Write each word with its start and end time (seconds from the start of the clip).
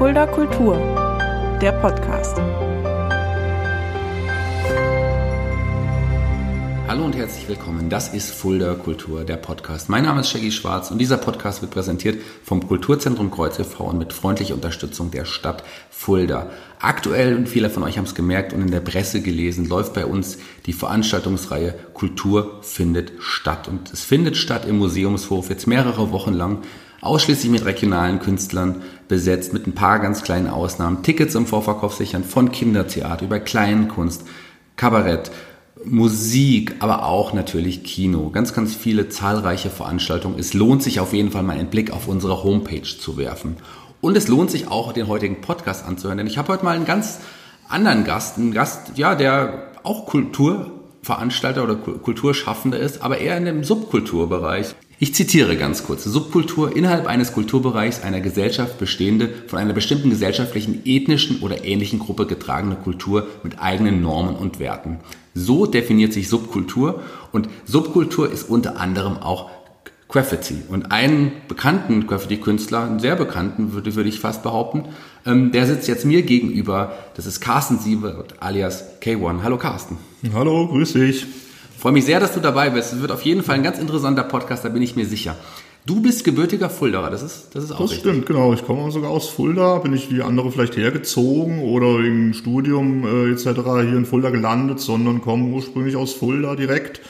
Fulda 0.00 0.26
Kultur, 0.26 0.76
der 1.60 1.72
Podcast. 1.72 2.38
Hallo 6.88 7.04
und 7.04 7.14
herzlich 7.14 7.46
willkommen. 7.46 7.90
Das 7.90 8.14
ist 8.14 8.30
Fulda 8.30 8.76
Kultur, 8.76 9.24
der 9.24 9.36
Podcast. 9.36 9.90
Mein 9.90 10.04
Name 10.04 10.20
ist 10.20 10.30
Shaggy 10.30 10.52
Schwarz 10.52 10.90
und 10.90 10.96
dieser 10.96 11.18
Podcast 11.18 11.60
wird 11.60 11.72
präsentiert 11.72 12.18
vom 12.42 12.66
Kulturzentrum 12.66 13.30
Kreuz 13.30 13.58
e.V. 13.58 13.84
und 13.84 13.98
mit 13.98 14.14
freundlicher 14.14 14.54
Unterstützung 14.54 15.10
der 15.10 15.26
Stadt 15.26 15.64
Fulda. 15.90 16.48
Aktuell, 16.80 17.36
und 17.36 17.46
viele 17.46 17.68
von 17.68 17.82
euch 17.82 17.98
haben 17.98 18.06
es 18.06 18.14
gemerkt 18.14 18.54
und 18.54 18.62
in 18.62 18.70
der 18.70 18.80
Presse 18.80 19.20
gelesen, 19.20 19.68
läuft 19.68 19.92
bei 19.92 20.06
uns 20.06 20.38
die 20.64 20.72
Veranstaltungsreihe 20.72 21.74
Kultur 21.92 22.60
findet 22.62 23.12
statt. 23.18 23.68
Und 23.68 23.92
es 23.92 24.02
findet 24.02 24.38
statt 24.38 24.64
im 24.66 24.78
Museumshof 24.78 25.50
jetzt 25.50 25.66
mehrere 25.66 26.10
Wochen 26.10 26.32
lang 26.32 26.62
ausschließlich 27.02 27.50
mit 27.50 27.64
regionalen 27.64 28.18
Künstlern 28.20 28.82
besetzt, 29.10 29.52
mit 29.52 29.66
ein 29.66 29.74
paar 29.74 29.98
ganz 29.98 30.22
kleinen 30.22 30.46
Ausnahmen. 30.46 31.02
Tickets 31.02 31.34
im 31.34 31.44
Vorverkauf 31.44 31.94
sichern 31.94 32.24
von 32.24 32.50
Kindertheater 32.50 33.26
über 33.26 33.40
Kleinkunst, 33.40 34.24
Kabarett, 34.76 35.30
Musik, 35.84 36.76
aber 36.78 37.04
auch 37.04 37.32
natürlich 37.32 37.84
Kino. 37.84 38.30
Ganz, 38.30 38.54
ganz 38.54 38.74
viele 38.74 39.08
zahlreiche 39.08 39.68
Veranstaltungen. 39.68 40.38
Es 40.38 40.54
lohnt 40.54 40.82
sich 40.82 41.00
auf 41.00 41.12
jeden 41.12 41.30
Fall 41.30 41.42
mal 41.42 41.58
einen 41.58 41.70
Blick 41.70 41.90
auf 41.90 42.06
unsere 42.06 42.42
Homepage 42.44 42.82
zu 42.82 43.16
werfen. 43.16 43.56
Und 44.00 44.16
es 44.16 44.28
lohnt 44.28 44.50
sich 44.50 44.68
auch, 44.68 44.92
den 44.92 45.08
heutigen 45.08 45.40
Podcast 45.40 45.84
anzuhören, 45.84 46.18
denn 46.18 46.26
ich 46.26 46.38
habe 46.38 46.48
heute 46.48 46.64
mal 46.64 46.76
einen 46.76 46.86
ganz 46.86 47.18
anderen 47.68 48.04
Gast, 48.04 48.38
einen 48.38 48.52
Gast, 48.52 48.92
ja, 48.96 49.14
der 49.14 49.72
auch 49.82 50.06
Kulturveranstalter 50.06 51.64
oder 51.64 51.74
Kulturschaffender 51.74 52.78
ist, 52.78 53.02
aber 53.02 53.18
eher 53.18 53.36
in 53.36 53.44
dem 53.44 53.64
Subkulturbereich. 53.64 54.74
Ich 55.02 55.14
zitiere 55.14 55.56
ganz 55.56 55.84
kurz. 55.84 56.04
Subkultur 56.04 56.76
innerhalb 56.76 57.06
eines 57.06 57.32
Kulturbereichs 57.32 58.02
einer 58.02 58.20
Gesellschaft 58.20 58.76
bestehende, 58.76 59.30
von 59.46 59.58
einer 59.58 59.72
bestimmten 59.72 60.10
gesellschaftlichen, 60.10 60.82
ethnischen 60.84 61.40
oder 61.40 61.64
ähnlichen 61.64 61.98
Gruppe 61.98 62.26
getragene 62.26 62.76
Kultur 62.76 63.26
mit 63.42 63.58
eigenen 63.58 64.02
Normen 64.02 64.36
und 64.36 64.58
Werten. 64.58 64.98
So 65.32 65.64
definiert 65.64 66.12
sich 66.12 66.28
Subkultur 66.28 67.02
und 67.32 67.48
Subkultur 67.64 68.30
ist 68.30 68.50
unter 68.50 68.78
anderem 68.78 69.16
auch 69.16 69.48
Graffiti. 70.06 70.56
Und 70.68 70.92
einen 70.92 71.32
bekannten 71.48 72.06
Graffiti-Künstler, 72.06 72.82
einen 72.82 73.00
sehr 73.00 73.16
bekannten, 73.16 73.72
würde, 73.72 73.94
würde 73.94 74.10
ich 74.10 74.20
fast 74.20 74.42
behaupten, 74.42 74.84
ähm, 75.24 75.50
der 75.50 75.66
sitzt 75.66 75.88
jetzt 75.88 76.04
mir 76.04 76.24
gegenüber. 76.24 76.92
Das 77.16 77.24
ist 77.24 77.40
Carsten 77.40 77.78
Siebert 77.78 78.34
alias 78.40 79.00
K1. 79.00 79.42
Hallo 79.42 79.56
Carsten. 79.56 79.96
Hallo, 80.34 80.68
grüß 80.68 80.92
dich. 80.92 81.26
Freue 81.80 81.92
mich 81.92 82.04
sehr, 82.04 82.20
dass 82.20 82.34
du 82.34 82.40
dabei 82.40 82.68
bist. 82.68 82.92
Es 82.92 83.00
wird 83.00 83.10
auf 83.10 83.22
jeden 83.22 83.42
Fall 83.42 83.54
ein 83.54 83.62
ganz 83.62 83.78
interessanter 83.78 84.22
Podcast, 84.22 84.66
da 84.66 84.68
bin 84.68 84.82
ich 84.82 84.96
mir 84.96 85.06
sicher. 85.06 85.34
Du 85.86 86.02
bist 86.02 86.24
gebürtiger 86.24 86.68
Fuldaer, 86.68 87.08
das 87.08 87.22
ist, 87.22 87.54
das 87.54 87.64
ist 87.64 87.72
auch 87.72 87.78
Das 87.78 87.92
richtig. 87.92 88.10
stimmt, 88.10 88.26
genau. 88.26 88.52
Ich 88.52 88.66
komme 88.66 88.90
sogar 88.92 89.10
aus 89.10 89.30
Fulda, 89.30 89.78
bin 89.78 89.94
ich 89.94 90.12
wie 90.12 90.20
andere 90.20 90.52
vielleicht 90.52 90.76
hergezogen 90.76 91.60
oder 91.60 92.00
wegen 92.00 92.34
Studium 92.34 93.06
äh, 93.06 93.32
etc. 93.32 93.44
hier 93.64 93.96
in 93.96 94.04
Fulda 94.04 94.28
gelandet, 94.28 94.78
sondern 94.80 95.22
komme 95.22 95.54
ursprünglich 95.54 95.96
aus 95.96 96.12
Fulda 96.12 96.54
direkt. 96.54 97.00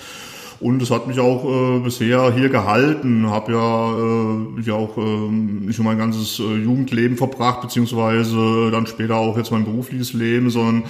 Und 0.61 0.81
es 0.81 0.93
hat 0.93 1.09
mich 1.09 1.19
auch 1.19 1.45
äh, 1.45 1.81
bisher 1.81 2.33
hier 2.33 2.48
gehalten. 2.48 3.29
Habe 3.29 3.51
ja, 3.51 3.93
äh, 3.93 4.69
ja 4.69 4.75
auch 4.75 4.97
äh, 4.97 5.31
nicht 5.33 5.81
nur 5.81 5.87
mein 5.89 5.98
ganzes 5.98 6.39
äh, 6.39 6.63
Jugendleben 6.63 7.17
verbracht, 7.17 7.61
beziehungsweise 7.63 8.71
dann 8.71 8.87
später 8.87 9.17
auch 9.17 9.37
jetzt 9.37 9.51
mein 9.51 9.65
berufliches 9.65 10.13
Leben, 10.13 10.48
sondern 10.48 10.85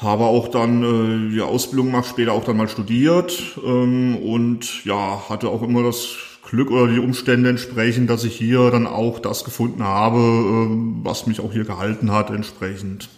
habe 0.00 0.24
auch 0.24 0.48
dann 0.48 0.82
äh, 0.82 1.32
die 1.32 1.40
Ausbildung 1.40 1.86
gemacht, 1.86 2.06
später 2.08 2.32
auch 2.32 2.44
dann 2.44 2.56
mal 2.56 2.68
studiert 2.68 3.58
ähm, 3.64 4.16
und 4.16 4.84
ja, 4.84 5.22
hatte 5.28 5.48
auch 5.48 5.62
immer 5.62 5.82
das 5.82 6.16
Glück 6.48 6.70
oder 6.70 6.92
die 6.92 6.98
Umstände 6.98 7.48
entsprechend, 7.48 8.08
dass 8.08 8.24
ich 8.24 8.36
hier 8.36 8.70
dann 8.70 8.86
auch 8.86 9.18
das 9.18 9.44
gefunden 9.44 9.82
habe, 9.82 10.18
äh, 10.18 11.04
was 11.04 11.26
mich 11.26 11.40
auch 11.40 11.52
hier 11.52 11.64
gehalten 11.64 12.12
hat 12.12 12.30
entsprechend. 12.30 13.08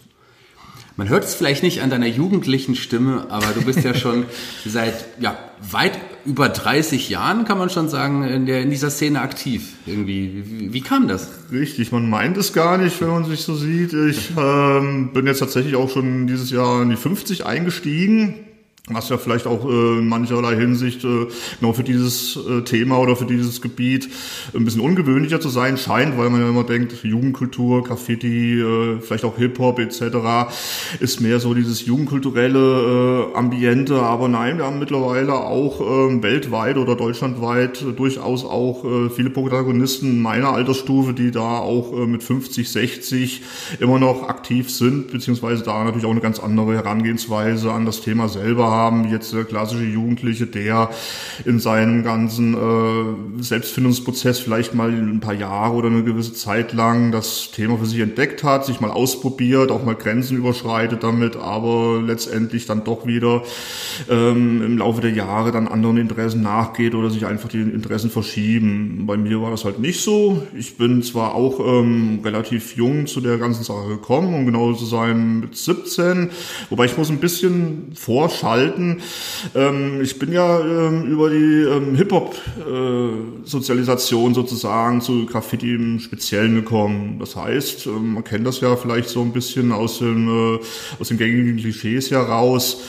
Man 0.98 1.08
hört 1.08 1.22
es 1.22 1.36
vielleicht 1.36 1.62
nicht 1.62 1.80
an 1.82 1.90
deiner 1.90 2.08
jugendlichen 2.08 2.74
Stimme, 2.74 3.26
aber 3.28 3.46
du 3.54 3.62
bist 3.62 3.84
ja 3.84 3.94
schon 3.94 4.26
seit 4.66 5.06
ja, 5.20 5.38
weit 5.70 5.92
über 6.26 6.48
30 6.48 7.08
Jahren, 7.08 7.44
kann 7.44 7.56
man 7.56 7.70
schon 7.70 7.88
sagen, 7.88 8.24
in, 8.24 8.46
der, 8.46 8.62
in 8.62 8.70
dieser 8.70 8.90
Szene 8.90 9.20
aktiv. 9.20 9.74
Irgendwie. 9.86 10.42
Wie, 10.44 10.72
wie 10.72 10.80
kam 10.80 11.06
das? 11.06 11.30
Richtig, 11.52 11.92
man 11.92 12.10
meint 12.10 12.36
es 12.36 12.52
gar 12.52 12.78
nicht, 12.78 13.00
wenn 13.00 13.10
man 13.10 13.24
sich 13.26 13.42
so 13.42 13.54
sieht. 13.54 13.92
Ich 13.92 14.32
ähm, 14.36 15.12
bin 15.12 15.28
jetzt 15.28 15.38
tatsächlich 15.38 15.76
auch 15.76 15.88
schon 15.88 16.26
dieses 16.26 16.50
Jahr 16.50 16.82
in 16.82 16.90
die 16.90 16.96
50 16.96 17.46
eingestiegen. 17.46 18.47
Was 18.90 19.10
ja 19.10 19.18
vielleicht 19.18 19.46
auch 19.46 19.68
äh, 19.68 19.98
in 19.98 20.08
mancherlei 20.08 20.56
Hinsicht 20.56 21.04
äh, 21.04 21.26
genau 21.60 21.72
für 21.74 21.82
dieses 21.82 22.36
äh, 22.36 22.62
Thema 22.62 22.98
oder 22.98 23.16
für 23.16 23.26
dieses 23.26 23.60
Gebiet 23.60 24.08
ein 24.54 24.64
bisschen 24.64 24.80
ungewöhnlicher 24.80 25.40
zu 25.40 25.50
sein 25.50 25.76
scheint, 25.76 26.16
weil 26.16 26.30
man 26.30 26.40
ja 26.40 26.48
immer 26.48 26.64
denkt, 26.64 26.94
Jugendkultur, 27.02 27.84
Graffiti, 27.84 28.60
äh, 28.60 29.00
vielleicht 29.00 29.24
auch 29.24 29.36
Hip-Hop 29.36 29.78
etc. 29.78 30.50
ist 31.00 31.20
mehr 31.20 31.38
so 31.38 31.52
dieses 31.52 31.84
jugendkulturelle 31.84 33.28
Ambiente. 33.34 34.00
Aber 34.00 34.28
nein, 34.28 34.56
wir 34.56 34.64
haben 34.64 34.78
mittlerweile 34.78 35.34
auch 35.34 35.80
äh, 35.80 36.22
weltweit 36.22 36.78
oder 36.78 36.96
deutschlandweit 36.96 37.84
durchaus 37.96 38.44
auch 38.44 38.84
viele 39.14 39.30
Protagonisten 39.30 40.20
meiner 40.20 40.52
Altersstufe, 40.52 41.12
die 41.12 41.30
da 41.30 41.58
auch 41.58 42.06
mit 42.06 42.22
50, 42.22 42.68
60 42.70 43.42
immer 43.80 43.98
noch 43.98 44.28
aktiv 44.28 44.70
sind, 44.70 45.10
beziehungsweise 45.10 45.62
da 45.62 45.84
natürlich 45.84 46.06
auch 46.06 46.10
eine 46.10 46.20
ganz 46.20 46.38
andere 46.38 46.74
Herangehensweise 46.74 47.72
an 47.72 47.86
das 47.86 48.00
Thema 48.00 48.28
selber 48.28 48.77
haben 48.78 49.10
jetzt 49.10 49.32
der 49.32 49.44
klassische 49.44 49.84
Jugendliche, 49.84 50.46
der 50.46 50.90
in 51.44 51.58
seinem 51.58 52.04
ganzen 52.04 52.54
äh, 52.54 53.42
Selbstfindungsprozess 53.42 54.38
vielleicht 54.38 54.74
mal 54.74 54.90
ein 54.90 55.20
paar 55.20 55.34
Jahre 55.34 55.74
oder 55.74 55.88
eine 55.88 56.04
gewisse 56.04 56.32
Zeit 56.32 56.72
lang 56.72 57.10
das 57.12 57.50
Thema 57.50 57.78
für 57.78 57.86
sich 57.86 58.00
entdeckt 58.00 58.44
hat, 58.44 58.64
sich 58.64 58.80
mal 58.80 58.90
ausprobiert, 58.90 59.70
auch 59.70 59.84
mal 59.84 59.94
Grenzen 59.94 60.36
überschreitet 60.36 61.02
damit, 61.02 61.36
aber 61.36 62.00
letztendlich 62.00 62.66
dann 62.66 62.84
doch 62.84 63.06
wieder 63.06 63.42
ähm, 64.08 64.62
im 64.62 64.78
Laufe 64.78 65.00
der 65.00 65.10
Jahre 65.10 65.50
dann 65.50 65.68
anderen 65.68 65.96
Interessen 65.96 66.42
nachgeht 66.42 66.94
oder 66.94 67.10
sich 67.10 67.26
einfach 67.26 67.48
die 67.48 67.60
Interessen 67.60 68.10
verschieben. 68.10 69.04
Bei 69.06 69.16
mir 69.16 69.42
war 69.42 69.50
das 69.50 69.64
halt 69.64 69.80
nicht 69.80 70.00
so. 70.00 70.42
Ich 70.56 70.76
bin 70.76 71.02
zwar 71.02 71.34
auch 71.34 71.60
ähm, 71.60 72.20
relativ 72.24 72.76
jung 72.76 73.06
zu 73.06 73.20
der 73.20 73.38
ganzen 73.38 73.64
Sache 73.64 73.88
gekommen, 73.88 74.34
um 74.34 74.46
genau 74.46 74.72
zu 74.72 74.84
sein 74.84 75.40
mit 75.40 75.56
17, 75.56 76.30
wobei 76.70 76.84
ich 76.84 76.96
muss 76.96 77.10
ein 77.10 77.18
bisschen 77.18 77.92
vorschalten, 77.94 78.67
halten. 78.68 79.00
Ähm, 79.54 80.00
ich 80.02 80.18
bin 80.18 80.32
ja 80.32 80.58
ähm, 80.60 81.04
über 81.04 81.30
die 81.30 81.62
ähm, 81.62 81.94
Hip-Hop-Sozialisation 81.96 84.32
äh, 84.32 84.34
sozusagen 84.34 85.00
zu 85.00 85.24
Graffiti 85.26 85.74
im 85.74 86.00
Speziellen 86.00 86.56
gekommen. 86.56 87.18
Das 87.18 87.36
heißt, 87.36 87.86
ähm, 87.86 88.14
man 88.14 88.24
kennt 88.24 88.44
das 88.46 88.60
ja 88.60 88.76
vielleicht 88.76 89.08
so 89.08 89.22
ein 89.22 89.32
bisschen 89.32 89.72
aus, 89.72 90.00
dem, 90.00 90.28
äh, 90.28 90.58
aus 91.00 91.08
den 91.08 91.16
gängigen 91.18 91.56
Klischees 91.56 92.10
heraus 92.10 92.82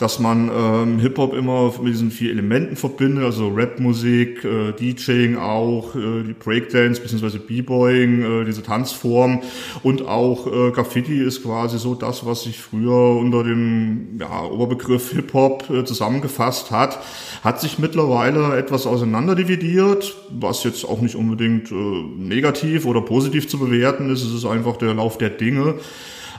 dass 0.00 0.18
man 0.18 0.50
ähm, 0.52 0.98
Hip-Hop 0.98 1.34
immer 1.34 1.72
mit 1.82 1.92
diesen 1.92 2.10
vier 2.10 2.30
Elementen 2.30 2.74
verbindet, 2.74 3.22
also 3.24 3.48
Rap-Musik, 3.48 4.44
äh, 4.44 4.72
DJing 4.72 5.36
auch, 5.36 5.94
äh, 5.94 6.22
die 6.26 6.32
Breakdance 6.32 7.02
bzw. 7.02 7.38
B-Boying, 7.38 8.22
äh, 8.22 8.44
diese 8.46 8.62
Tanzform 8.62 9.42
und 9.82 10.06
auch 10.08 10.46
äh, 10.46 10.70
Graffiti 10.70 11.22
ist 11.22 11.42
quasi 11.42 11.78
so 11.78 11.94
das, 11.94 12.24
was 12.24 12.44
sich 12.44 12.58
früher 12.58 13.16
unter 13.16 13.44
dem 13.44 14.18
ja, 14.18 14.44
Oberbegriff 14.44 15.12
Hip-Hop 15.12 15.68
äh, 15.68 15.84
zusammengefasst 15.84 16.70
hat, 16.70 16.98
hat 17.44 17.60
sich 17.60 17.78
mittlerweile 17.78 18.56
etwas 18.56 18.86
auseinanderdividiert, 18.86 20.16
was 20.30 20.64
jetzt 20.64 20.84
auch 20.86 21.02
nicht 21.02 21.14
unbedingt 21.14 21.70
äh, 21.70 21.74
negativ 21.74 22.86
oder 22.86 23.02
positiv 23.02 23.48
zu 23.48 23.58
bewerten 23.58 24.10
ist, 24.10 24.24
es 24.24 24.32
ist 24.32 24.46
einfach 24.46 24.78
der 24.78 24.94
Lauf 24.94 25.18
der 25.18 25.28
Dinge. 25.28 25.74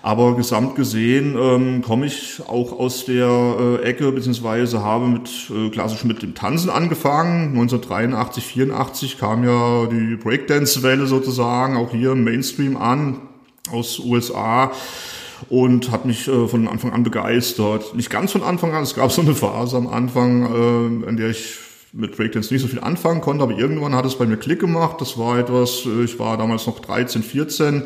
Aber 0.03 0.35
gesamt 0.35 0.75
gesehen 0.75 1.37
ähm, 1.39 1.81
komme 1.83 2.07
ich 2.07 2.41
auch 2.47 2.71
aus 2.71 3.05
der 3.05 3.27
äh, 3.27 3.83
Ecke, 3.83 4.11
beziehungsweise 4.11 4.81
habe 4.81 5.07
mit 5.07 5.29
äh, 5.51 5.69
klassisch 5.69 6.03
mit 6.05 6.23
dem 6.23 6.33
Tanzen 6.33 6.71
angefangen. 6.71 7.49
1983, 7.49 8.43
84 8.43 9.19
kam 9.19 9.43
ja 9.43 9.85
die 9.85 10.15
Breakdance-Welle 10.15 11.05
sozusagen 11.05 11.77
auch 11.77 11.91
hier 11.91 12.13
im 12.13 12.23
Mainstream 12.23 12.77
an 12.77 13.21
aus 13.71 13.99
USA 13.99 14.71
und 15.49 15.91
hat 15.91 16.05
mich 16.05 16.27
äh, 16.27 16.47
von 16.47 16.67
Anfang 16.67 16.93
an 16.93 17.03
begeistert. 17.03 17.95
Nicht 17.95 18.09
ganz 18.09 18.31
von 18.31 18.41
Anfang 18.41 18.73
an, 18.73 18.81
es 18.81 18.95
gab 18.95 19.11
so 19.11 19.21
eine 19.21 19.35
Phase 19.35 19.77
am 19.77 19.87
Anfang, 19.87 21.03
äh, 21.05 21.09
in 21.09 21.17
der 21.17 21.29
ich 21.29 21.59
mit 21.93 22.15
Breakdance 22.15 22.53
nicht 22.53 22.61
so 22.61 22.69
viel 22.69 22.79
anfangen 22.79 23.19
konnte, 23.19 23.43
aber 23.43 23.57
irgendwann 23.57 23.93
hat 23.93 24.05
es 24.05 24.15
bei 24.15 24.25
mir 24.25 24.37
Klick 24.37 24.59
gemacht. 24.59 25.01
Das 25.01 25.17
war 25.17 25.37
etwas, 25.37 25.85
äh, 25.85 26.05
ich 26.05 26.17
war 26.19 26.37
damals 26.37 26.65
noch 26.65 26.79
13, 26.79 27.21
14, 27.21 27.75
äh, 27.75 27.83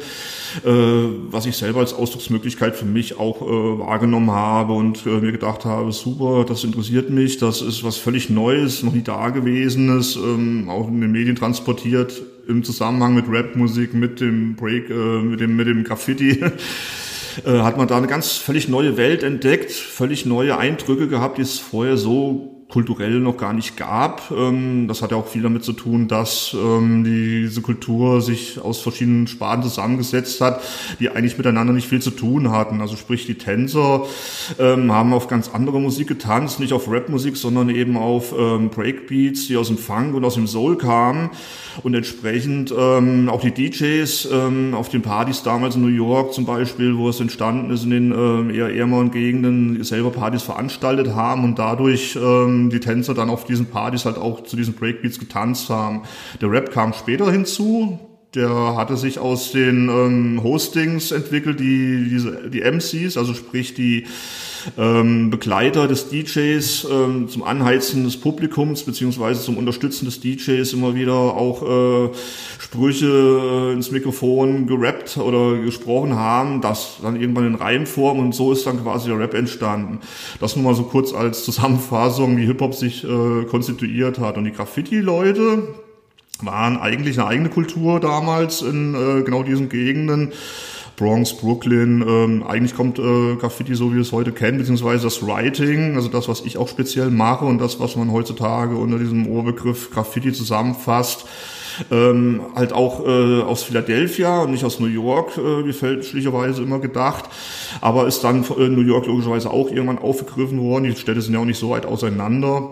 was 0.64 1.48
ich 1.48 1.58
selber 1.58 1.80
als 1.80 1.94
Ausdrucksmöglichkeit 1.94 2.76
für 2.76 2.86
mich 2.86 3.20
auch 3.20 3.42
äh, 3.42 3.80
wahrgenommen 3.80 4.32
habe 4.32 4.74
und 4.74 5.06
mir 5.06 5.32
gedacht 5.32 5.66
habe, 5.66 5.92
super, 5.92 6.46
das 6.48 6.64
interessiert 6.64 7.10
mich, 7.10 7.40
das 7.40 7.62
ist 7.62 7.84
was 7.84 7.98
völlig 7.98 8.30
Neues, 8.30 8.84
noch 8.84 8.94
nie 8.94 9.02
dagewesenes, 9.02 10.16
ähm, 10.18 10.70
auch 10.70 10.88
in 10.88 11.02
den 11.02 11.12
Medien 11.12 11.36
transportiert 11.36 12.22
im 12.48 12.64
Zusammenhang 12.64 13.16
mit 13.16 13.26
Rapmusik, 13.28 13.96
mit 13.96 14.22
dem 14.22 14.56
Break, 14.56 14.90
mit 14.90 15.40
dem, 15.40 15.56
mit 15.56 15.66
dem 15.66 15.84
Graffiti. 15.84 16.44
hat 17.46 17.76
man 17.76 17.88
da 17.88 17.98
eine 17.98 18.06
ganz 18.06 18.34
völlig 18.34 18.70
neue 18.70 18.98
Welt 18.98 19.24
entdeckt, 19.24 19.72
völlig 19.72 20.28
neue 20.28 20.58
Eindrücke 20.58 21.08
gehabt, 21.08 21.40
die 21.40 21.42
es 21.42 21.58
vorher 21.58 21.98
so 21.98 22.55
kulturell 22.76 23.22
noch 23.22 23.38
gar 23.38 23.54
nicht 23.54 23.78
gab. 23.78 24.30
Ähm, 24.32 24.90
das 24.90 25.02
hat 25.02 25.12
ja 25.12 25.18
auch 25.18 25.28
viel 25.28 25.42
damit 25.42 25.64
zu 25.64 25.72
tun, 25.72 26.10
dass 26.10 26.54
ähm, 26.54 27.06
diese 27.06 27.62
Kultur 27.62 28.20
sich 28.20 28.60
aus 28.60 28.82
verschiedenen 28.82 29.28
Sparten 29.28 29.64
zusammengesetzt 29.64 30.42
hat, 30.42 30.62
die 31.00 31.10
eigentlich 31.10 31.38
miteinander 31.38 31.72
nicht 31.72 31.88
viel 31.88 32.02
zu 32.02 32.12
tun 32.12 32.52
hatten. 32.52 32.82
Also 32.82 32.98
sprich, 32.98 33.26
die 33.28 33.36
Tänzer 33.36 34.04
ähm, 34.60 34.92
haben 34.92 35.14
auf 35.14 35.30
ganz 35.30 35.50
andere 35.54 35.80
Musik 35.80 36.10
getanzt, 36.10 36.60
nicht 36.60 36.74
auf 36.74 36.92
Rapmusik, 36.92 37.38
sondern 37.38 37.70
eben 37.70 37.96
auf 37.96 38.32
Breakbeats, 38.32 39.48
die 39.48 39.56
aus 39.56 39.68
dem 39.68 39.78
Funk 39.78 40.14
und 40.14 40.26
aus 40.26 40.34
dem 40.34 40.46
Soul 40.46 40.78
kamen. 40.78 41.30
Und 41.84 41.94
entsprechend 41.94 42.74
auch 42.74 43.42
die 43.42 43.52
DJs 43.52 44.30
auf 44.74 44.90
den 44.90 45.02
Partys 45.02 45.44
damals 45.44 45.76
in 45.76 45.82
New 45.82 45.88
York 45.88 46.34
zum 46.34 46.46
Beispiel, 46.46 46.98
wo 46.98 47.10
es 47.10 47.20
entstanden 47.20 47.72
ist, 47.72 47.84
in 47.84 47.90
den 47.92 48.50
eher 48.50 48.74
ärmeren 48.74 49.12
Gegenden 49.12 49.84
selber 49.84 50.12
Partys 50.12 50.44
veranstaltet 50.44 51.14
haben 51.14 51.44
und 51.44 51.60
dadurch 51.60 52.18
ähm, 52.66 52.70
die 52.70 52.80
Tänzer 52.80 53.14
dann 53.14 53.30
auf 53.30 53.46
diesen 53.46 53.68
Partys 53.68 54.06
halt 54.06 54.18
auch 54.18 54.44
zu 54.44 54.56
diesen 54.56 54.74
Breakbeats 54.74 55.20
getanzt 55.20 55.70
haben. 55.70 56.04
Der 56.42 56.52
Rap 56.52 56.72
kam 56.72 56.94
später 56.94 57.32
hinzu. 57.32 58.00
Der 58.34 58.76
hatte 58.76 58.98
sich 58.98 59.18
aus 59.18 59.54
den 59.54 59.88
ähm, 59.88 60.44
Hostings 60.44 61.12
entwickelt, 61.12 61.62
die, 61.62 62.10
diese, 62.10 62.50
die 62.50 62.62
MCs, 62.62 63.16
also 63.16 63.34
sprich 63.34 63.76
die 63.76 64.08
ähm, 64.78 65.30
Begleiter 65.30 65.88
des 65.88 66.10
DJs 66.10 66.88
ähm, 66.92 67.28
zum 67.30 67.44
Anheizen 67.44 68.04
des 68.04 68.18
Publikums 68.18 68.84
beziehungsweise 68.84 69.42
zum 69.42 69.58
Unterstützen 69.58 70.06
des 70.06 70.20
DJs 70.20 70.72
immer 70.74 70.96
wieder 70.96 71.14
auch 71.14 71.64
äh, 71.64 72.10
Sprüche 72.60 73.06
äh, 73.08 73.74
ins 73.74 73.92
Mikrofon 73.92 74.68
gerappt 74.68 75.18
oder 75.18 75.58
gesprochen 75.62 76.16
haben, 76.16 76.62
das 76.62 76.98
dann 77.02 77.20
irgendwann 77.20 77.48
in 77.48 77.56
Reimform 77.56 78.20
und 78.20 78.34
so 78.34 78.52
ist 78.52 78.66
dann 78.66 78.82
quasi 78.82 79.10
der 79.10 79.20
Rap 79.20 79.34
entstanden. 79.34 80.00
Das 80.40 80.56
nur 80.56 80.66
mal 80.66 80.76
so 80.76 80.84
kurz 80.84 81.14
als 81.14 81.44
Zusammenfassung, 81.44 82.38
wie 82.38 82.46
Hip-Hop 82.46 82.74
sich 82.74 83.04
äh, 83.04 83.46
konstituiert 83.46 84.20
hat. 84.20 84.38
Und 84.38 84.46
die 84.46 84.52
Graffiti-Leute, 84.52 85.64
waren 86.42 86.78
eigentlich 86.78 87.18
eine 87.20 87.28
eigene 87.28 87.50
Kultur 87.50 88.00
damals 88.00 88.62
in 88.62 88.94
äh, 88.94 89.24
genau 89.24 89.44
diesen 89.44 89.70
Gegenden. 89.70 90.34
Bronx, 90.98 91.38
Brooklyn. 91.38 92.02
Ähm, 92.08 92.44
eigentlich 92.44 92.76
kommt 92.76 93.00
äh, 93.00 93.36
Graffiti 93.36 93.76
so, 93.76 93.92
wie 93.92 93.96
wir 93.96 94.02
es 94.02 94.12
heute 94.12 94.32
kennen, 94.32 94.58
beziehungsweise 94.58 95.04
das 95.04 95.26
Writing, 95.26 95.96
also 95.96 96.08
das, 96.08 96.28
was 96.28 96.42
ich 96.42 96.58
auch 96.58 96.68
speziell 96.68 97.10
mache 97.10 97.46
und 97.46 97.60
das, 97.60 97.80
was 97.80 97.96
man 97.96 98.12
heutzutage 98.12 98.76
unter 98.76 98.98
diesem 98.98 99.28
Oberbegriff 99.28 99.92
Graffiti 99.92 100.34
zusammenfasst, 100.34 101.26
ähm, 101.92 102.42
halt 102.56 102.74
auch 102.74 103.06
äh, 103.06 103.42
aus 103.42 103.64
Philadelphia 103.64 104.42
und 104.42 104.52
nicht 104.52 104.64
aus 104.64 104.80
New 104.80 104.88
York, 104.88 105.38
äh, 105.38 105.66
wie 105.66 105.74
fälschlicherweise 105.74 106.62
immer 106.62 106.80
gedacht, 106.80 107.26
aber 107.82 108.08
ist 108.08 108.24
dann 108.24 108.46
in 108.58 108.76
New 108.76 108.82
York 108.82 109.06
logischerweise 109.06 109.52
auch 109.52 109.70
irgendwann 109.70 110.00
aufgegriffen 110.00 110.62
worden. 110.62 110.86
Die 110.86 110.96
Städte 110.96 111.22
sind 111.22 111.34
ja 111.34 111.40
auch 111.40 111.46
nicht 111.46 111.60
so 111.60 111.70
weit 111.70 111.86
auseinander 111.86 112.72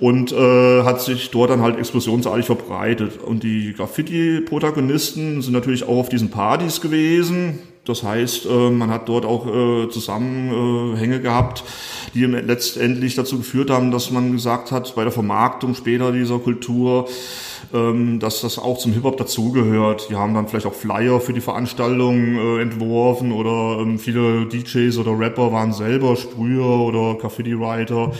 und 0.00 0.32
äh, 0.32 0.82
hat 0.82 1.02
sich 1.02 1.30
dort 1.30 1.50
dann 1.50 1.60
halt 1.60 1.78
explosionsartig 1.78 2.46
verbreitet. 2.46 3.22
Und 3.22 3.42
die 3.42 3.74
Graffiti-Protagonisten 3.74 5.42
sind 5.42 5.52
natürlich 5.52 5.84
auch 5.84 5.98
auf 5.98 6.08
diesen 6.08 6.30
Partys 6.30 6.80
gewesen. 6.80 7.58
Das 7.84 8.02
heißt, 8.02 8.46
äh, 8.46 8.70
man 8.70 8.90
hat 8.90 9.08
dort 9.08 9.26
auch 9.26 9.46
äh, 9.46 9.88
Zusammenhänge 9.90 11.20
gehabt, 11.20 11.64
die 12.14 12.24
letztendlich 12.24 13.14
dazu 13.14 13.38
geführt 13.38 13.70
haben, 13.70 13.90
dass 13.90 14.10
man 14.10 14.32
gesagt 14.32 14.72
hat, 14.72 14.94
bei 14.94 15.02
der 15.02 15.12
Vermarktung 15.12 15.74
später 15.74 16.12
dieser 16.12 16.38
Kultur, 16.38 17.08
ähm, 17.72 18.18
dass 18.18 18.40
das 18.40 18.58
auch 18.58 18.78
zum 18.78 18.92
Hip-Hop 18.92 19.16
dazugehört. 19.16 20.08
Die 20.10 20.16
haben 20.16 20.34
dann 20.34 20.48
vielleicht 20.48 20.66
auch 20.66 20.74
Flyer 20.74 21.20
für 21.20 21.32
die 21.32 21.40
Veranstaltung 21.40 22.36
äh, 22.36 22.62
entworfen 22.62 23.32
oder 23.32 23.80
ähm, 23.80 23.98
viele 23.98 24.46
DJs 24.46 24.98
oder 24.98 25.18
Rapper 25.18 25.52
waren 25.52 25.72
selber 25.72 26.16
Sprüher 26.16 26.66
oder 26.66 27.16
Graffiti-Writer 27.16 28.12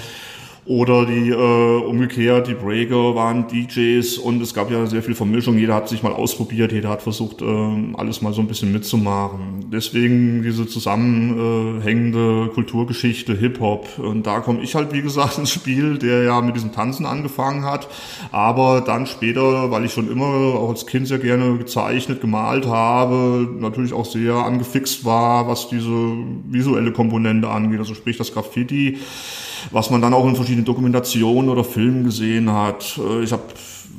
oder 0.66 1.06
die 1.06 1.30
äh, 1.30 1.84
umgekehrt, 1.84 2.46
die 2.46 2.54
Breaker 2.54 3.14
waren 3.14 3.48
DJs 3.48 4.18
und 4.18 4.42
es 4.42 4.52
gab 4.52 4.70
ja 4.70 4.86
sehr 4.86 5.02
viel 5.02 5.14
Vermischung. 5.14 5.56
Jeder 5.56 5.74
hat 5.74 5.88
sich 5.88 6.02
mal 6.02 6.12
ausprobiert, 6.12 6.72
jeder 6.72 6.90
hat 6.90 7.02
versucht, 7.02 7.40
äh, 7.40 7.94
alles 7.94 8.20
mal 8.20 8.32
so 8.32 8.42
ein 8.42 8.46
bisschen 8.46 8.70
mitzumachen. 8.70 9.70
Deswegen 9.72 10.42
diese 10.42 10.66
zusammenhängende 10.66 12.50
Kulturgeschichte 12.54 13.34
Hip-Hop. 13.34 13.98
Und 13.98 14.26
da 14.26 14.40
komme 14.40 14.60
ich 14.62 14.74
halt, 14.74 14.92
wie 14.92 15.02
gesagt, 15.02 15.38
ins 15.38 15.50
Spiel, 15.50 15.98
der 15.98 16.24
ja 16.24 16.40
mit 16.42 16.56
diesem 16.56 16.72
Tanzen 16.72 17.06
angefangen 17.06 17.64
hat. 17.64 17.88
Aber 18.30 18.82
dann 18.82 19.06
später, 19.06 19.70
weil 19.70 19.86
ich 19.86 19.92
schon 19.92 20.10
immer 20.10 20.26
auch 20.26 20.68
als 20.68 20.86
Kind 20.86 21.08
sehr 21.08 21.18
gerne 21.18 21.56
gezeichnet, 21.56 22.20
gemalt 22.20 22.66
habe, 22.66 23.48
natürlich 23.58 23.94
auch 23.94 24.06
sehr 24.06 24.34
angefixt 24.34 25.04
war, 25.04 25.48
was 25.48 25.68
diese 25.68 25.90
visuelle 26.48 26.92
Komponente 26.92 27.48
angeht. 27.48 27.78
Also 27.78 27.94
sprich 27.94 28.18
das 28.18 28.32
Graffiti 28.32 28.98
was 29.70 29.90
man 29.90 30.00
dann 30.00 30.14
auch 30.14 30.26
in 30.26 30.36
verschiedenen 30.36 30.64
Dokumentationen 30.64 31.50
oder 31.50 31.64
Filmen 31.64 32.04
gesehen 32.04 32.52
hat. 32.52 32.98
Äh, 32.98 33.22
ich 33.22 33.32
habe 33.32 33.42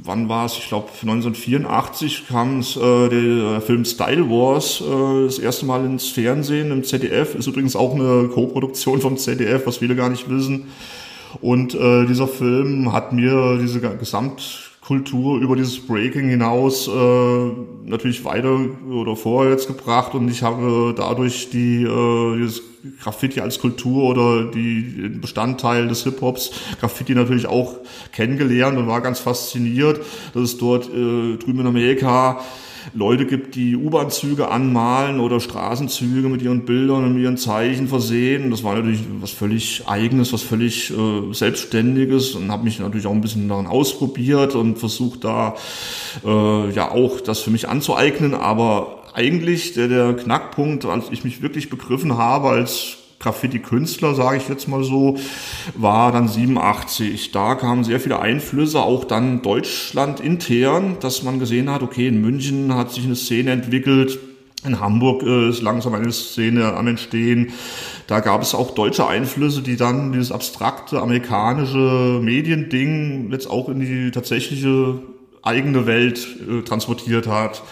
wann 0.03 0.29
war 0.29 0.45
es? 0.45 0.57
Ich 0.57 0.67
glaube 0.67 0.89
1984 0.89 2.27
kam 2.27 2.59
es, 2.59 2.75
äh, 2.75 3.09
der 3.09 3.61
Film 3.61 3.85
Style 3.85 4.29
Wars 4.29 4.81
äh, 4.81 5.25
das 5.25 5.39
erste 5.39 5.65
Mal 5.65 5.85
ins 5.85 6.09
Fernsehen 6.09 6.71
im 6.71 6.83
ZDF. 6.83 7.35
Ist 7.35 7.47
übrigens 7.47 7.75
auch 7.75 7.93
eine 7.93 8.29
Co-Produktion 8.33 9.01
vom 9.01 9.17
ZDF, 9.17 9.65
was 9.65 9.77
viele 9.77 9.95
gar 9.95 10.09
nicht 10.09 10.29
wissen. 10.29 10.65
Und 11.39 11.75
äh, 11.75 12.05
dieser 12.05 12.27
Film 12.27 12.91
hat 12.91 13.13
mir 13.13 13.57
diese 13.61 13.79
Gesamtkultur 14.81 15.39
über 15.39 15.55
dieses 15.55 15.79
Breaking 15.85 16.29
hinaus 16.29 16.87
äh, 16.87 17.51
natürlich 17.85 18.25
weiter 18.25 18.59
oder 18.89 19.15
vorwärts 19.15 19.67
gebracht 19.67 20.15
und 20.15 20.29
ich 20.29 20.41
habe 20.41 20.93
dadurch 20.95 21.49
die 21.49 21.83
äh, 21.83 22.37
dieses 22.37 22.61
Graffiti 22.99 23.41
als 23.41 23.59
Kultur 23.59 24.05
oder 24.05 24.45
die 24.45 25.09
Bestandteil 25.21 25.87
des 25.87 26.03
Hip-Hops, 26.03 26.51
Graffiti 26.79 27.13
natürlich 27.13 27.45
auch 27.45 27.75
kennengelernt 28.11 28.77
und 28.77 28.87
war 28.87 29.01
ganz 29.01 29.19
fasziniert, 29.19 30.01
dass 30.33 30.43
es 30.43 30.57
dort 30.57 30.87
äh, 30.89 31.37
drüben 31.37 31.59
in 31.59 31.67
Amerika 31.67 32.41
Leute 32.93 33.25
gibt, 33.25 33.55
die 33.55 33.75
U-Bahn-Züge 33.75 34.49
anmalen 34.49 35.19
oder 35.19 35.39
Straßenzüge 35.39 36.29
mit 36.29 36.41
ihren 36.41 36.65
Bildern 36.65 37.05
und 37.05 37.19
ihren 37.19 37.37
Zeichen 37.37 37.87
versehen. 37.87 38.51
Das 38.51 38.63
war 38.63 38.75
natürlich 38.75 39.01
was 39.19 39.31
völlig 39.31 39.83
Eigenes, 39.87 40.33
was 40.33 40.41
völlig 40.41 40.91
äh, 40.91 41.33
Selbstständiges 41.33 42.35
und 42.35 42.51
habe 42.51 42.63
mich 42.63 42.79
natürlich 42.79 43.07
auch 43.07 43.13
ein 43.13 43.21
bisschen 43.21 43.47
daran 43.47 43.67
ausprobiert 43.67 44.55
und 44.55 44.77
versucht 44.77 45.23
da 45.23 45.55
äh, 46.25 46.71
ja 46.71 46.91
auch 46.91 47.21
das 47.21 47.39
für 47.39 47.51
mich 47.51 47.69
anzueignen, 47.69 48.33
aber 48.33 49.01
eigentlich 49.13 49.73
der, 49.73 49.87
der 49.87 50.13
Knackpunkt, 50.13 50.85
als 50.85 51.05
ich 51.11 51.23
mich 51.23 51.41
wirklich 51.41 51.69
begriffen 51.69 52.17
habe 52.17 52.49
als 52.49 52.97
Graffiti-Künstler, 53.21 54.15
sage 54.15 54.37
ich 54.37 54.49
jetzt 54.49 54.67
mal 54.67 54.83
so, 54.83 55.17
war 55.75 56.11
dann 56.11 56.27
87. 56.27 57.31
Da 57.31 57.55
kamen 57.55 57.83
sehr 57.83 57.99
viele 57.99 58.19
Einflüsse, 58.19 58.81
auch 58.81 59.05
dann 59.05 59.41
Deutschland 59.41 60.19
intern, 60.19 60.97
dass 60.99 61.23
man 61.23 61.39
gesehen 61.39 61.69
hat, 61.69 61.83
okay, 61.83 62.07
in 62.07 62.21
München 62.21 62.75
hat 62.75 62.91
sich 62.91 63.05
eine 63.05 63.15
Szene 63.15 63.51
entwickelt, 63.51 64.19
in 64.63 64.79
Hamburg 64.79 65.23
äh, 65.23 65.49
ist 65.49 65.61
langsam 65.61 65.95
eine 65.95 66.11
Szene 66.11 66.73
am 66.73 66.87
Entstehen. 66.87 67.53
Da 68.07 68.19
gab 68.19 68.41
es 68.41 68.53
auch 68.53 68.71
deutsche 68.71 69.07
Einflüsse, 69.07 69.61
die 69.61 69.75
dann 69.75 70.11
dieses 70.11 70.31
abstrakte 70.31 71.01
amerikanische 71.01 72.19
Mediending 72.21 73.31
jetzt 73.31 73.49
auch 73.49 73.69
in 73.69 73.79
die 73.79 74.11
tatsächliche 74.11 74.99
eigene 75.41 75.87
Welt 75.87 76.27
äh, 76.47 76.61
transportiert 76.61 77.27
hat. 77.27 77.63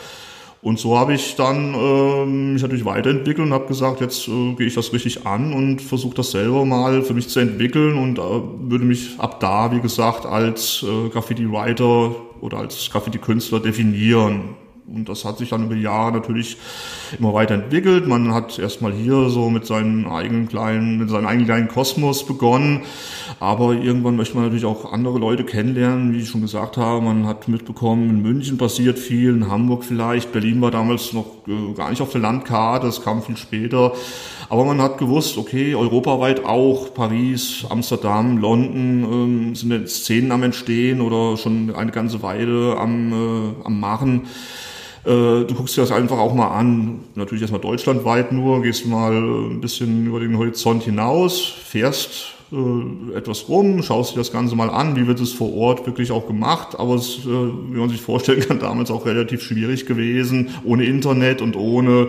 Und 0.61 0.77
so 0.77 0.97
habe 0.97 1.13
ich 1.13 1.35
dann 1.35 1.73
äh, 1.73 2.25
mich 2.25 2.61
natürlich 2.61 2.83
weiterentwickelt 2.83 3.47
und 3.47 3.53
habe 3.53 3.67
gesagt, 3.67 4.01
jetzt 4.01 4.27
äh, 4.27 4.53
gehe 4.55 4.67
ich 4.67 4.75
das 4.75 4.91
richtig 4.91 5.25
an 5.25 5.53
und 5.53 5.81
versuche 5.81 6.15
das 6.15 6.31
selber 6.31 6.65
mal 6.65 7.01
für 7.01 7.13
mich 7.13 7.29
zu 7.29 7.39
entwickeln 7.39 7.97
und 7.97 8.19
äh, 8.19 8.21
würde 8.21 8.83
mich 8.83 9.15
ab 9.19 9.39
da, 9.39 9.71
wie 9.71 9.79
gesagt, 9.79 10.25
als 10.25 10.83
äh, 10.83 11.09
Graffiti-Writer 11.09 12.13
oder 12.41 12.57
als 12.57 12.89
Graffiti-Künstler 12.91 13.61
definieren. 13.61 14.55
Und 14.93 15.09
das 15.09 15.25
hat 15.25 15.37
sich 15.37 15.49
dann 15.49 15.65
über 15.65 15.75
die 15.75 15.81
Jahre 15.81 16.11
natürlich 16.11 16.57
immer 17.17 17.33
weiterentwickelt. 17.33 18.07
Man 18.07 18.33
hat 18.33 18.57
erstmal 18.57 18.91
hier 18.91 19.29
so 19.29 19.49
mit 19.49 19.65
seinem 19.65 20.07
eigenen 20.07 20.47
kleinen, 20.47 20.97
mit 20.97 21.09
seinem 21.09 21.27
eigenen 21.27 21.45
kleinen 21.45 21.67
Kosmos 21.67 22.25
begonnen. 22.25 22.81
Aber 23.39 23.73
irgendwann 23.73 24.15
möchte 24.15 24.35
man 24.35 24.45
natürlich 24.45 24.65
auch 24.65 24.91
andere 24.91 25.19
Leute 25.19 25.43
kennenlernen, 25.43 26.13
wie 26.13 26.19
ich 26.19 26.29
schon 26.29 26.41
gesagt 26.41 26.77
habe. 26.77 27.01
Man 27.01 27.27
hat 27.27 27.47
mitbekommen, 27.47 28.09
in 28.09 28.21
München 28.21 28.57
passiert 28.57 28.99
viel, 28.99 29.29
in 29.29 29.49
Hamburg 29.49 29.83
vielleicht. 29.83 30.31
Berlin 30.31 30.61
war 30.61 30.71
damals 30.71 31.13
noch 31.13 31.47
äh, 31.47 31.73
gar 31.73 31.89
nicht 31.89 32.01
auf 32.01 32.11
der 32.11 32.21
Landkarte, 32.21 32.87
das 32.87 33.01
kam 33.01 33.21
viel 33.21 33.37
später. 33.37 33.93
Aber 34.49 34.65
man 34.65 34.81
hat 34.81 34.97
gewusst, 34.97 35.37
okay, 35.37 35.75
europaweit 35.75 36.43
auch, 36.43 36.91
Paris, 36.95 37.65
Amsterdam, 37.69 38.39
London 38.39 39.03
ähm, 39.03 39.55
sind 39.55 39.71
jetzt 39.71 40.03
Szenen 40.03 40.31
am 40.31 40.41
Entstehen 40.41 41.01
oder 41.01 41.37
schon 41.37 41.75
eine 41.75 41.91
ganze 41.91 42.23
Weile 42.23 42.75
am, 42.77 43.13
äh, 43.13 43.65
am 43.65 43.79
Machen. 43.79 44.23
Äh, 45.05 45.45
du 45.45 45.53
guckst 45.55 45.77
dir 45.77 45.81
das 45.81 45.91
einfach 45.91 46.17
auch 46.17 46.33
mal 46.33 46.49
an. 46.49 46.99
Natürlich 47.15 47.41
erstmal 47.41 47.61
deutschlandweit 47.61 48.31
nur, 48.31 48.61
gehst 48.61 48.85
mal 48.85 49.13
ein 49.13 49.61
bisschen 49.61 50.05
über 50.05 50.19
den 50.19 50.37
Horizont 50.37 50.83
hinaus, 50.83 51.45
fährst 51.45 52.35
äh, 52.51 53.15
etwas 53.15 53.47
rum, 53.47 53.83
schaust 53.83 54.13
dir 54.13 54.17
das 54.17 54.31
Ganze 54.31 54.55
mal 54.55 54.69
an, 54.69 54.95
wie 54.95 55.05
wird 55.05 55.19
es 55.19 55.31
vor 55.31 55.53
Ort 55.53 55.85
wirklich 55.85 56.11
auch 56.11 56.25
gemacht, 56.25 56.79
aber 56.79 56.95
es, 56.95 57.19
äh, 57.19 57.27
wie 57.27 57.77
man 57.77 57.89
sich 57.89 58.01
vorstellen 58.01 58.41
kann, 58.41 58.59
damals 58.59 58.89
auch 58.89 59.05
relativ 59.05 59.43
schwierig 59.43 59.85
gewesen, 59.85 60.49
ohne 60.63 60.85
Internet 60.85 61.41
und 61.41 61.55
ohne 61.55 62.07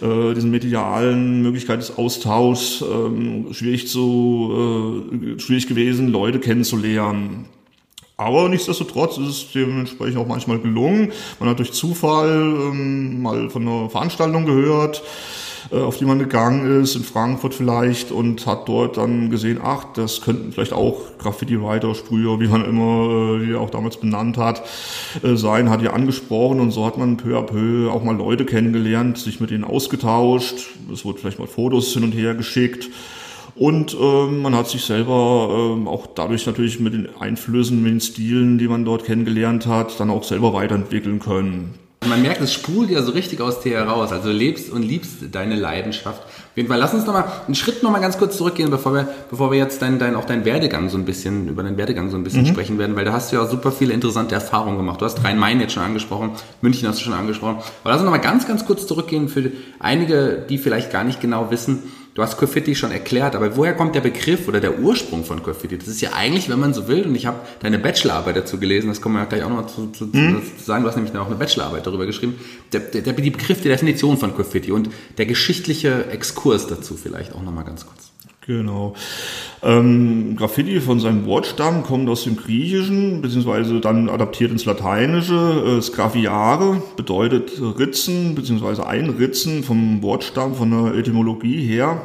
äh, 0.00 0.34
diesen 0.34 0.50
medialen 0.50 1.42
Möglichkeit 1.42 1.80
des 1.80 1.98
Austauschs, 1.98 2.82
äh, 2.82 3.52
schwierig 3.52 3.88
zu, 3.88 5.04
äh, 5.12 5.38
schwierig 5.38 5.66
gewesen, 5.66 6.08
Leute 6.08 6.40
kennenzulernen. 6.40 7.46
Aber 8.16 8.48
nichtsdestotrotz 8.48 9.18
ist 9.18 9.28
es 9.28 9.52
dementsprechend 9.52 10.18
auch 10.18 10.26
manchmal 10.26 10.60
gelungen. 10.60 11.10
Man 11.40 11.48
hat 11.48 11.58
durch 11.58 11.72
Zufall 11.72 12.30
ähm, 12.30 13.20
mal 13.20 13.50
von 13.50 13.66
einer 13.66 13.90
Veranstaltung 13.90 14.46
gehört, 14.46 15.02
äh, 15.72 15.78
auf 15.78 15.96
die 15.96 16.04
man 16.04 16.20
gegangen 16.20 16.80
ist, 16.80 16.94
in 16.94 17.02
Frankfurt 17.02 17.54
vielleicht, 17.54 18.12
und 18.12 18.46
hat 18.46 18.68
dort 18.68 18.98
dann 18.98 19.30
gesehen, 19.30 19.58
ach, 19.60 19.86
das 19.94 20.20
könnten 20.20 20.52
vielleicht 20.52 20.72
auch 20.72 21.00
Graffiti-Writer, 21.18 21.96
Sprüher, 21.96 22.38
wie 22.38 22.46
man 22.46 22.64
immer, 22.64 23.40
äh, 23.40 23.46
die 23.46 23.54
auch 23.56 23.70
damals 23.70 23.96
benannt 23.96 24.38
hat, 24.38 24.62
äh, 25.24 25.34
sein, 25.34 25.68
hat 25.68 25.80
die 25.80 25.88
angesprochen 25.88 26.60
und 26.60 26.70
so 26.70 26.86
hat 26.86 26.96
man 26.96 27.16
peu 27.16 27.36
à 27.36 27.42
peu 27.42 27.90
auch 27.90 28.04
mal 28.04 28.16
Leute 28.16 28.44
kennengelernt, 28.44 29.18
sich 29.18 29.40
mit 29.40 29.50
denen 29.50 29.64
ausgetauscht. 29.64 30.68
Es 30.92 31.04
wurde 31.04 31.18
vielleicht 31.18 31.40
mal 31.40 31.48
Fotos 31.48 31.92
hin 31.92 32.04
und 32.04 32.12
her 32.12 32.34
geschickt. 32.34 32.88
Und 33.56 33.96
ähm, 34.00 34.42
man 34.42 34.54
hat 34.56 34.68
sich 34.68 34.84
selber 34.84 35.74
ähm, 35.76 35.86
auch 35.86 36.06
dadurch 36.06 36.46
natürlich 36.46 36.80
mit 36.80 36.92
den 36.92 37.08
Einflüssen, 37.18 37.82
mit 37.82 37.92
den 37.92 38.00
Stilen, 38.00 38.58
die 38.58 38.66
man 38.66 38.84
dort 38.84 39.04
kennengelernt 39.04 39.66
hat, 39.66 39.98
dann 40.00 40.10
auch 40.10 40.24
selber 40.24 40.52
weiterentwickeln 40.52 41.20
können. 41.20 41.74
Man 42.08 42.20
merkt, 42.20 42.40
es 42.42 42.52
sprudelt 42.52 42.90
ja 42.90 43.02
so 43.02 43.12
richtig 43.12 43.40
aus 43.40 43.60
dir 43.60 43.78
heraus. 43.78 44.12
Also 44.12 44.28
du 44.28 44.34
lebst 44.34 44.70
und 44.70 44.82
liebst 44.82 45.18
deine 45.32 45.56
Leidenschaft. 45.56 46.22
Auf 46.22 46.56
jeden 46.56 46.68
Fall, 46.68 46.78
lass 46.78 46.92
uns 46.92 47.06
noch 47.06 47.14
mal 47.14 47.24
einen 47.46 47.54
Schritt 47.54 47.82
noch 47.82 47.90
mal 47.90 48.00
ganz 48.00 48.18
kurz 48.18 48.36
zurückgehen, 48.36 48.70
bevor 48.70 48.92
wir, 48.92 49.08
bevor 49.30 49.50
wir 49.50 49.58
jetzt 49.58 49.80
dein, 49.80 49.98
dein, 49.98 50.14
auch 50.14 50.26
deinen 50.26 50.44
Werdegang 50.44 50.90
so 50.90 50.98
ein 50.98 51.04
bisschen, 51.04 51.48
über 51.48 51.62
deinen 51.62 51.78
Werdegang 51.78 52.10
so 52.10 52.16
ein 52.16 52.24
bisschen 52.24 52.42
mhm. 52.42 52.48
sprechen 52.48 52.78
werden, 52.78 52.94
weil 52.94 53.04
da 53.04 53.12
hast 53.12 53.32
du 53.32 53.36
ja 53.36 53.46
super 53.46 53.72
viele 53.72 53.94
interessante 53.94 54.34
Erfahrungen 54.34 54.76
gemacht. 54.76 55.00
Du 55.00 55.06
hast 55.06 55.24
Rhein-Main 55.24 55.60
jetzt 55.60 55.72
schon 55.72 55.82
angesprochen, 55.82 56.32
München 56.60 56.86
hast 56.88 57.00
du 57.00 57.04
schon 57.04 57.14
angesprochen. 57.14 57.56
Aber 57.82 57.90
lass 57.90 58.00
uns 58.00 58.04
noch 58.04 58.12
mal 58.12 58.18
ganz, 58.18 58.46
ganz 58.46 58.66
kurz 58.66 58.86
zurückgehen 58.86 59.28
für 59.28 59.50
einige, 59.78 60.44
die 60.48 60.58
vielleicht 60.58 60.92
gar 60.92 61.04
nicht 61.04 61.20
genau 61.20 61.50
wissen, 61.50 61.84
Du 62.14 62.22
hast 62.22 62.38
Graffiti 62.38 62.76
schon 62.76 62.92
erklärt, 62.92 63.34
aber 63.34 63.56
woher 63.56 63.74
kommt 63.74 63.96
der 63.96 64.00
Begriff 64.00 64.46
oder 64.46 64.60
der 64.60 64.78
Ursprung 64.78 65.24
von 65.24 65.42
Graffiti? 65.42 65.76
Das 65.76 65.88
ist 65.88 66.00
ja 66.00 66.12
eigentlich, 66.12 66.48
wenn 66.48 66.60
man 66.60 66.72
so 66.72 66.86
will, 66.86 67.02
und 67.02 67.14
ich 67.16 67.26
habe 67.26 67.40
deine 67.58 67.80
Bachelorarbeit 67.80 68.36
dazu 68.36 68.58
gelesen, 68.60 68.86
das 68.86 69.00
kommen 69.00 69.16
wir 69.16 69.22
ja 69.22 69.24
gleich 69.24 69.42
auch 69.42 69.50
noch 69.50 69.66
zu, 69.66 69.88
zu, 69.88 70.04
mhm. 70.06 70.40
zu 70.56 70.64
sagen, 70.64 70.84
du 70.84 70.88
hast 70.88 70.94
nämlich 70.94 71.14
auch 71.16 71.26
eine 71.26 71.34
Bachelorarbeit 71.34 71.84
darüber 71.84 72.06
geschrieben, 72.06 72.38
der, 72.72 72.80
der, 72.80 73.02
der, 73.02 73.14
die 73.14 73.30
Begriff, 73.30 73.62
die 73.62 73.68
Definition 73.68 74.16
von 74.16 74.32
Graffiti 74.32 74.70
und 74.70 74.90
der 75.18 75.26
geschichtliche 75.26 76.06
Exkurs 76.06 76.68
dazu 76.68 76.96
vielleicht 76.96 77.34
auch 77.34 77.42
nochmal 77.42 77.64
ganz 77.64 77.84
kurz. 77.84 78.13
Genau. 78.46 78.92
Ähm, 79.62 80.36
Graffiti 80.36 80.78
von 80.80 81.00
seinem 81.00 81.24
Wortstamm 81.24 81.82
kommt 81.82 82.10
aus 82.10 82.24
dem 82.24 82.36
Griechischen, 82.36 83.22
beziehungsweise 83.22 83.80
dann 83.80 84.10
adaptiert 84.10 84.50
ins 84.50 84.66
Lateinische. 84.66 85.78
Äh, 85.78 85.82
Sgraviare 85.82 86.82
bedeutet 86.96 87.52
Ritzen, 87.60 88.34
beziehungsweise 88.34 88.86
Einritzen 88.86 89.64
vom 89.64 90.02
Wortstamm, 90.02 90.54
von 90.54 90.70
der 90.70 90.94
Etymologie 90.98 91.66
her. 91.66 92.02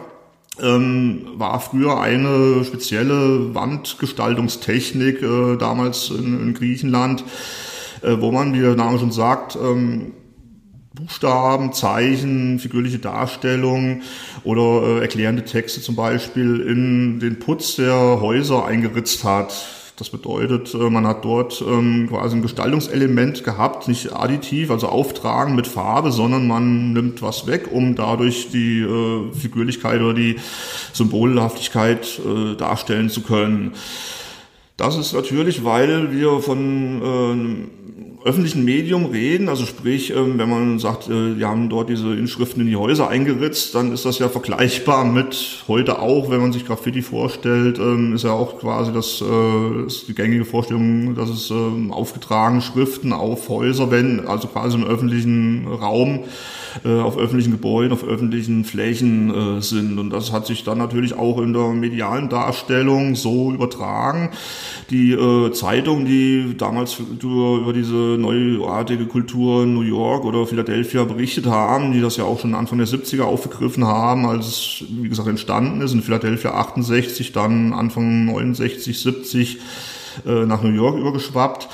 Ähm, 0.62 1.27
war 1.36 1.60
früher 1.60 2.00
eine 2.00 2.63
spezielle 2.63 3.53
Wandgestaltungstechnik 3.53 5.22
äh, 5.22 5.58
damals 5.58 6.10
in, 6.10 6.39
in 6.41 6.53
Griechenland, 6.53 7.24
äh, 8.01 8.15
wo 8.19 8.31
man, 8.31 8.53
wie 8.53 8.62
der 8.62 8.75
Name 8.75 8.98
schon 8.98 9.12
sagt, 9.12 9.58
ähm, 9.62 10.13
Buchstaben, 11.00 11.72
Zeichen, 11.72 12.60
figürliche 12.60 13.00
Darstellungen 13.00 14.03
oder 14.44 14.98
äh, 14.98 15.00
erklärende 15.01 15.46
Texte 15.46 15.82
zum 15.82 15.96
Beispiel 15.96 16.60
in 16.60 17.20
den 17.20 17.39
Putz 17.39 17.77
der 17.77 18.20
Häuser 18.20 18.65
eingeritzt 18.65 19.24
hat. 19.24 19.53
Das 19.96 20.10
bedeutet, 20.10 20.74
äh, 20.74 20.89
man 20.89 21.08
hat 21.08 21.24
dort 21.24 21.62
ähm, 21.62 22.08
quasi 22.10 22.36
ein 22.36 22.41
Gestaltungselement 22.41 23.46
gehabt, 23.46 23.88
nicht 23.88 24.13
additiv, 24.13 24.72
also 24.72 24.88
auftragen 24.88 25.56
mit 25.56 25.68
Farbe, 25.68 26.12
sondern 26.12 26.48
man 26.48 26.91
nimmt 26.91 27.22
was 27.22 27.48
weg, 27.48 27.70
um 27.72 27.96
dadurch 27.96 28.50
die 28.50 28.82
äh, 28.82 29.32
Figürlichkeit 29.34 30.01
oder 30.01 30.13
die 30.13 30.36
Symbolhaftigkeit 30.91 32.20
äh, 32.20 32.56
darstellen 32.56 33.10
zu 33.10 33.22
können. 33.22 33.74
Das 34.75 34.98
ist 34.98 35.12
natürlich, 35.12 35.65
weil 35.65 36.13
wir 36.13 36.39
von 36.39 37.01
äh, 37.01 37.78
öffentlichen 38.26 38.66
Medium 38.66 39.06
reden, 39.06 39.48
also 39.48 39.66
sprich, 39.66 40.12
ähm, 40.12 40.38
wenn 40.38 40.50
man 40.50 40.80
sagt, 40.80 41.08
äh, 41.08 41.38
wir 41.38 41.48
haben 41.48 41.70
dort 41.70 41.90
diese 41.90 42.14
Inschriften 42.16 42.62
in 42.62 42.68
die 42.68 42.76
Häuser 42.76 43.08
eingeritzt, 43.08 43.74
dann 43.76 43.94
ist 43.94 44.04
das 44.04 44.20
ja 44.20 44.28
vergleichbar 44.28 45.06
mit 45.06 45.64
heute 45.70 46.00
auch, 46.00 46.30
wenn 46.30 46.42
man 46.42 46.52
sich 46.52 46.66
Graffiti 46.66 47.02
vorstellt, 47.02 47.80
ähm, 47.80 48.14
ist 48.14 48.26
ja 48.26 48.32
auch 48.32 48.60
quasi 48.60 48.92
das, 48.92 49.22
äh, 49.22 49.86
ist 49.86 50.10
die 50.10 50.16
gängige 50.16 50.44
Vorstellung, 50.44 51.16
dass 51.16 51.30
es 51.30 51.50
ähm, 51.50 51.94
aufgetragen 51.94 52.62
Schriften 52.62 53.14
auf 53.14 53.48
Häuserwänden, 53.48 54.28
also 54.28 54.50
quasi 54.50 54.78
im 54.78 54.84
öffentlichen 54.84 55.66
Raum, 55.66 56.26
äh, 56.84 57.00
auf 57.00 57.18
öffentlichen 57.18 57.52
Gebäuden, 57.52 57.94
auf 57.94 58.04
öffentlichen 58.04 58.66
Flächen 58.66 59.62
sind. 59.62 59.98
Und 59.98 60.12
das 60.12 60.32
hat 60.32 60.46
sich 60.46 60.64
dann 60.64 60.78
natürlich 60.78 61.14
auch 61.14 61.42
in 61.42 61.54
der 61.54 61.70
medialen 61.70 62.30
Darstellung 62.30 63.16
so 63.16 63.52
übertragen. 63.52 64.30
Die 64.92 65.18
Zeitung, 65.54 66.06
die 66.06 66.56
damals 66.58 66.98
über 67.00 67.74
diese 67.74 68.10
neuartige 68.22 69.06
Kultur 69.06 69.66
New 69.66 69.82
York 69.82 70.26
oder 70.26 70.46
Philadelphia 70.46 71.04
berichtet 71.04 71.46
haben, 71.46 71.92
die 71.92 72.02
das 72.02 72.18
ja 72.18 72.24
auch 72.24 72.40
schon 72.40 72.56
Anfang 72.56 72.78
der 72.78 72.88
70er 72.88 73.24
aufgegriffen 73.24 73.86
haben, 73.86 74.26
als 74.26 74.48
es, 74.48 74.84
wie 74.90 75.10
gesagt, 75.10 75.28
entstanden 75.28 75.82
ist. 75.82 75.94
In 75.94 76.02
Philadelphia 76.02 76.52
68, 76.52 77.32
dann 77.32 77.74
Anfang 77.74 78.26
69, 78.26 79.00
70 79.00 79.60
äh, 80.26 80.46
nach 80.46 80.62
New 80.64 80.74
York 80.74 80.98
übergeschwappt 80.98 81.68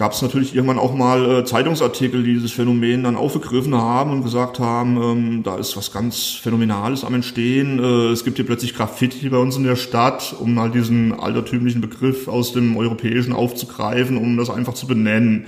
gab 0.00 0.12
es 0.12 0.22
natürlich 0.22 0.54
irgendwann 0.54 0.78
auch 0.78 0.94
mal 0.94 1.30
äh, 1.30 1.44
Zeitungsartikel, 1.44 2.22
die 2.22 2.32
dieses 2.32 2.52
Phänomen 2.52 3.04
dann 3.04 3.16
aufgegriffen 3.16 3.74
haben 3.74 4.12
und 4.12 4.22
gesagt 4.22 4.58
haben, 4.58 4.96
ähm, 4.96 5.42
da 5.42 5.58
ist 5.58 5.76
was 5.76 5.92
ganz 5.92 6.38
Phänomenales 6.42 7.04
am 7.04 7.12
Entstehen. 7.12 7.78
Äh, 7.78 8.12
es 8.12 8.24
gibt 8.24 8.38
hier 8.38 8.46
plötzlich 8.46 8.74
Graffiti 8.74 9.28
bei 9.28 9.36
uns 9.36 9.58
in 9.58 9.64
der 9.64 9.76
Stadt, 9.76 10.34
um 10.40 10.54
mal 10.54 10.70
diesen 10.70 11.12
altertümlichen 11.12 11.82
Begriff 11.82 12.28
aus 12.28 12.54
dem 12.54 12.78
Europäischen 12.78 13.34
aufzugreifen, 13.34 14.16
um 14.16 14.38
das 14.38 14.48
einfach 14.48 14.72
zu 14.72 14.86
benennen. 14.86 15.44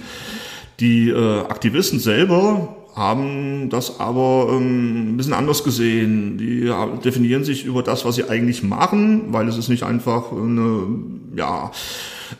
Die 0.80 1.09
äh, 1.09 1.40
Aktivisten 1.49 1.99
selber 1.99 2.76
haben 2.94 3.71
das 3.71 4.00
aber 4.00 4.49
ähm, 4.50 5.14
ein 5.14 5.16
bisschen 5.16 5.32
anders 5.32 5.64
gesehen. 5.64 6.37
Die 6.37 6.71
definieren 7.02 7.44
sich 7.44 7.64
über 7.64 7.82
das, 7.82 8.04
was 8.04 8.16
sie 8.16 8.28
eigentlich 8.28 8.62
machen, 8.62 9.32
weil 9.32 9.49
es 9.49 9.56
ist 9.56 9.71
nicht 9.71 9.85
einfach 9.85 10.30
eine, 10.30 10.88
ja, 11.37 11.71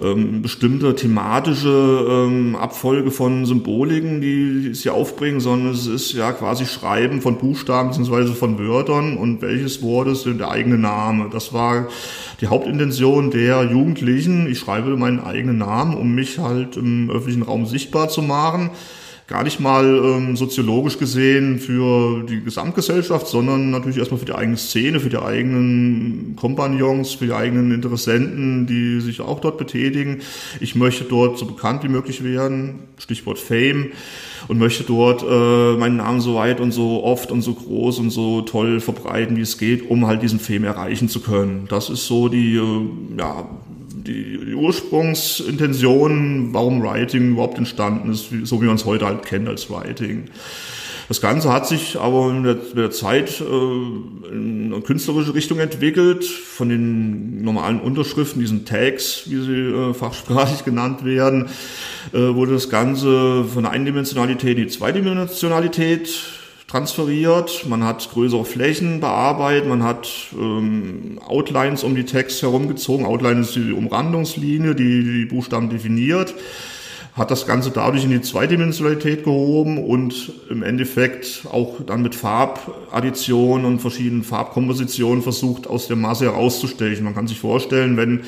ähm, 0.01 0.43
bestimmte 0.43 0.95
thematische 0.95 2.07
ähm, 2.09 2.57
Abfolge 2.57 3.11
von 3.11 3.47
Symboliken, 3.47 4.21
die 4.21 4.75
sie 4.75 4.91
aufbringen, 4.91 5.41
sondern 5.41 5.73
es 5.73 5.87
ist 5.87 6.13
ja 6.13 6.33
quasi 6.33 6.67
Schreiben 6.67 7.21
von 7.21 7.39
Buchstaben 7.39 7.91
bzw. 7.91 8.35
von 8.35 8.59
Wörtern 8.59 9.17
und 9.17 9.43
welches 9.43 9.83
Wort 9.83 10.09
ist 10.09 10.27
denn 10.27 10.39
der 10.39 10.51
eigene 10.51 10.79
Name. 10.79 11.29
Das 11.31 11.53
war 11.53 11.89
die 12.41 12.47
Hauptintention 12.47 13.31
der 13.31 13.65
Jugendlichen. 13.65 14.51
Ich 14.51 14.59
schreibe 14.59 14.97
meinen 14.97 15.21
eigenen 15.21 15.59
Namen, 15.59 15.97
um 15.97 16.15
mich 16.15 16.39
halt 16.39 16.77
im 16.77 17.11
öffentlichen 17.11 17.43
Raum 17.43 17.67
sichtbar 17.67 18.09
zu 18.09 18.23
machen 18.23 18.71
gar 19.33 19.45
nicht 19.45 19.61
mal 19.61 19.87
ähm, 19.87 20.37
soziologisch 20.37 20.99
gesehen 20.99 21.59
für 21.59 22.23
die 22.25 22.43
Gesamtgesellschaft, 22.43 23.27
sondern 23.27 23.71
natürlich 23.71 23.97
erstmal 23.97 24.21
für 24.21 24.27
die 24.27 24.35
eigene 24.35 24.59
Szene, 24.59 25.01
für 25.01 25.09
die 25.09 25.17
eigenen 25.17 26.37
Kompagnons, 26.37 27.13
für 27.13 27.25
die 27.25 27.33
eigenen 27.33 27.73
Interessenten, 27.73 28.67
die 28.67 29.01
sich 29.01 29.23
auch 29.23 29.41
dort 29.41 29.57
betätigen. 29.57 30.21
Ich 30.61 30.75
möchte 30.75 31.05
dort 31.05 31.39
so 31.39 31.47
bekannt 31.47 31.83
wie 31.83 31.89
möglich 31.89 32.23
werden, 32.23 32.81
Stichwort 32.99 33.39
Fame, 33.39 33.93
und 34.49 34.59
möchte 34.59 34.85
dort 34.85 35.23
äh, 35.23 35.79
meinen 35.79 35.97
Namen 35.97 36.21
so 36.21 36.35
weit 36.35 36.61
und 36.61 36.73
so 36.73 37.03
oft 37.03 37.33
und 37.33 37.41
so 37.41 37.55
groß 37.55 38.01
und 38.01 38.11
so 38.11 38.43
toll 38.43 38.81
verbreiten, 38.81 39.39
wie 39.39 39.43
es 39.43 39.57
geht, 39.57 39.89
um 39.89 40.07
halt 40.07 40.21
diesen 40.23 40.41
Fame 40.41 40.65
erreichen 40.65 41.09
zu 41.09 41.21
können. 41.21 41.65
Das 41.71 41.89
ist 41.89 42.07
so 42.07 42.29
die, 42.29 42.57
äh, 42.57 43.19
ja, 43.19 43.49
die, 44.07 44.39
die 44.45 44.55
Ursprungsintention, 44.55 46.53
warum 46.53 46.83
Writing 46.83 47.33
überhaupt 47.33 47.59
entstanden 47.59 48.11
ist, 48.11 48.31
so 48.45 48.61
wie 48.61 48.67
man 48.67 48.77
es 48.77 48.85
heute 48.85 49.07
halt 49.07 49.25
kennt 49.25 49.49
als 49.49 49.71
Writing. 49.71 50.25
Das 51.09 51.21
Ganze 51.21 51.53
hat 51.53 51.67
sich 51.67 51.99
aber 51.99 52.31
in 52.31 52.43
der, 52.43 52.55
der 52.55 52.91
Zeit 52.91 53.41
äh, 53.41 53.45
in 53.45 54.73
eine 54.73 54.83
künstlerische 54.83 55.35
Richtung 55.35 55.59
entwickelt. 55.59 56.25
Von 56.25 56.69
den 56.69 57.43
normalen 57.43 57.81
Unterschriften, 57.81 58.41
diesen 58.41 58.65
Tags, 58.65 59.25
wie 59.27 59.43
sie 59.43 59.53
äh, 59.53 59.95
fachsprachlich 59.95 60.65
genannt 60.65 61.05
werden, 61.05 61.49
äh, 62.13 62.19
wurde 62.19 62.53
das 62.53 62.71
Ganze 62.71 63.45
von 63.45 63.65
der 63.65 63.73
Eindimensionalität 63.73 64.57
in 64.57 64.65
die 64.65 64.71
Zweidimensionalität 64.71 66.09
transferiert, 66.73 67.67
man 67.69 67.85
hat 67.85 68.09
größere 68.11 68.47
Flächen 68.47 69.01
bearbeitet, 69.01 69.69
man 69.69 69.83
hat 69.83 70.09
ähm, 70.33 71.21
Outlines 71.27 71.85
um 71.85 71.95
die 71.95 72.05
Text 72.05 72.41
herumgezogen. 72.41 73.05
Outline 73.05 73.43
ist 73.43 73.55
die 73.55 73.73
Umrandungslinie, 73.73 74.75
die 74.75 75.05
die 75.05 75.25
Buchstaben 75.27 75.69
definiert. 75.69 76.35
hat 77.15 77.31
das 77.31 77.47
Ganze 77.47 77.71
dadurch 77.73 78.05
in 78.05 78.11
die 78.11 78.23
Zweidimensionalität 78.23 79.23
gehoben 79.23 79.85
und 79.85 80.33
im 80.49 80.63
Endeffekt 80.63 81.47
auch 81.53 81.85
dann 81.87 82.01
mit 82.01 82.15
Farbaddition 82.15 83.67
und 83.67 83.81
verschiedenen 83.81 84.25
Farbkompositionen 84.25 85.23
versucht, 85.23 85.67
aus 85.67 85.89
der 85.89 85.97
Masse 85.97 86.25
herauszustechen. 86.25 87.05
Man 87.05 87.15
kann 87.15 87.29
sich 87.29 87.39
vorstellen, 87.39 87.99
wenn 87.99 88.23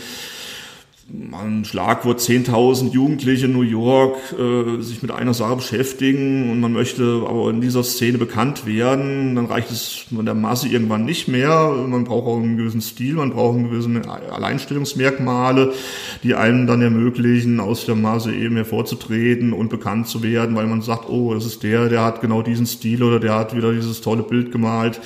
ein 1.10 1.64
Schlagwort 1.66 2.20
10.000 2.20 2.92
Jugendliche 2.92 3.44
in 3.44 3.52
New 3.52 3.62
York 3.62 4.16
äh, 4.32 4.80
sich 4.80 5.02
mit 5.02 5.10
einer 5.10 5.34
Sache 5.34 5.56
beschäftigen 5.56 6.50
und 6.50 6.60
man 6.60 6.72
möchte 6.72 7.24
aber 7.28 7.50
in 7.50 7.60
dieser 7.60 7.84
Szene 7.84 8.16
bekannt 8.16 8.66
werden, 8.66 9.34
dann 9.34 9.44
reicht 9.44 9.70
es 9.70 10.06
von 10.14 10.24
der 10.24 10.34
Masse 10.34 10.68
irgendwann 10.68 11.04
nicht 11.04 11.28
mehr. 11.28 11.72
Man 11.86 12.04
braucht 12.04 12.26
auch 12.26 12.38
einen 12.38 12.56
gewissen 12.56 12.80
Stil, 12.80 13.14
man 13.14 13.30
braucht 13.30 13.56
einen 13.56 13.70
gewissen 13.70 14.02
Alleinstellungsmerkmale, 14.06 15.74
die 16.22 16.34
einem 16.34 16.66
dann 16.66 16.80
ermöglichen, 16.80 17.60
aus 17.60 17.84
der 17.84 17.96
Masse 17.96 18.34
eben 18.34 18.56
hervorzutreten 18.56 19.52
und 19.52 19.68
bekannt 19.68 20.08
zu 20.08 20.22
werden, 20.22 20.56
weil 20.56 20.66
man 20.66 20.80
sagt, 20.80 21.10
oh, 21.10 21.34
das 21.34 21.44
ist 21.44 21.62
der, 21.62 21.90
der 21.90 22.02
hat 22.02 22.22
genau 22.22 22.40
diesen 22.40 22.66
Stil 22.66 23.02
oder 23.02 23.20
der 23.20 23.34
hat 23.34 23.54
wieder 23.54 23.72
dieses 23.72 24.00
tolle 24.00 24.22
Bild 24.22 24.52
gemalt. 24.52 25.00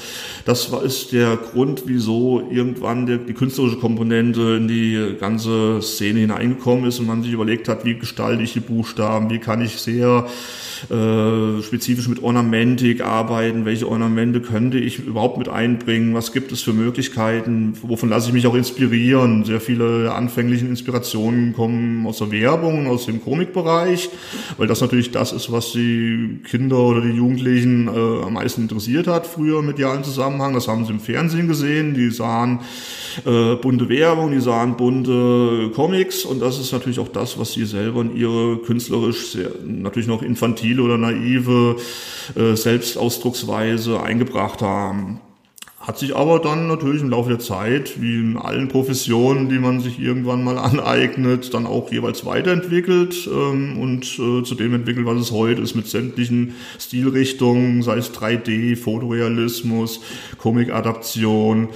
Das 0.45 0.69
ist 0.69 1.13
der 1.13 1.37
Grund, 1.37 1.83
wieso 1.87 2.43
irgendwann 2.51 3.07
die, 3.07 3.19
die 3.19 3.35
künstlerische 3.35 3.79
Komponente 3.79 4.57
in 4.57 4.69
die 4.69 5.17
ganze 5.19 5.83
Szene 5.97 6.21
hineingekommen 6.21 6.87
ist 6.87 6.99
und 6.99 7.07
man 7.07 7.23
sich 7.23 7.33
überlegt 7.33 7.69
hat, 7.69 7.85
wie 7.85 7.95
gestalte 7.95 8.43
ich 8.43 8.53
die 8.53 8.61
Buchstaben, 8.61 9.31
wie 9.31 9.39
kann 9.39 9.61
ich 9.61 9.79
sehr 9.79 10.27
äh, 10.91 11.63
spezifisch 11.63 12.09
mit 12.09 12.23
Ornamentik 12.23 13.01
arbeiten, 13.01 13.65
welche 13.65 13.89
Ornamente 13.89 14.41
könnte 14.41 14.79
ich 14.79 14.99
überhaupt 14.99 15.39
mit 15.39 15.49
einbringen, 15.49 16.15
was 16.15 16.33
gibt 16.33 16.53
es 16.53 16.63
für 16.63 16.73
Möglichkeiten, 16.73 17.75
wovon 17.83 18.09
lasse 18.09 18.29
ich 18.29 18.35
mich 18.35 18.47
auch 18.47 18.55
inspirieren. 18.55 19.45
Sehr 19.45 19.61
viele 19.61 20.13
anfänglichen 20.15 20.69
Inspirationen 20.69 21.53
kommen 21.53 22.07
aus 22.07 22.19
der 22.19 22.31
Werbung, 22.31 22.87
aus 22.87 23.07
dem 23.07 23.23
Komikbereich, 23.23 24.11
weil 24.57 24.67
das 24.67 24.81
natürlich 24.81 25.11
das 25.11 25.33
ist, 25.33 25.51
was 25.51 25.73
die 25.73 26.41
Kinder 26.49 26.79
oder 26.79 27.01
die 27.01 27.11
Jugendlichen 27.11 27.89
äh, 27.89 28.25
am 28.25 28.35
meisten 28.35 28.63
interessiert 28.63 29.07
hat, 29.07 29.27
früher 29.27 29.61
im 29.61 29.67
medialen 29.67 30.05
Zusammenhang. 30.05 30.55
Das 30.55 30.69
haben 30.69 30.85
sie 30.85 30.93
im 30.93 31.01
Fernsehen 31.01 31.49
gesehen, 31.49 31.95
die 31.95 32.11
sahen 32.11 32.61
äh, 33.25 33.57
bunte 33.57 33.89
Werbung, 33.89 34.31
die 34.31 34.41
sahen 34.41 34.77
bunte 34.77 35.71
Comics 35.75 36.25
und 36.25 36.41
das 36.41 36.59
ist 36.59 36.73
natürlich 36.73 36.99
auch 37.01 37.09
das, 37.09 37.39
was 37.39 37.53
sie 37.53 37.65
selber 37.65 38.03
in 38.03 38.17
ihre 38.17 38.59
künstlerisch 38.59 39.33
sehr, 39.33 39.51
natürlich 39.65 40.09
noch 40.09 40.23
infantil 40.23 40.68
infantile 40.69 40.83
oder 40.83 40.99
naive 40.99 41.77
äh, 42.37 42.55
Selbstausdrucksweise 42.55 44.03
eingebracht 44.03 44.63
haben. 44.63 45.21
Hat 45.81 45.99
sich 45.99 46.15
aber 46.15 46.39
dann 46.39 46.67
natürlich 46.67 47.01
im 47.01 47.09
Laufe 47.09 47.31
der 47.31 47.39
Zeit, 47.39 48.01
wie 48.03 48.17
in 48.17 48.37
allen 48.37 48.69
Professionen, 48.69 49.49
die 49.49 49.59
man 49.59 49.81
sich 49.81 49.99
irgendwann 49.99 50.45
mal 50.45 50.59
aneignet, 50.59 51.55
dann 51.55 51.67
auch 51.67 51.91
jeweils 51.91 52.27
weiterentwickelt 52.27 53.29
ähm, 53.33 53.79
und 53.79 54.05
äh, 54.19 54.43
zu 54.43 54.55
dem 54.55 54.75
entwickelt, 54.75 55.07
was 55.07 55.19
es 55.19 55.33
heute 55.33 55.63
ist, 55.63 55.75
mit 55.75 55.87
sämtlichen 55.87 56.55
Stilrichtungen, 56.79 57.83
sei 57.83 57.97
es 57.97 58.13
3D, 58.13 58.77
Fotorealismus, 58.77 60.01
Comic-Adaption, 60.37 61.69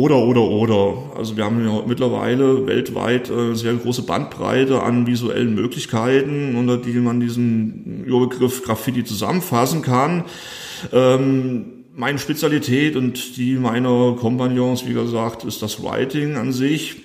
oder, 0.00 0.16
oder, 0.16 0.40
oder. 0.40 1.12
Also 1.16 1.36
wir 1.36 1.44
haben 1.44 1.62
ja 1.62 1.82
mittlerweile 1.86 2.66
weltweit 2.66 3.28
äh, 3.28 3.54
sehr 3.54 3.74
große 3.74 4.02
Bandbreite 4.02 4.82
an 4.82 5.06
visuellen 5.06 5.54
Möglichkeiten, 5.54 6.56
unter 6.56 6.78
die 6.78 6.94
man 6.94 7.20
diesen 7.20 8.04
Überbegriff 8.04 8.64
Graffiti 8.64 9.04
zusammenfassen 9.04 9.82
kann. 9.82 10.24
Ähm, 10.92 11.66
meine 11.94 12.18
Spezialität 12.18 12.96
und 12.96 13.36
die 13.36 13.56
meiner 13.56 14.16
Kompagnons, 14.18 14.86
wie 14.86 14.94
gesagt, 14.94 15.44
ist 15.44 15.60
das 15.60 15.82
Writing 15.82 16.36
an 16.36 16.52
sich. 16.52 16.96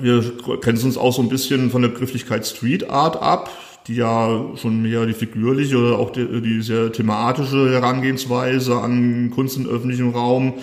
Wir 0.00 0.20
grenzen 0.60 0.86
uns 0.86 0.98
auch 0.98 1.12
so 1.12 1.22
ein 1.22 1.28
bisschen 1.28 1.70
von 1.70 1.82
der 1.82 1.90
Begrifflichkeit 1.90 2.44
Street 2.44 2.90
Art 2.90 3.22
ab, 3.22 3.50
die 3.86 3.94
ja 3.96 4.46
schon 4.56 4.82
mehr 4.82 5.06
die 5.06 5.12
figürliche 5.12 5.76
oder 5.76 5.98
auch 5.98 6.10
die, 6.10 6.40
die 6.40 6.60
sehr 6.62 6.90
thematische 6.90 7.70
Herangehensweise 7.70 8.76
an 8.78 9.30
Kunst 9.30 9.56
im 9.58 9.68
öffentlichen 9.68 10.10
Raum 10.10 10.54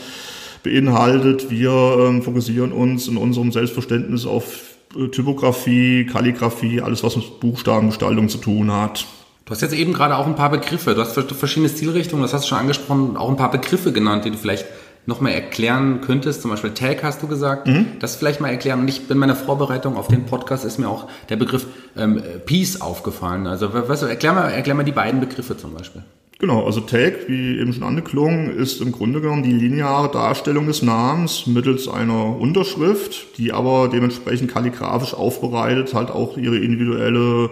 beinhaltet. 0.64 1.50
Wir 1.50 1.72
ähm, 1.72 2.22
fokussieren 2.22 2.72
uns 2.72 3.08
in 3.08 3.18
unserem 3.18 3.52
Selbstverständnis 3.52 4.26
auf 4.26 4.76
äh, 4.98 5.08
Typografie, 5.08 6.06
Kalligrafie, 6.06 6.82
alles 6.82 7.04
was 7.04 7.16
mit 7.16 7.40
Buchstabengestaltung 7.40 8.30
zu 8.30 8.38
tun 8.38 8.72
hat. 8.72 9.06
Du 9.46 9.52
hast 9.52 9.62
jetzt 9.62 9.74
eben 9.74 9.94
gerade 9.94 10.16
auch 10.16 10.28
ein 10.28 10.36
paar 10.36 10.52
Begriffe, 10.52 10.94
du 10.94 11.02
hast 11.02 11.20
verschiedene 11.34 11.70
Stilrichtungen, 11.70 12.22
das 12.22 12.34
hast 12.34 12.44
du 12.44 12.50
schon 12.50 12.60
angesprochen, 12.60 13.18
auch 13.18 13.30
ein 13.30 13.38
paar 13.38 13.50
Begriffe 13.50 13.92
genannt, 13.92 14.26
die 14.26 14.30
du 14.30 14.38
vielleicht 14.38 14.66
noch 15.06 15.22
mal 15.22 15.32
erklären 15.32 16.02
könntest. 16.02 16.42
Zum 16.42 16.52
Beispiel 16.52 16.72
Tag 16.72 17.04
hast 17.04 17.22
du 17.24 17.28
gesagt, 17.28 17.68
mhm. 17.68 17.88
das 18.00 18.16
vielleicht 18.16 18.42
mal 18.42 18.50
erklären. 18.50 18.82
Und 18.82 18.88
ich 18.88 19.08
bin 19.08 19.18
meiner 19.18 19.36
Vorbereitung 19.36 19.98
auf 19.98 20.08
den 20.08 20.26
Podcast 20.26 20.66
ist 20.66 20.78
mir 20.78 20.88
auch 20.88 21.08
der 21.30 21.36
Begriff 21.36 21.66
ähm, 21.98 22.22
Peace 22.46 22.80
aufgefallen. 22.80 23.48
Also 23.48 23.72
was, 23.74 24.02
erklär, 24.04 24.34
mal, 24.34 24.50
erklär 24.50 24.76
mal 24.76 24.84
die 24.84 24.92
beiden 24.92 25.20
Begriffe 25.20 25.58
zum 25.58 25.74
Beispiel. 25.74 26.04
Genau, 26.42 26.66
also 26.66 26.80
Tag, 26.80 27.28
wie 27.28 27.60
eben 27.60 27.74
schon 27.74 27.84
angeklungen, 27.84 28.58
ist 28.58 28.80
im 28.80 28.94
Grunde 28.94 29.20
genommen 29.20 29.44
die 29.44 29.52
lineare 29.52 30.10
Darstellung 30.10 30.68
des 30.68 30.82
Namens 30.82 31.48
mittels 31.48 31.90
einer 31.90 32.38
Unterschrift, 32.40 33.38
die 33.38 33.52
aber 33.52 33.90
dementsprechend 33.90 34.50
kalligrafisch 34.50 35.14
aufbereitet 35.14 35.94
halt 35.94 36.10
auch 36.10 36.38
ihre 36.38 36.58
individuelle 36.58 37.50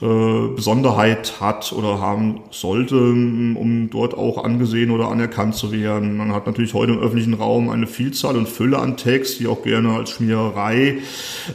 äh, 0.00 0.54
Besonderheit 0.54 1.40
hat 1.40 1.72
oder 1.72 2.00
haben 2.00 2.40
sollte, 2.50 2.96
um 2.96 3.88
dort 3.90 4.14
auch 4.14 4.42
angesehen 4.42 4.90
oder 4.90 5.08
anerkannt 5.08 5.54
zu 5.54 5.72
werden. 5.72 6.16
Man 6.16 6.32
hat 6.32 6.46
natürlich 6.46 6.74
heute 6.74 6.92
im 6.92 6.98
öffentlichen 6.98 7.34
Raum 7.34 7.68
eine 7.68 7.86
Vielzahl 7.86 8.36
und 8.36 8.48
Fülle 8.48 8.78
an 8.78 8.96
Text, 8.96 9.40
die 9.40 9.46
auch 9.46 9.62
gerne 9.62 9.90
als 9.90 10.10
Schmiererei 10.10 10.98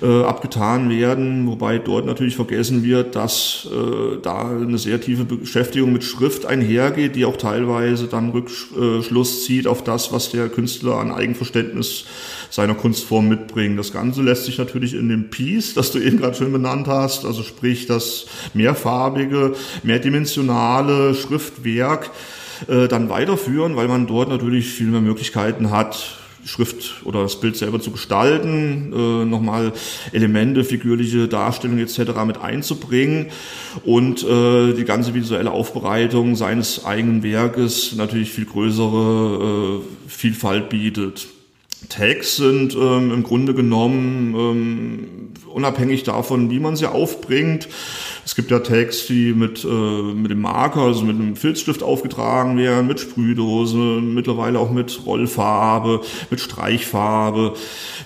äh, 0.01 0.23
abgetan 0.23 0.89
werden, 0.89 1.47
wobei 1.47 1.79
dort 1.79 2.05
natürlich 2.05 2.35
vergessen 2.35 2.83
wird, 2.83 3.15
dass 3.15 3.67
äh, 3.71 4.17
da 4.21 4.51
eine 4.51 4.77
sehr 4.77 5.01
tiefe 5.01 5.25
Beschäftigung 5.25 5.93
mit 5.93 6.03
Schrift 6.03 6.45
einhergeht, 6.45 7.15
die 7.15 7.25
auch 7.25 7.37
teilweise 7.37 8.07
dann 8.07 8.29
Rückschluss 8.29 9.45
zieht 9.45 9.67
auf 9.67 9.83
das, 9.83 10.11
was 10.11 10.31
der 10.31 10.49
Künstler 10.49 10.97
an 10.97 11.11
Eigenverständnis 11.11 12.05
seiner 12.57 12.73
Kunstform 12.73 13.29
mitbringt. 13.29 13.77
Das 13.77 13.93
Ganze 13.93 14.23
lässt 14.23 14.45
sich 14.45 14.57
natürlich 14.57 14.95
in 14.95 15.09
dem 15.09 15.29
Piece, 15.29 15.75
das 15.75 15.91
du 15.91 15.99
eben 15.99 16.17
gerade 16.17 16.35
schön 16.35 16.51
benannt 16.51 16.87
hast, 16.87 17.23
also 17.23 17.43
sprich 17.43 17.85
das 17.85 18.25
mehrfarbige, 18.55 19.53
mehrdimensionale 19.83 21.13
Schriftwerk, 21.13 22.09
äh, 22.67 22.87
dann 22.87 23.09
weiterführen, 23.09 23.75
weil 23.75 23.87
man 23.87 24.07
dort 24.07 24.29
natürlich 24.29 24.69
viel 24.69 24.87
mehr 24.87 25.01
Möglichkeiten 25.01 25.69
hat, 25.69 26.17
Schrift 26.45 27.05
oder 27.05 27.21
das 27.21 27.39
Bild 27.39 27.57
selber 27.57 27.79
zu 27.79 27.91
gestalten, 27.91 28.91
äh, 28.91 29.25
nochmal 29.25 29.71
Elemente, 30.11 30.63
figürliche 30.63 31.27
Darstellungen 31.27 31.83
etc. 31.83 31.99
mit 32.25 32.41
einzubringen 32.41 33.27
und 33.85 34.23
äh, 34.23 34.73
die 34.73 34.85
ganze 34.85 35.13
visuelle 35.13 35.51
Aufbereitung 35.51 36.35
seines 36.35 36.85
eigenen 36.85 37.21
Werkes 37.21 37.93
natürlich 37.95 38.31
viel 38.31 38.45
größere 38.45 39.81
äh, 39.83 40.09
Vielfalt 40.09 40.69
bietet. 40.69 41.27
Tags 41.89 42.37
sind 42.37 42.75
ähm, 42.75 43.11
im 43.11 43.23
Grunde 43.23 43.53
genommen 43.53 44.35
ähm, 44.35 45.07
unabhängig 45.53 46.03
davon, 46.03 46.49
wie 46.49 46.59
man 46.59 46.75
sie 46.75 46.89
aufbringt. 46.89 47.67
Es 48.25 48.35
gibt 48.35 48.51
ja 48.51 48.59
Tags, 48.59 49.07
die 49.07 49.33
mit, 49.33 49.63
äh, 49.63 49.67
mit 49.67 50.31
dem 50.31 50.41
Marker, 50.41 50.81
also 50.81 51.03
mit 51.03 51.15
einem 51.15 51.35
Filzstift 51.35 51.81
aufgetragen 51.81 52.57
werden, 52.57 52.87
mit 52.87 52.99
Sprühdose, 52.99 53.77
mittlerweile 53.77 54.59
auch 54.59 54.71
mit 54.71 55.05
Rollfarbe, 55.05 56.01
mit 56.29 56.39
Streichfarbe, 56.39 57.53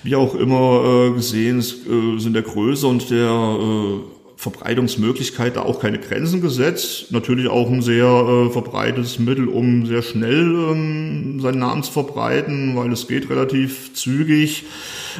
wie 0.02 0.16
auch 0.16 0.34
immer 0.34 1.08
äh, 1.08 1.10
gesehen, 1.12 1.58
äh, 1.60 2.20
sind 2.20 2.34
der 2.34 2.42
Größe 2.42 2.86
und 2.86 3.10
der 3.10 3.28
äh, 3.28 4.11
Verbreitungsmöglichkeit 4.42 5.54
da 5.54 5.62
auch 5.62 5.78
keine 5.78 6.00
Grenzen 6.00 6.40
gesetzt. 6.40 7.12
Natürlich 7.12 7.46
auch 7.46 7.70
ein 7.70 7.80
sehr 7.80 8.06
äh, 8.06 8.50
verbreitetes 8.50 9.20
Mittel, 9.20 9.46
um 9.46 9.86
sehr 9.86 10.02
schnell 10.02 10.72
ähm, 10.72 11.38
seinen 11.38 11.60
Namen 11.60 11.84
zu 11.84 11.92
verbreiten, 11.92 12.74
weil 12.74 12.90
es 12.90 13.06
geht 13.06 13.30
relativ 13.30 13.94
zügig. 13.94 14.64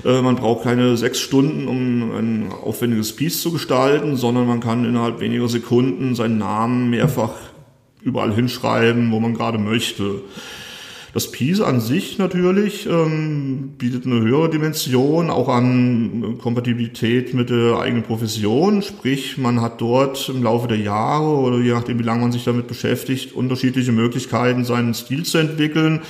Äh, 0.04 0.22
man 0.22 0.35
braucht 0.35 0.64
keine 0.64 0.96
sechs 0.96 1.20
Stunden, 1.20 1.68
um 1.68 2.11
ein 2.11 2.52
aufwendiges 2.64 3.14
Piece 3.14 3.42
zu 3.42 3.52
gestalten, 3.52 4.16
sondern 4.16 4.48
man 4.48 4.58
kann 4.58 4.85
innerhalb 4.85 5.20
weniger 5.20 5.48
Sekunden 5.48 6.16
seinen 6.16 6.38
Namen 6.38 6.90
mehrfach 6.90 7.35
überall 8.02 8.35
hinschreiben, 8.35 9.12
wo 9.12 9.20
man 9.20 9.35
gerade 9.35 9.58
möchte. 9.58 10.22
Das 11.14 11.31
Piece 11.31 11.61
an 11.61 11.81
sich 11.81 12.16
natürlich 12.16 12.87
ähm, 12.87 13.75
bietet 13.77 14.07
eine 14.07 14.20
höhere 14.20 14.48
Dimension, 14.48 15.29
auch 15.29 15.48
an 15.48 16.38
Kompatibilität 16.40 17.35
mit 17.35 17.51
der 17.51 17.79
eigenen 17.79 18.03
Profession. 18.03 18.81
Sprich, 18.81 19.37
man 19.37 19.61
hat 19.61 19.83
dort 19.83 20.31
im 20.31 20.42
Laufe 20.42 20.68
der 20.68 20.79
Jahre 20.79 21.37
oder 21.37 21.59
je 21.59 21.72
nachdem, 21.72 21.98
wie 21.98 22.03
lange 22.03 22.22
man 22.22 22.33
sich 22.33 22.44
damit 22.44 22.66
beschäftigt, 22.66 23.35
unterschiedliche 23.35 23.92
Möglichkeiten, 23.92 24.64
seinen 24.64 24.94
Stil 24.94 25.25
zu 25.25 25.37
entwickeln, 25.37 26.01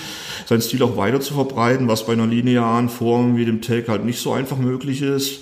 seinen 0.47 0.62
Stil 0.62 0.85
auch 0.85 0.97
weiter 0.97 1.21
zu 1.21 1.35
verbreiten, 1.35 1.88
was 1.88 2.07
bei 2.07 2.12
einer 2.12 2.29
linearen 2.29 2.88
Form 2.88 3.37
wie 3.37 3.45
dem 3.45 3.61
Tag 3.61 3.88
halt 3.88 4.05
nicht 4.05 4.21
so 4.21 4.33
einfach 4.33 4.59
möglich 4.59 5.03
ist 5.03 5.41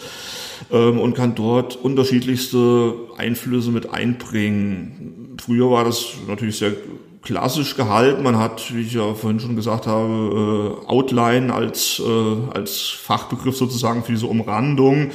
ähm, 0.73 0.99
und 0.99 1.14
kann 1.14 1.35
dort 1.35 1.77
unterschiedlichste 1.77 2.94
Einflüsse 3.18 3.73
mit 3.73 3.92
einbringen 3.92 5.20
früher 5.40 5.70
war 5.70 5.85
das 5.85 6.14
natürlich 6.29 6.59
sehr 6.59 6.73
klassisch 7.22 7.76
gehalten. 7.76 8.22
Man 8.22 8.38
hat, 8.38 8.74
wie 8.74 8.83
ich 8.83 8.94
ja 8.94 9.14
vorhin 9.14 9.40
schon 9.40 9.56
gesagt 9.56 9.87
habe, 9.87 10.78
äh, 10.83 10.87
Outline 10.87 11.52
als, 11.52 12.00
äh, 12.04 12.56
als 12.56 12.88
Fachbegriff 12.88 13.56
sozusagen 13.56 14.04
für 14.04 14.12
diese 14.12 14.26
Umrandung. 14.26 15.11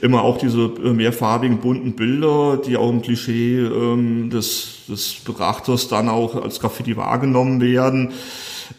Immer 0.00 0.22
auch 0.22 0.38
diese 0.38 0.72
äh, 0.82 0.92
mehrfarbigen, 0.92 1.58
bunten 1.58 1.92
Bilder, 1.92 2.56
die 2.56 2.76
auch 2.76 2.90
im 2.90 3.02
Klischee 3.02 3.58
ähm, 3.58 4.30
des, 4.30 4.86
des 4.88 5.16
Betrachters 5.24 5.88
dann 5.88 6.08
auch 6.08 6.34
als 6.42 6.60
Graffiti 6.60 6.96
wahrgenommen 6.96 7.60
werden. 7.60 8.12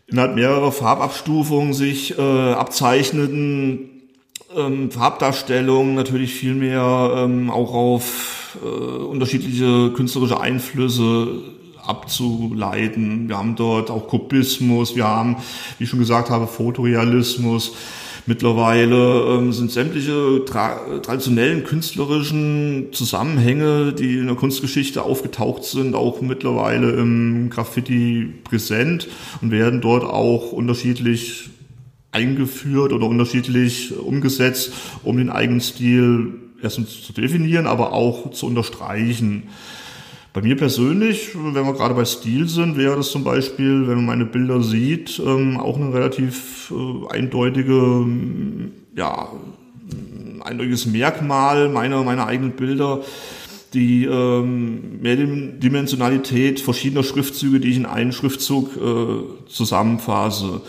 Innerhalb 0.07 0.35
mehrerer 0.35 0.71
Farbabstufungen 0.71 1.73
sich 1.73 2.17
äh, 2.17 2.21
abzeichneten 2.21 3.89
ähm, 4.55 4.91
Farbdarstellungen 4.91 5.95
natürlich 5.95 6.33
viel 6.33 6.55
mehr 6.55 7.11
ähm, 7.15 7.49
auch 7.49 7.73
auf 7.73 8.57
äh, 8.63 8.67
unterschiedliche 8.67 9.91
künstlerische 9.91 10.39
Einflüsse 10.39 11.56
abzuleiten. 11.87 13.27
Wir 13.29 13.37
haben 13.37 13.55
dort 13.55 13.89
auch 13.89 14.07
Kubismus, 14.07 14.95
wir 14.95 15.07
haben, 15.07 15.37
wie 15.77 15.85
ich 15.85 15.89
schon 15.89 15.99
gesagt 15.99 16.29
habe, 16.29 16.47
Fotorealismus. 16.47 17.73
Mittlerweile 18.29 19.37
ähm, 19.37 19.53
sind 19.53 19.71
sämtliche 19.71 20.43
tra 20.45 20.99
traditionellen 21.01 21.63
künstlerischen 21.63 22.87
Zusammenhänge, 22.91 23.93
die 23.93 24.17
in 24.17 24.27
der 24.27 24.35
Kunstgeschichte 24.35 25.01
aufgetaucht 25.01 25.63
sind, 25.63 25.95
auch 25.95 26.19
mittlerweile 26.19 26.91
im 26.91 27.49
Graffiti 27.49 28.33
präsent 28.43 29.07
und 29.41 29.51
werden 29.51 29.79
dort 29.79 30.03
auch 30.03 30.51
unterschiedlich 30.51 31.49
eingeführt 32.11 32.91
oder 32.91 33.07
unterschiedlich 33.07 33.97
umgesetzt, 33.97 34.73
um 35.03 35.15
den 35.15 35.29
eigenen 35.29 35.61
Stil 35.61 36.33
erstens 36.61 37.03
zu 37.03 37.13
definieren, 37.13 37.65
aber 37.65 37.93
auch 37.93 38.31
zu 38.31 38.45
unterstreichen. 38.45 39.43
Bei 40.37 40.43
mir 40.43 40.55
persönlich, 40.55 41.31
wenn 41.33 41.65
wir 41.65 41.73
gerade 41.73 41.95
bei 41.95 42.05
Stil 42.05 42.47
sind, 42.47 42.77
wäre 42.77 42.95
das 42.95 43.09
zum 43.09 43.23
Beispiel, 43.23 43.87
wenn 43.87 43.95
man 43.95 44.05
meine 44.05 44.25
Bilder 44.25 44.61
sieht, 44.61 45.17
ähm, 45.17 45.59
auch 45.59 45.77
eine 45.77 45.91
relativ 45.91 46.71
äh, 46.71 47.11
eindeutige, 47.11 48.05
ja, 48.95 49.29
eindeutiges 50.41 50.85
Merkmal 50.85 51.69
meiner, 51.69 52.03
meiner 52.03 52.27
eigenen 52.27 52.51
Bilder, 52.51 53.01
die 53.73 54.05
ähm, 54.05 55.01
Mehrdimensionalität 55.01 56.59
verschiedener 56.59 57.01
Schriftzüge, 57.01 57.59
die 57.59 57.71
ich 57.71 57.77
in 57.77 57.87
einen 57.87 58.11
Schriftzug 58.11 58.77
äh, 58.77 59.49
zusammenfasse. 59.49 60.61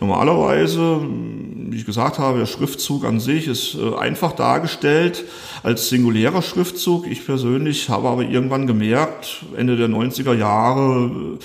Normalerweise, 0.00 1.00
wie 1.00 1.76
ich 1.76 1.86
gesagt 1.86 2.18
habe, 2.18 2.40
der 2.40 2.46
Schriftzug 2.46 3.04
an 3.04 3.20
sich 3.20 3.46
ist 3.46 3.76
äh, 3.76 3.94
einfach 3.94 4.32
dargestellt 4.32 5.24
als 5.62 5.88
singulärer 5.88 6.42
Schriftzug. 6.42 7.06
Ich 7.06 7.24
persönlich 7.24 7.88
habe 7.88 8.08
aber 8.08 8.22
irgendwann 8.22 8.66
gemerkt, 8.66 9.44
Ende 9.56 9.76
der 9.76 9.88
90er 9.88 10.34
Jahre, 10.34 11.38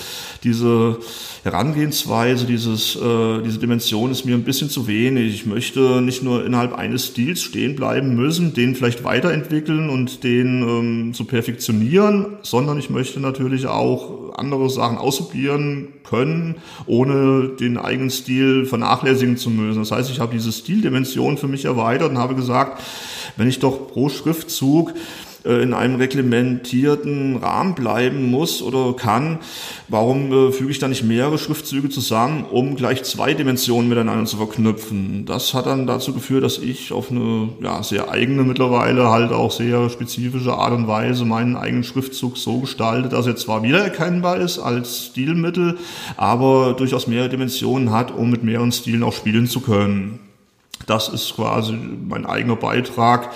diese 0.44 1.00
Herangehensweise, 1.44 2.46
dieses, 2.46 2.96
äh, 2.96 3.42
diese 3.44 3.60
Dimension 3.60 4.12
ist 4.12 4.26
mir 4.26 4.36
ein 4.36 4.44
bisschen 4.44 4.70
zu 4.70 4.88
wenig. 4.88 5.34
Ich 5.34 5.46
möchte 5.46 6.02
nicht 6.02 6.24
nur 6.24 6.46
innerhalb 6.46 6.74
eines 6.74 7.08
Stils 7.08 7.42
stehen 7.42 7.76
bleiben 7.76 8.16
müssen, 8.16 8.54
den 8.54 8.76
vielleicht 8.76 9.04
weiterentwickeln 9.04 9.90
und 9.90 10.24
den 10.24 10.62
ähm, 10.62 11.14
zu 11.14 11.26
perfektionieren, 11.26 12.38
sondern 12.42 12.80
ich 12.80 12.90
möchte 12.90 13.20
natürlich 13.20 13.68
auch 13.68 14.34
andere 14.38 14.70
Sachen 14.70 14.98
ausprobieren 14.98 15.90
können, 16.04 16.56
ohne 16.86 17.50
den 17.60 17.78
eigenen 17.78 18.10
Stil 18.10 18.66
vernachlässigen 18.66 19.38
zu 19.38 19.50
müssen. 19.50 19.80
Das 19.80 19.92
heißt, 19.92 20.10
ich 20.10 20.20
habe 20.20 20.34
diese 20.34 20.52
Stildimension 20.52 21.38
für 21.38 21.48
mich 21.48 21.66
erweitert 21.66 22.12
und 22.12 22.18
habe 22.18 22.36
gesagt, 22.36 22.82
wenn 23.38 23.48
ich 23.48 23.60
doch 23.60 23.88
pro 23.88 24.10
Schriftzug 24.10 24.94
äh, 25.48 25.62
in 25.64 25.74
einem 25.74 25.96
reglementierten 25.96 27.38
Rahmen 27.38 27.74
bleiben 27.74 28.30
muss 28.30 28.62
oder 28.62 28.94
kann, 28.96 29.40
warum 29.88 30.32
äh, 30.32 30.52
füge 30.52 30.72
ich 30.72 30.80
da 30.80 30.88
nicht 30.88 31.04
mehrere 31.04 31.38
Schriftzüge 31.38 31.90
zusammen, 31.90 32.44
um 32.44 32.76
gleich 32.76 33.04
zwei 33.04 33.34
Dimensionen 33.34 33.88
miteinander 33.88 34.26
zu 34.26 34.38
verknüpfen? 34.38 35.26
Das 35.26 35.54
hat 35.54 35.66
dann 35.66 35.88
dazu 35.88 36.14
geführt, 36.14 36.44
dass 36.44 36.58
ich 36.58 36.92
auf 36.92 37.12
eine 37.12 37.50
ja, 37.62 37.82
sehr 37.82 38.12
eigene 38.12 38.44
mittlerweile 38.44 39.10
halt 39.10 39.32
auch 39.32 39.52
sehr 39.52 39.90
spezifische 39.90 40.54
Art 40.54 40.74
und 40.74 40.88
Weise 40.88 41.24
meinen 41.24 41.56
eigenen 41.56 41.84
Schriftzug 41.84 42.38
so 42.38 42.60
gestalte, 42.60 43.10
dass 43.10 43.28
er 43.28 43.36
zwar 43.36 43.64
wiedererkennbar 43.64 44.38
ist 44.38 44.60
als 44.60 45.06
Stilmittel, 45.06 45.78
aber 46.18 46.74
durchaus 46.74 47.08
mehrere 47.08 47.30
Dimensionen 47.30 47.92
hat, 47.92 48.12
um 48.12 48.30
mit 48.30 48.44
mehreren 48.44 48.72
Stilen 48.72 49.04
auch 49.04 49.14
spielen 49.14 49.48
zu 49.48 49.62
können. 49.62 50.27
Das 50.86 51.10
ist 51.10 51.36
quasi 51.36 51.74
mein 51.74 52.26
eigener 52.26 52.56
Beitrag 52.56 53.32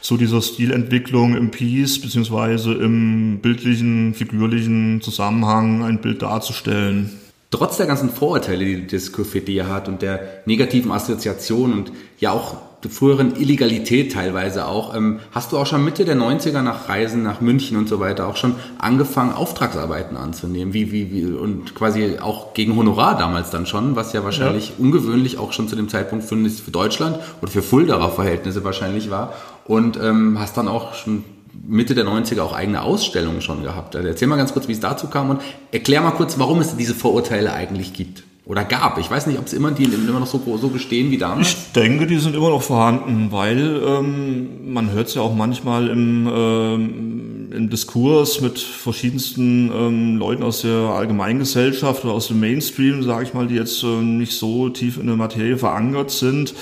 zu 0.00 0.16
dieser 0.16 0.40
Stilentwicklung 0.42 1.36
im 1.36 1.50
Piece 1.50 2.00
beziehungsweise 2.00 2.74
im 2.74 3.40
bildlichen, 3.40 4.14
figürlichen 4.14 5.00
Zusammenhang 5.00 5.82
ein 5.82 6.00
Bild 6.00 6.22
darzustellen. 6.22 7.10
Trotz 7.50 7.76
der 7.76 7.86
ganzen 7.86 8.10
Vorurteile, 8.10 8.64
die 8.64 8.86
das 8.86 9.12
Graffiti 9.12 9.56
hat 9.56 9.88
und 9.88 10.02
der 10.02 10.42
negativen 10.44 10.90
Assoziation 10.90 11.72
und 11.72 11.92
ja 12.18 12.32
auch 12.32 12.56
früheren 12.88 13.36
Illegalität 13.36 14.12
teilweise 14.12 14.66
auch, 14.66 14.94
ähm, 14.94 15.20
hast 15.32 15.52
du 15.52 15.58
auch 15.58 15.66
schon 15.66 15.84
Mitte 15.84 16.04
der 16.04 16.16
90er 16.16 16.62
nach 16.62 16.88
Reisen 16.88 17.22
nach 17.22 17.40
München 17.40 17.76
und 17.76 17.88
so 17.88 18.00
weiter 18.00 18.26
auch 18.26 18.36
schon 18.36 18.54
angefangen, 18.78 19.32
Auftragsarbeiten 19.32 20.16
anzunehmen, 20.16 20.74
wie, 20.74 20.92
wie, 20.92 21.12
wie, 21.12 21.24
und 21.24 21.74
quasi 21.74 22.18
auch 22.20 22.54
gegen 22.54 22.76
Honorar 22.76 23.16
damals 23.16 23.50
dann 23.50 23.66
schon, 23.66 23.96
was 23.96 24.12
ja 24.12 24.24
wahrscheinlich 24.24 24.70
ja. 24.70 24.74
ungewöhnlich 24.78 25.38
auch 25.38 25.52
schon 25.52 25.68
zu 25.68 25.76
dem 25.76 25.88
Zeitpunkt 25.88 26.24
für, 26.24 26.36
für 26.48 26.70
Deutschland 26.70 27.18
oder 27.40 27.50
für 27.50 27.62
Fuldaer 27.62 28.10
Verhältnisse 28.10 28.64
wahrscheinlich 28.64 29.10
war 29.10 29.34
und 29.66 29.98
ähm, 30.00 30.38
hast 30.38 30.56
dann 30.56 30.68
auch 30.68 30.94
schon 30.94 31.24
Mitte 31.66 31.94
der 31.94 32.04
90er 32.04 32.40
auch 32.40 32.52
eigene 32.52 32.82
Ausstellungen 32.82 33.40
schon 33.40 33.62
gehabt. 33.62 33.96
Also 33.96 34.08
erzähl 34.08 34.28
mal 34.28 34.36
ganz 34.36 34.52
kurz, 34.52 34.68
wie 34.68 34.72
es 34.72 34.80
dazu 34.80 35.06
kam 35.06 35.30
und 35.30 35.40
erklär 35.72 36.00
mal 36.00 36.10
kurz, 36.10 36.38
warum 36.38 36.60
es 36.60 36.76
diese 36.76 36.94
Vorurteile 36.94 37.52
eigentlich 37.52 37.92
gibt. 37.92 38.24
Oder 38.46 38.64
gab. 38.64 38.98
Ich 38.98 39.10
weiß 39.10 39.26
nicht, 39.26 39.38
ob 39.38 39.46
es 39.46 39.54
immer 39.54 39.70
die 39.70 39.84
immer 39.84 40.20
noch 40.20 40.26
so, 40.26 40.42
so 40.60 40.68
bestehen 40.68 41.10
wie 41.10 41.16
damals. 41.16 41.48
Ich 41.48 41.72
denke, 41.72 42.06
die 42.06 42.18
sind 42.18 42.36
immer 42.36 42.50
noch 42.50 42.60
vorhanden, 42.60 43.28
weil 43.30 43.82
ähm, 43.86 44.70
man 44.70 44.90
hört 44.90 45.08
es 45.08 45.14
ja 45.14 45.22
auch 45.22 45.34
manchmal 45.34 45.88
im, 45.88 46.28
ähm, 46.30 47.52
im 47.52 47.70
Diskurs 47.70 48.42
mit 48.42 48.58
verschiedensten 48.58 49.72
ähm, 49.74 50.16
Leuten 50.18 50.42
aus 50.42 50.60
der 50.60 50.74
Allgemeingesellschaft 50.74 52.04
oder 52.04 52.12
aus 52.12 52.28
dem 52.28 52.40
Mainstream, 52.40 53.02
sage 53.02 53.24
ich 53.24 53.32
mal, 53.32 53.46
die 53.46 53.54
jetzt 53.54 53.82
äh, 53.82 53.86
nicht 53.86 54.34
so 54.34 54.68
tief 54.68 54.98
in 54.98 55.06
der 55.06 55.16
Materie 55.16 55.56
verankert 55.56 56.10
sind 56.10 56.54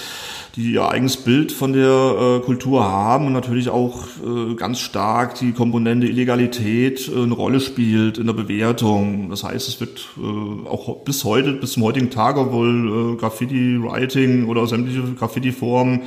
die 0.57 0.73
ihr 0.73 0.87
eigenes 0.87 1.17
Bild 1.17 1.51
von 1.51 1.73
der 1.73 2.41
äh, 2.41 2.45
Kultur 2.45 2.85
haben 2.85 3.27
und 3.27 3.33
natürlich 3.33 3.71
auch 3.71 4.05
äh, 4.23 4.55
ganz 4.55 4.81
stark 4.81 5.35
die 5.37 5.53
Komponente 5.53 6.07
Illegalität 6.07 7.09
äh, 7.09 7.23
eine 7.23 7.33
Rolle 7.33 7.61
spielt 7.61 8.19
in 8.19 8.27
der 8.27 8.35
Bewertung. 8.35 9.31
Das 9.31 9.45
heißt, 9.45 9.67
es 9.67 9.81
wird 9.81 10.09
äh, 10.19 10.69
auch 10.69 11.05
bis 11.05 11.25
heute, 11.25 11.53
bis 11.55 11.73
zum 11.73 11.85
heutigen 11.85 12.11
Tag, 12.11 12.37
obwohl 12.37 13.15
äh, 13.15 13.17
Graffiti-Writing 13.17 14.47
oder 14.47 14.67
sämtliche 14.67 15.03
Graffiti-Formen 15.15 16.03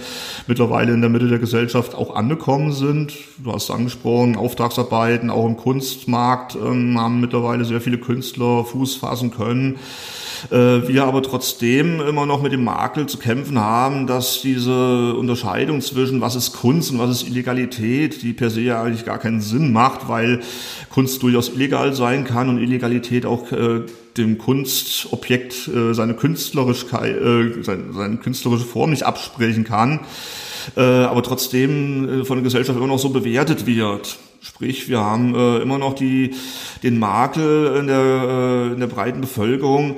mittlerweile 0.46 0.94
in 0.94 1.02
der 1.02 1.10
Mitte 1.10 1.28
der 1.28 1.40
Gesellschaft 1.40 1.96
auch 1.96 2.16
angekommen 2.16 2.72
sind. 2.72 3.14
Du 3.44 3.52
hast 3.52 3.72
angesprochen, 3.72 4.36
Auftragsarbeiten, 4.36 5.32
auch 5.32 5.48
im 5.48 5.58
Kunstmarkt 5.58 6.56
ähm, 6.56 7.00
haben 7.00 7.20
mittlerweile 7.20 7.66
sehr 7.66 7.82
viele 7.82 7.98
Künstler 7.98 8.64
Fuß 8.64 8.96
fassen 8.96 9.32
können. 9.32 9.80
Äh, 10.52 10.88
wir 10.88 11.06
aber 11.06 11.24
trotzdem 11.24 12.00
immer 12.02 12.26
noch 12.26 12.42
mit 12.42 12.52
dem 12.52 12.64
Makel 12.64 13.08
zu 13.08 13.18
kämpfen 13.18 13.60
haben, 13.60 14.08
dass 14.08 14.42
diese 14.42 15.16
Unterscheidung 15.16 15.82
zwischen 15.82 16.22
was 16.22 16.36
ist 16.36 16.54
Kunst 16.54 16.92
und 16.92 17.00
was 17.00 17.10
ist 17.10 17.28
Illegalität, 17.28 18.22
die 18.22 18.34
per 18.34 18.50
se 18.50 18.62
ja 18.62 18.84
eigentlich 18.84 19.06
gar 19.06 19.18
keinen 19.18 19.42
Sinn 19.42 19.74
macht, 19.74 20.08
weil 20.08 20.42
Kunst 20.90 21.24
durchaus 21.24 21.50
illegal 21.50 21.94
sein 21.94 22.26
kann 22.26 22.50
und 22.50 22.60
Illegalität 22.60 23.26
auch 23.26 23.52
äh, 23.52 23.82
dem 24.18 24.38
Kunstobjekt 24.38 25.68
äh, 25.68 25.94
seine 25.94 26.14
Künstlerischkeit, 26.14 27.16
äh, 27.16 27.64
seine, 27.64 27.94
seine 27.94 28.18
künstlerische 28.18 28.66
Form 28.66 28.92
nicht 28.92 29.04
absprechen 29.04 29.64
kann, 29.64 30.02
äh, 30.78 30.82
aber 30.82 31.24
trotzdem 31.24 32.22
äh, 32.22 32.26
von 32.26 32.38
der 32.38 32.44
Gesellschaft 32.44 32.78
immer 32.78 32.88
noch 32.88 33.00
so 33.00 33.10
bewertet 33.10 33.66
wird. 33.66 34.18
Sprich, 34.42 34.90
wir 34.90 35.00
haben 35.00 35.34
äh, 35.34 35.58
immer 35.58 35.80
noch 35.80 35.96
die, 35.96 36.36
den 36.84 37.00
Makel 37.00 37.78
in 37.80 37.88
der, 37.88 37.98
äh, 37.98 38.74
in 38.74 38.80
der 38.80 38.88
breiten 38.88 39.22
Bevölkerung, 39.22 39.96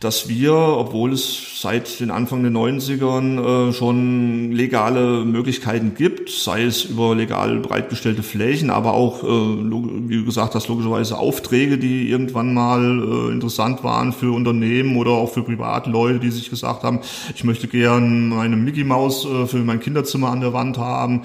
dass 0.00 0.28
wir, 0.28 0.52
obwohl 0.52 1.12
es 1.12 1.60
seit 1.62 2.00
den 2.00 2.10
Anfang 2.10 2.42
der 2.42 2.52
90ern 2.52 3.70
äh, 3.70 3.72
schon 3.72 4.52
legale 4.52 5.24
Möglichkeiten 5.24 5.94
gibt, 5.94 6.28
sei 6.28 6.64
es 6.64 6.84
über 6.84 7.14
legal 7.14 7.60
bereitgestellte 7.60 8.22
Flächen, 8.22 8.70
aber 8.70 8.92
auch, 8.92 9.24
äh, 9.24 9.26
wie 9.26 10.24
gesagt 10.24 10.54
hast, 10.54 10.68
logischerweise 10.68 11.18
Aufträge, 11.18 11.78
die 11.78 12.10
irgendwann 12.10 12.52
mal 12.52 12.82
äh, 12.82 13.32
interessant 13.32 13.84
waren 13.84 14.12
für 14.12 14.34
Unternehmen 14.34 14.96
oder 14.96 15.12
auch 15.12 15.32
für 15.32 15.42
Privatleute, 15.42 16.20
die 16.20 16.30
sich 16.30 16.50
gesagt 16.50 16.82
haben, 16.82 17.00
ich 17.34 17.44
möchte 17.44 17.66
gern 17.66 18.28
meine 18.28 18.56
Mickey 18.56 18.84
Maus 18.84 19.24
äh, 19.24 19.46
für 19.46 19.58
mein 19.58 19.80
Kinderzimmer 19.80 20.30
an 20.30 20.40
der 20.40 20.52
Wand 20.52 20.76
haben 20.76 21.22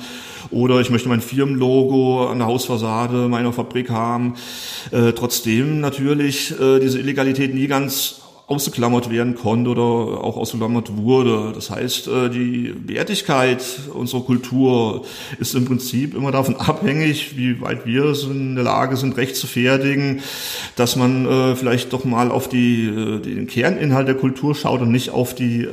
oder 0.50 0.80
ich 0.80 0.90
möchte 0.90 1.10
mein 1.10 1.22
Firmenlogo 1.22 2.28
an 2.28 2.40
der 2.40 2.48
Hausfassade 2.48 3.28
meiner 3.28 3.52
Fabrik 3.54 3.90
haben. 3.90 4.36
Äh, 4.92 5.12
trotzdem 5.12 5.82
natürlich 5.82 6.52
äh, 6.60 6.80
diese 6.80 7.00
Illegalität 7.00 7.54
nie 7.54 7.68
ganz 7.68 8.21
ausgeklammert 8.52 9.10
werden 9.10 9.36
konnte 9.36 9.70
oder 9.70 9.82
auch 9.82 10.36
ausgeklammert 10.36 10.98
wurde. 10.98 11.54
Das 11.56 11.70
heißt, 11.70 12.10
äh, 12.10 12.30
die 12.30 12.74
Wertigkeit 12.86 13.64
unserer 13.94 14.22
Kultur 14.22 15.06
ist 15.40 15.56
im 15.56 15.64
Prinzip 15.64 16.14
immer 16.14 16.32
davon 16.32 16.58
abhängig, 16.58 17.38
wie 17.38 17.62
weit 17.62 17.86
wir 17.86 18.14
in 18.30 18.56
der 18.56 18.66
Lage 18.66 18.98
sind, 18.98 19.16
recht 19.16 19.38
zu 19.38 19.48
fertigen, 19.48 20.20
dass 20.76 20.98
man 20.98 21.26
äh, 21.26 21.56
vielleicht 21.56 21.94
doch 21.94 22.04
mal 22.04 22.30
auf 22.30 22.50
die, 22.50 22.88
äh, 22.88 23.20
den 23.20 23.48
Kerninhalt 23.48 24.10
der 24.10 24.16
Kultur 24.16 24.54
schaut 24.54 24.82
und 24.82 24.92
nicht 24.92 25.12
auf 25.12 25.34
die 25.34 25.70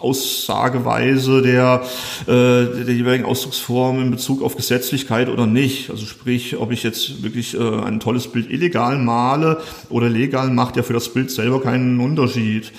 Aussageweise 0.00 1.42
der, 1.42 1.84
der 2.26 2.92
jeweiligen 2.92 3.24
Ausdrucksform 3.24 4.00
in 4.02 4.10
Bezug 4.10 4.42
auf 4.42 4.56
Gesetzlichkeit 4.56 5.28
oder 5.28 5.46
nicht. 5.46 5.90
Also 5.90 6.06
sprich, 6.06 6.56
ob 6.56 6.72
ich 6.72 6.82
jetzt 6.82 7.22
wirklich 7.22 7.56
ein 7.56 8.00
tolles 8.00 8.26
Bild 8.26 8.50
illegal 8.50 8.98
male 8.98 9.60
oder 9.90 10.08
legal, 10.08 10.50
macht 10.50 10.76
ja 10.76 10.82
für 10.82 10.92
das 10.92 11.08
Bild 11.08 11.30
selber 11.30 11.62
keinen 11.62 11.96
Unterschied. 12.04 12.72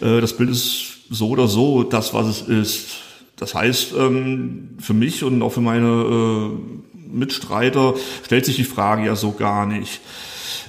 Äh, 0.00 0.20
das 0.20 0.36
Bild 0.36 0.50
ist 0.50 0.84
so 1.10 1.28
oder 1.28 1.46
so 1.46 1.82
das, 1.82 2.14
was 2.14 2.26
es 2.26 2.42
ist. 2.42 2.88
Das 3.36 3.54
heißt, 3.54 3.94
ähm, 3.98 4.76
für 4.78 4.94
mich 4.94 5.24
und 5.24 5.42
auch 5.42 5.52
für 5.52 5.60
meine 5.60 5.88
äh, 5.88 7.16
Mitstreiter 7.16 7.94
stellt 8.24 8.44
sich 8.44 8.56
die 8.56 8.64
Frage 8.64 9.06
ja 9.06 9.16
so 9.16 9.32
gar 9.32 9.66
nicht. 9.66 10.00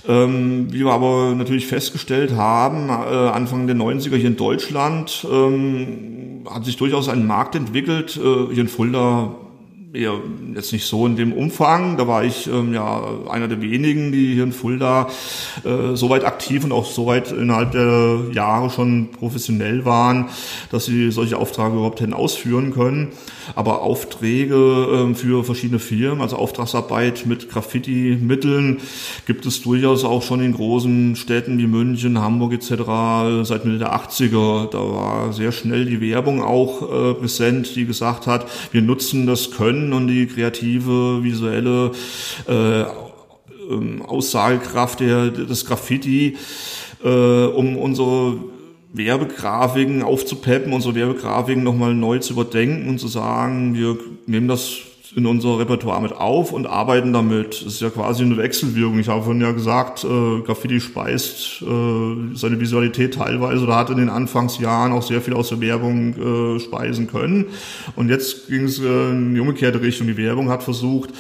Ähm, 0.06 0.68
wie 0.72 0.84
wir 0.84 0.92
aber 0.92 1.34
natürlich 1.36 1.68
festgestellt 1.68 2.34
haben, 2.34 2.90
äh, 2.90 2.92
Anfang 2.92 3.68
der 3.68 3.76
90er 3.76 4.18
hier 4.18 4.28
in 4.28 4.36
Deutschland 4.36 5.26
ähm, 5.32 6.46
hat 6.50 6.66
sich 6.66 6.76
durchaus 6.76 7.08
ein 7.08 7.26
Markt 7.26 7.56
entwickelt. 7.56 8.12
hier 8.12 8.58
in 8.58 8.68
Fulda 8.68 9.36
eher 9.94 10.20
jetzt 10.56 10.74
nicht 10.74 10.88
so 10.88 11.06
in 11.06 11.16
dem 11.16 11.34
Umfang. 11.34 11.98
Da 11.98 12.08
war 12.08 12.24
ich 12.24 12.48
ähm, 12.48 12.74
ja 12.74 13.04
einer 13.30 13.48
der 13.48 13.62
wenigen, 13.62 14.12
die 14.12 14.34
hier 14.34 14.44
in 14.44 14.52
Fulda 14.52 15.08
äh, 15.64 15.96
so 15.96 16.10
weit 16.10 16.26
aktiv 16.26 16.64
und 16.64 16.72
auch 16.72 16.86
so 16.86 17.06
weit 17.06 17.32
innerhalb 17.32 17.74
der 17.74 18.22
Jahre 18.32 18.72
schon 18.72 19.12
professionell 19.12 19.86
waren, 19.86 20.30
dass 20.72 20.86
sie 20.86 21.12
solche 21.12 21.38
Aufträge 21.38 21.74
überhaupt 21.74 22.02
hätten 22.02 22.14
ausführen 22.14 22.74
können. 22.74 23.10
Aber 23.56 23.82
Aufträge 23.82 25.10
äh, 25.12 25.14
für 25.16 25.44
verschiedene 25.44 25.80
Firmen, 25.80 26.22
also 26.22 26.38
Auftragsarbeit 26.38 27.26
mit 27.26 27.50
Graffiti-Mitteln, 27.50 28.80
gibt 29.26 29.46
es 29.46 29.62
durchaus 29.62 30.04
auch 30.04 30.24
schon 30.24 30.42
in 30.42 30.54
großen 30.54 31.16
Städten 31.16 31.58
wie 31.58 31.68
München, 31.68 32.20
Hamburg 32.20 32.54
etc. 32.54 33.48
seit 33.48 33.66
Mitte 33.66 33.80
der 33.80 33.96
80er. 33.96 34.70
Da 34.70 34.80
war 34.80 35.34
sehr 35.34 35.52
schnell 35.52 35.86
die 35.86 36.02
Werbung 36.02 36.42
auch 36.42 36.82
äh, 36.82 37.14
präsent, 37.14 37.76
die 37.76 37.86
gesagt 37.86 38.28
hat, 38.28 38.46
wir 38.72 38.82
nutzen 38.82 39.26
das 39.28 39.52
Können 39.52 39.94
und 39.94 40.08
die 40.08 40.28
kreative, 40.28 41.24
visuelle 41.24 41.92
äh, 42.48 42.84
ähm, 43.70 44.02
Aussagekraft 44.02 45.00
der, 45.00 45.30
des 45.30 45.66
Graffiti, 45.66 46.38
äh, 47.04 47.46
um 47.46 47.78
unsere 47.78 48.38
Werbegrafiken 48.94 50.04
aufzupeppen, 50.04 50.72
unsere 50.72 50.96
Werbegrafiken 50.96 51.64
nochmal 51.64 51.96
neu 51.96 52.20
zu 52.20 52.34
überdenken 52.34 52.88
und 52.88 53.00
zu 53.00 53.08
sagen, 53.08 53.74
wir 53.74 53.98
nehmen 54.28 54.48
das 54.48 54.82
in 55.16 55.26
unser 55.26 55.60
Repertoire 55.60 56.02
mit 56.02 56.14
auf 56.14 56.52
und 56.54 56.66
arbeiten 56.66 57.14
damit. 57.14 57.62
Das 57.66 57.74
ist 57.74 57.82
ja 57.82 57.90
quasi 57.90 58.24
eine 58.24 58.38
Wechselwirkung. 58.38 59.00
Ich 59.00 59.08
habe 59.08 59.24
vorhin 59.24 59.42
ja 59.42 59.52
gesagt, 59.52 60.04
äh, 60.04 60.42
Graffiti 60.42 60.80
speist 60.80 61.62
äh, 61.62 62.36
seine 62.36 62.60
Visualität 62.60 63.16
teilweise 63.16 63.64
oder 63.64 63.76
hat 63.76 63.90
in 63.90 63.98
den 63.98 64.10
Anfangsjahren 64.10 64.92
auch 64.92 65.04
sehr 65.04 65.22
viel 65.22 65.34
aus 65.34 65.50
der 65.50 65.62
Werbung 65.62 66.56
äh, 66.56 66.60
speisen 66.60 67.08
können. 67.08 67.46
Und 67.96 68.10
jetzt 68.10 68.48
ging 68.48 68.64
es 68.64 68.80
äh, 68.80 69.12
in 69.12 69.36
die 69.36 69.40
umgekehrte 69.40 69.82
Richtung. 69.82 70.08
Die 70.08 70.18
Werbung 70.18 70.50
hat 70.50 70.64
versucht, 70.64 71.12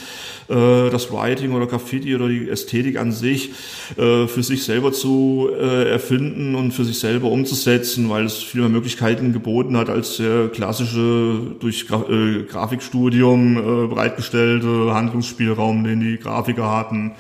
äh, 0.49 0.89
das 0.89 1.12
Writing 1.12 1.53
oder 1.53 1.67
Graffiti 1.67 2.15
oder 2.15 2.27
die 2.27 2.49
Ästhetik 2.49 2.97
an 2.97 3.12
sich 3.12 3.51
äh, 3.97 4.27
für 4.27 4.43
sich 4.43 4.63
selber 4.63 4.91
zu 4.91 5.49
äh, 5.53 5.89
erfinden 5.89 6.56
und 6.56 6.71
für 6.71 6.86
sich 6.86 6.99
selber 6.99 7.29
umzusetzen, 7.29 8.10
weil 8.10 8.25
es 8.25 8.41
viel 8.41 8.62
mehr 8.62 8.69
Möglichkeiten 8.69 9.34
geboten 9.34 9.77
hat 9.77 9.89
als 9.89 10.17
der 10.17 10.49
klassische 10.49 11.39
durch 11.60 11.88
Gra 11.88 12.06
äh, 12.10 12.43
Grafikstudium 12.43 13.58
äh, 13.58 13.88
bereitgestellte 13.88 14.93
Handlungsspielraum, 14.93 15.84
den 15.84 15.99
die 15.99 16.17
Grafiker 16.17 16.69
hatten. 16.69 17.12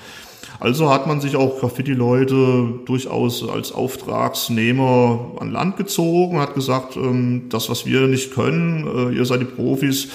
Also 0.59 0.89
hat 0.89 1.07
man 1.07 1.19
sich 1.21 1.35
auch 1.35 1.59
Graffiti-Leute 1.59 2.81
durchaus 2.85 3.47
als 3.47 3.71
Auftragsnehmer 3.71 5.31
an 5.39 5.51
Land 5.51 5.77
gezogen, 5.77 6.39
hat 6.39 6.55
gesagt, 6.55 6.95
ähm, 6.95 7.43
das, 7.49 7.69
was 7.69 7.85
wir 7.85 8.07
nicht 8.07 8.33
können, 8.33 9.11
äh, 9.11 9.15
ihr 9.15 9.25
seid 9.25 9.41
die 9.41 9.45
Profis, 9.45 10.09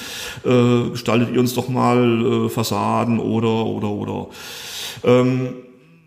äh, 0.44 0.90
gestaltet 0.90 1.30
ihr 1.32 1.40
uns 1.40 1.54
doch 1.54 1.68
mal 1.68 2.46
äh, 2.46 2.48
Fassaden 2.48 3.18
oder, 3.18 3.66
oder, 3.66 3.90
oder. 3.90 4.26
Ähm, 5.04 5.54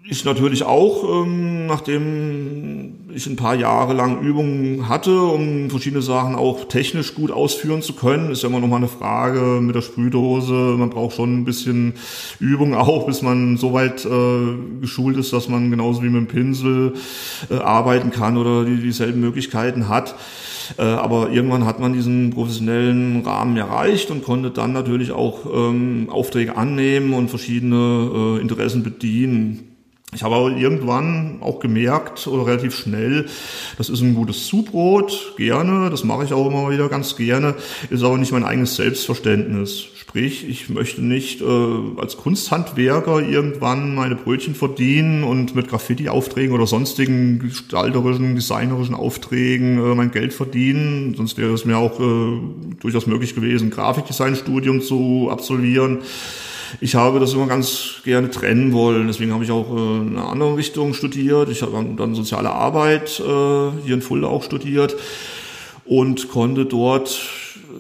ich 0.04 0.26
natürlich 0.26 0.64
auch, 0.64 1.24
ähm, 1.24 1.68
nachdem 1.68 3.01
ich 3.14 3.28
ein 3.28 3.36
paar 3.36 3.56
Jahre 3.56 3.94
lang 3.94 4.22
Übungen 4.22 4.88
hatte, 4.90 5.22
um 5.22 5.70
verschiedene 5.70 6.02
Sachen 6.02 6.36
auch 6.36 6.66
technisch 6.66 7.14
gut 7.16 7.32
ausführen 7.32 7.82
zu 7.82 7.94
können, 7.94 8.32
ist 8.32 8.44
ja 8.44 8.50
immer 8.50 8.60
noch 8.60 8.68
mal 8.68 8.78
eine 8.78 8.88
Frage 8.88 9.60
mit 9.62 9.76
der 9.76 9.82
Sprühdose. 9.82 10.54
Man 10.54 10.90
braucht 10.90 11.16
schon 11.16 11.40
ein 11.40 11.46
bisschen 11.46 11.94
Übung 12.40 12.76
auch, 12.76 13.06
bis 13.06 13.22
man 13.22 13.58
so 13.58 13.74
weit 13.74 14.06
äh, 14.06 14.80
geschult 14.82 15.18
ist, 15.18 15.34
dass 15.34 15.50
man 15.50 15.72
genauso 15.72 16.04
wie 16.04 16.10
mit 16.10 16.22
dem 16.22 16.28
Pinsel 16.28 16.94
äh, 17.50 17.56
arbeiten 17.56 18.12
kann 18.12 18.38
oder 18.38 18.66
die, 18.66 18.78
dieselben 18.78 19.22
Möglichkeiten 19.22 19.88
hat. 19.88 20.16
Äh, 20.78 20.84
aber 20.84 21.32
irgendwann 21.32 21.66
hat 21.66 21.80
man 21.80 21.94
diesen 21.94 22.32
professionellen 22.32 23.26
Rahmen 23.26 23.58
erreicht 23.58 24.12
und 24.12 24.24
konnte 24.24 24.52
dann 24.52 24.74
natürlich 24.74 25.12
auch 25.12 25.46
ähm, 25.46 26.10
Aufträge 26.10 26.58
annehmen 26.58 27.14
und 27.14 27.30
verschiedene 27.30 28.38
äh, 28.38 28.42
Interessen 28.42 28.84
bedienen. 28.84 29.71
Ich 30.14 30.24
habe 30.24 30.36
aber 30.36 30.52
irgendwann 30.52 31.38
auch 31.40 31.62
gemerkt, 31.62 32.28
oder 32.28 32.46
relativ 32.46 32.76
schnell, 32.76 33.28
das 33.78 33.88
ist 33.88 34.02
ein 34.02 34.14
gutes 34.14 34.46
Zubrot, 34.46 35.36
gerne, 35.38 35.90
das 35.90 36.04
mache 36.04 36.26
ich 36.26 36.34
auch 36.34 36.48
immer 36.48 36.70
wieder 36.70 36.90
ganz 36.90 37.16
gerne, 37.16 37.56
ist 37.90 38.04
aber 38.04 38.18
nicht 38.18 38.34
mein 38.34 38.44
eigenes 38.44 38.76
Selbstverständnis. 38.76 39.86
Sprich, 39.96 40.50
ich 40.50 40.68
möchte 40.68 41.02
nicht 41.02 41.40
äh, 41.40 41.46
als 41.96 42.18
Kunsthandwerker 42.18 43.22
irgendwann 43.22 43.96
meine 43.96 44.18
Brötchen 44.18 44.54
verdienen 44.54 45.24
und 45.24 45.56
mit 45.56 45.70
Graffiti-Aufträgen 45.70 46.54
oder 46.54 46.68
sonstigen 46.68 47.40
gestalterischen, 47.40 48.36
designerischen 48.36 48.96
Aufträgen 48.96 49.78
äh, 49.78 49.96
mein 49.96 50.12
Geld 50.12 50.34
verdienen. 50.34 51.14
Sonst 51.16 51.38
wäre 51.38 51.54
es 51.54 51.64
mir 51.64 51.78
auch 51.78 52.02
äh, 52.02 52.38
durchaus 52.82 53.08
möglich 53.08 53.34
gewesen, 53.34 53.70
Grafikdesign-Studium 53.70 54.82
zu 54.82 55.30
absolvieren 55.32 56.00
ich 56.80 56.96
habe 56.96 57.20
das 57.20 57.34
immer 57.34 57.48
ganz 57.48 57.96
gerne 58.04 58.30
trennen 58.30 58.74
wollen. 58.74 59.08
Deswegen 59.08 59.34
habe 59.34 59.44
ich 59.44 59.52
auch 59.52 59.76
äh, 59.76 60.02
eine 60.02 60.24
andere 60.24 60.58
Richtung 60.58 60.94
studiert. 60.94 61.50
Ich 61.50 61.62
habe 61.62 61.86
dann 61.98 62.16
soziale 62.16 62.52
Arbeit 62.52 63.20
äh, 63.20 63.24
hier 63.84 63.96
in 63.96 64.02
Fulda 64.02 64.28
auch 64.28 64.44
studiert 64.44 64.96
und 65.86 66.30
konnte 66.30 66.66
dort 66.66 67.20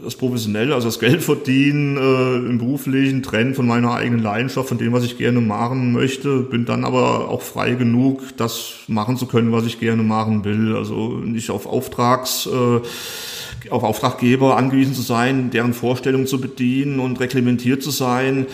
das 0.03 0.15
professionell, 0.15 0.73
also 0.73 0.87
das 0.87 0.99
Geld 0.99 1.21
verdienen, 1.23 1.97
äh, 1.97 2.35
im 2.49 2.57
beruflichen 2.57 3.23
trennen 3.23 3.53
von 3.53 3.67
meiner 3.67 3.93
eigenen 3.93 4.23
Leidenschaft, 4.23 4.69
von 4.69 4.77
dem, 4.77 4.93
was 4.93 5.03
ich 5.03 5.17
gerne 5.17 5.41
machen 5.41 5.91
möchte, 5.91 6.39
bin 6.39 6.65
dann 6.65 6.85
aber 6.85 7.29
auch 7.29 7.41
frei 7.41 7.71
genug, 7.71 8.21
das 8.37 8.73
machen 8.87 9.17
zu 9.17 9.25
können, 9.25 9.51
was 9.51 9.65
ich 9.65 9.79
gerne 9.79 10.03
machen 10.03 10.43
will. 10.43 10.75
Also 10.75 11.09
nicht 11.09 11.49
auf 11.49 11.65
Auftrags 11.65 12.47
äh, 12.47 12.79
auf 13.69 13.83
Auftraggeber 13.83 14.57
angewiesen 14.57 14.93
zu 14.93 15.01
sein, 15.01 15.51
deren 15.51 15.73
Vorstellungen 15.73 16.27
zu 16.27 16.41
bedienen 16.41 16.99
und 16.99 17.19
reglementiert 17.19 17.83
zu 17.83 17.91
sein. 17.91 18.47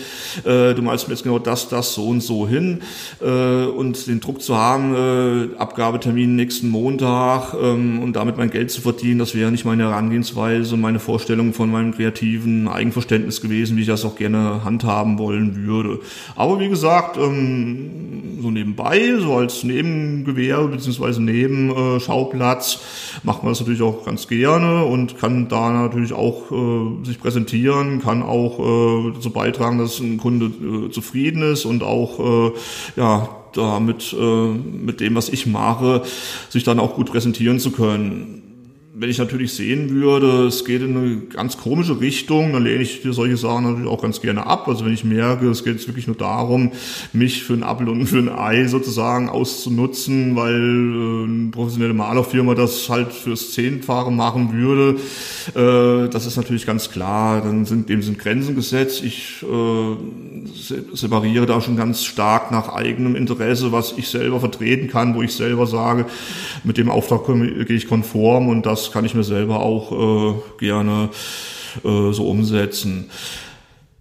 Äh, 0.44 0.74
du 0.74 0.82
malst 0.82 1.08
mir 1.08 1.14
jetzt 1.14 1.22
genau 1.22 1.38
das, 1.38 1.68
das, 1.68 1.94
so 1.94 2.08
und 2.08 2.22
so 2.22 2.46
hin 2.46 2.82
äh, 3.20 3.64
und 3.64 4.06
den 4.06 4.20
Druck 4.20 4.42
zu 4.42 4.56
haben, 4.56 4.94
äh, 4.94 5.56
Abgabetermin 5.58 6.36
nächsten 6.36 6.68
Montag 6.68 7.54
ähm, 7.54 8.02
und 8.02 8.14
damit 8.14 8.36
mein 8.36 8.50
Geld 8.50 8.70
zu 8.70 8.80
verdienen, 8.80 9.18
das 9.18 9.34
wäre 9.34 9.50
nicht 9.50 9.64
meine 9.64 9.84
Herangehensweise, 9.84 10.76
meine 10.76 10.98
Vorstellung 10.98 11.54
von 11.54 11.70
meinem 11.70 11.94
kreativen 11.94 12.68
Eigenverständnis 12.68 13.40
gewesen, 13.40 13.76
wie 13.76 13.82
ich 13.82 13.86
das 13.86 14.04
auch 14.04 14.16
gerne 14.16 14.64
handhaben 14.64 15.18
wollen 15.18 15.64
würde. 15.64 16.00
Aber 16.36 16.60
wie 16.60 16.68
gesagt, 16.68 17.16
ähm, 17.16 18.38
so 18.40 18.50
nebenbei, 18.50 19.14
so 19.18 19.36
als 19.36 19.64
Nebengewerbe 19.64 20.68
beziehungsweise 20.68 21.22
Nebenschauplatz 21.22 22.80
macht 23.22 23.42
man 23.42 23.52
das 23.52 23.60
natürlich 23.60 23.82
auch 23.82 24.04
ganz 24.04 24.28
gerne 24.28 24.84
und 24.84 24.97
und 24.98 25.18
kann 25.18 25.48
da 25.48 25.70
natürlich 25.70 26.12
auch 26.12 26.50
äh, 26.50 27.04
sich 27.04 27.20
präsentieren, 27.20 28.00
kann 28.00 28.22
auch 28.22 28.58
äh, 28.58 29.12
dazu 29.14 29.30
beitragen, 29.30 29.78
dass 29.78 30.00
ein 30.00 30.18
Kunde 30.18 30.46
äh, 30.46 30.90
zufrieden 30.90 31.42
ist 31.42 31.64
und 31.64 31.82
auch 31.82 32.50
äh, 32.50 32.52
ja 32.96 33.28
damit 33.54 34.14
äh, 34.18 34.48
mit 34.52 35.00
dem, 35.00 35.14
was 35.14 35.28
ich 35.28 35.46
mache, 35.46 36.02
sich 36.48 36.64
dann 36.64 36.78
auch 36.78 36.94
gut 36.94 37.10
präsentieren 37.10 37.60
zu 37.60 37.70
können 37.70 38.47
wenn 39.00 39.10
ich 39.10 39.18
natürlich 39.18 39.52
sehen 39.52 39.90
würde, 39.90 40.46
es 40.46 40.64
geht 40.64 40.82
in 40.82 40.96
eine 40.96 41.16
ganz 41.32 41.56
komische 41.56 42.00
Richtung, 42.00 42.52
dann 42.52 42.64
lehne 42.64 42.82
ich 42.82 43.00
solche 43.04 43.36
Sachen 43.36 43.64
natürlich 43.64 43.88
auch 43.88 44.02
ganz 44.02 44.20
gerne 44.20 44.44
ab. 44.44 44.66
Also 44.66 44.84
wenn 44.84 44.92
ich 44.92 45.04
merke, 45.04 45.48
es 45.48 45.62
geht 45.62 45.74
jetzt 45.74 45.86
wirklich 45.86 46.08
nur 46.08 46.16
darum, 46.16 46.72
mich 47.12 47.44
für 47.44 47.52
einen 47.52 47.62
Apfel 47.62 47.88
und 47.88 48.06
für 48.06 48.18
ein 48.18 48.28
Ei 48.28 48.66
sozusagen 48.66 49.28
auszunutzen, 49.28 50.34
weil 50.34 50.52
äh, 50.52 51.24
eine 51.28 51.50
professionelle 51.52 51.94
Malerfirma 51.94 52.56
das 52.56 52.88
halt 52.88 53.12
fürs 53.12 53.52
Zehnfache 53.52 54.10
machen 54.10 54.52
würde, 54.52 54.98
äh, 55.54 56.08
das 56.08 56.26
ist 56.26 56.36
natürlich 56.36 56.66
ganz 56.66 56.90
klar. 56.90 57.40
Dann 57.40 57.66
sind 57.66 57.88
dem 57.88 58.02
sind 58.02 58.18
Grenzen 58.18 58.56
gesetzt. 58.56 59.04
Ich 59.04 59.44
äh, 59.44 59.96
separiere 60.92 61.46
da 61.46 61.60
schon 61.60 61.76
ganz 61.76 62.02
stark 62.02 62.50
nach 62.50 62.70
eigenem 62.70 63.14
Interesse, 63.14 63.70
was 63.70 63.94
ich 63.96 64.08
selber 64.08 64.40
vertreten 64.40 64.88
kann, 64.88 65.14
wo 65.14 65.22
ich 65.22 65.34
selber 65.34 65.68
sage, 65.68 66.06
mit 66.64 66.78
dem 66.78 66.90
Auftrag 66.90 67.26
gehe 67.26 67.76
ich 67.76 67.86
konform 67.86 68.48
und 68.48 68.66
das 68.66 68.87
kann 68.92 69.04
ich 69.04 69.14
mir 69.14 69.24
selber 69.24 69.60
auch 69.60 69.92
äh, 69.92 70.34
gerne 70.58 71.10
äh, 71.84 72.12
so 72.12 72.28
umsetzen. 72.28 73.10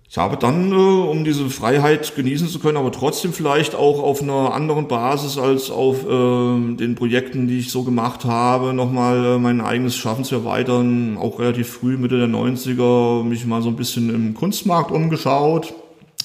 Ich 0.09 0.17
habe 0.17 0.37
dann, 0.37 0.71
äh, 0.71 0.75
um 0.75 1.23
diese 1.23 1.47
Freiheit 1.49 2.15
genießen 2.15 2.47
zu 2.47 2.57
können, 2.57 2.77
aber 2.77 2.91
trotzdem 2.91 3.33
vielleicht 3.33 3.75
auch 3.75 4.01
auf 4.01 4.23
einer 4.23 4.53
anderen 4.53 4.87
Basis 4.87 5.37
als 5.37 5.69
auf 5.69 6.05
äh, 6.05 6.75
den 6.75 6.95
Projekten, 6.95 7.47
die 7.47 7.59
ich 7.59 7.71
so 7.71 7.83
gemacht 7.83 8.25
habe, 8.25 8.73
nochmal 8.73 9.25
äh, 9.25 9.37
mein 9.37 9.61
eigenes 9.61 9.95
Schaffen 9.95 10.23
zu 10.23 10.33
erweitern. 10.33 11.17
Auch 11.17 11.39
relativ 11.39 11.69
früh, 11.69 11.97
Mitte 11.97 12.17
der 12.17 12.29
90er, 12.29 13.23
mich 13.25 13.45
mal 13.45 13.61
so 13.61 13.69
ein 13.69 13.75
bisschen 13.75 14.09
im 14.09 14.33
Kunstmarkt 14.33 14.89
umgeschaut. 14.89 15.73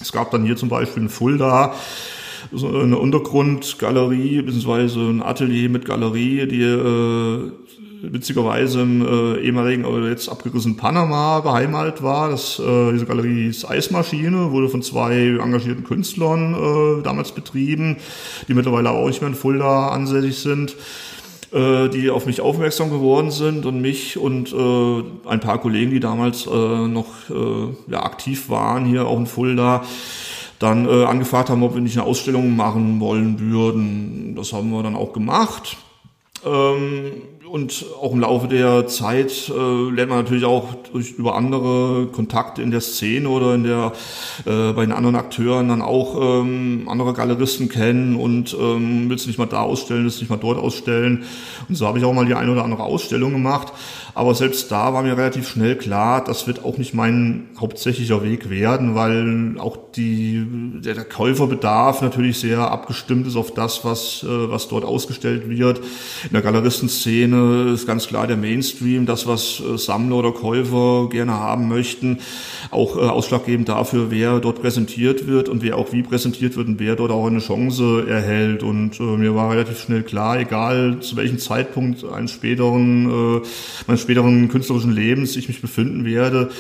Es 0.01 0.11
gab 0.11 0.31
dann 0.31 0.47
hier 0.47 0.57
zum 0.57 0.71
Beispiel 0.71 1.03
in 1.03 1.09
Fulda 1.11 1.75
so 2.51 2.69
eine 2.69 2.99
Untergrundgalerie 2.99 4.43
beziehungsweise 4.43 5.01
ein 5.01 5.23
Atelier 5.23 5.69
mit 5.69 5.85
Galerie, 5.85 6.47
die 6.47 6.63
äh, 6.63 7.53
witzigerweise 8.03 8.83
im 8.83 9.01
äh, 9.01 9.41
ehemaligen 9.41 9.85
oder 9.85 10.09
jetzt 10.09 10.29
abgerissenen 10.29 10.77
Panama 10.77 11.41
beheimatet 11.41 12.03
war. 12.03 12.31
Das, 12.31 12.59
äh, 12.59 12.93
diese 12.93 13.07
Galerie 13.07 13.45
hieß 13.45 13.65
Eismaschine, 13.65 14.51
wurde 14.51 14.69
von 14.69 14.83
zwei 14.83 15.39
engagierten 15.41 15.85
Künstlern 15.85 16.55
äh, 16.55 17.03
damals 17.03 17.33
betrieben, 17.33 17.97
die 18.49 18.55
mittlerweile 18.55 18.91
auch 18.91 19.07
nicht 19.07 19.21
mehr 19.21 19.31
in 19.31 19.37
Fulda 19.37 19.89
ansässig 19.89 20.39
sind 20.39 20.77
äh, 21.53 21.89
die 21.89 22.11
auf 22.11 22.27
mich 22.27 22.41
aufmerksam 22.41 22.91
geworden 22.91 23.31
sind 23.31 23.67
und 23.67 23.81
mich 23.81 24.17
und 24.17 24.53
äh, 24.53 25.29
ein 25.29 25.41
paar 25.41 25.59
Kollegen, 25.59 25.91
die 25.91 26.01
damals 26.01 26.47
äh, 26.47 26.51
noch 26.51 27.09
äh, 27.31 27.93
ja, 27.93 28.03
aktiv 28.03 28.49
waren 28.49 28.87
hier 28.87 29.07
auch 29.07 29.19
in 29.19 29.27
Fulda, 29.27 29.85
dann 30.59 30.89
äh, 30.89 31.05
angefragt 31.05 31.51
haben, 31.51 31.63
ob 31.63 31.75
wir 31.75 31.83
nicht 31.83 31.99
eine 31.99 32.07
Ausstellung 32.07 32.57
machen 32.57 33.01
wollen 33.01 33.39
würden. 33.39 34.35
Das 34.35 34.53
haben 34.53 34.71
wir 34.71 34.83
dann 34.83 34.97
auch 34.97 35.13
gemacht. 35.13 35.77
Ähm, 36.45 37.13
und 37.53 37.85
auch 38.01 38.13
im 38.13 38.21
Laufe 38.21 38.49
der 38.49 38.87
Zeit 38.87 39.53
äh, 39.55 39.91
lernt 39.91 40.09
man 40.09 40.21
natürlich 40.21 40.47
auch 40.47 40.73
durch, 40.91 41.11
über 41.19 41.35
andere 41.35 42.07
Kontakte 42.07 42.63
in 42.63 42.71
der 42.71 42.81
Szene 42.81 43.29
oder 43.29 43.55
in 43.55 43.65
der 43.65 43.93
äh, 44.47 44.73
bei 44.73 44.87
den 44.87 44.93
anderen 44.93 45.17
Akteuren 45.17 45.69
dann 45.69 45.83
auch 45.83 46.17
ähm, 46.19 46.89
andere 46.89 47.13
Galeristen 47.13 47.69
kennen 47.69 48.17
und 48.17 48.57
ähm, 48.59 49.11
willst 49.11 49.27
du 49.27 49.29
nicht 49.29 49.37
mal 49.37 49.45
da 49.45 49.61
ausstellen, 49.61 50.05
willst 50.05 50.17
du 50.17 50.23
nicht 50.23 50.31
mal 50.31 50.39
dort 50.39 50.59
ausstellen. 50.59 51.25
Und 51.69 51.75
so 51.75 51.87
habe 51.87 51.99
ich 51.99 52.07
auch 52.07 52.15
mal 52.15 52.25
die 52.25 52.35
eine 52.35 52.53
oder 52.53 52.65
andere 52.65 52.85
Ausstellung 52.85 53.33
gemacht. 53.33 53.71
Aber 54.15 54.35
selbst 54.35 54.71
da 54.71 54.93
war 54.93 55.03
mir 55.03 55.17
relativ 55.17 55.49
schnell 55.49 55.77
klar, 55.77 56.23
das 56.23 56.47
wird 56.47 56.65
auch 56.65 56.77
nicht 56.77 56.93
mein 56.93 57.49
hauptsächlicher 57.59 58.23
Weg 58.23 58.51
werden, 58.51 58.95
weil 58.95 59.59
auch 59.59 59.79
die, 59.97 60.45
der, 60.85 60.95
der 60.95 61.05
Käuferbedarf 61.05 62.03
natürlich 62.03 62.39
sehr 62.39 62.71
abgestimmt 62.71 63.27
ist 63.27 63.37
auf 63.37 63.55
das, 63.55 63.85
was, 63.85 64.23
äh, 64.23 64.51
was 64.51 64.69
dort 64.69 64.85
ausgestellt 64.85 65.49
wird. 65.49 65.79
In 66.25 66.33
der 66.33 66.43
Galeristenszene 66.43 67.71
ist 67.73 67.87
ganz 67.87 68.07
klar 68.07 68.27
der 68.27 68.37
Mainstream, 68.37 69.07
das, 69.07 69.27
was 69.27 69.61
äh, 69.61 69.79
Sammler 69.79 70.17
oder 70.17 70.33
Käufer 70.33 71.09
gerne 71.11 71.33
haben 71.33 71.69
möchten, 71.69 72.19
auch 72.71 72.97
äh, 72.97 73.01
ausschlaggebend 73.01 73.69
dafür, 73.69 74.11
wer 74.11 74.41
dort 74.41 74.61
präsentiert 74.61 75.27
wird 75.27 75.49
und 75.49 75.63
wer 75.63 75.79
auch 75.79 75.93
wie 75.93 76.03
präsentiert 76.03 76.57
wird 76.57 76.69
und 76.69 76.81
wer 76.81 76.97
dort 76.97 77.11
auch 77.11 77.27
eine 77.27 77.41
Chance 77.41 78.07
erhält. 78.09 78.63
Und 78.63 79.01
äh, 79.01 79.03
mir 79.03 79.35
war 79.35 79.53
relativ 79.53 79.81
schnell 79.81 80.03
klar, 80.03 80.39
egal 80.39 81.01
zu 81.01 81.17
welchem 81.17 81.39
Zeitpunkt 81.39 82.05
eines 82.05 82.33
späteren, 82.33 83.41
äh, 83.41 83.47
späteren 84.03 84.49
künstlerischen 84.49 84.93
Lebens 84.93 85.37
ich 85.37 85.49
mich 85.49 85.61
befinden 85.61 86.05
werde, 86.05 86.51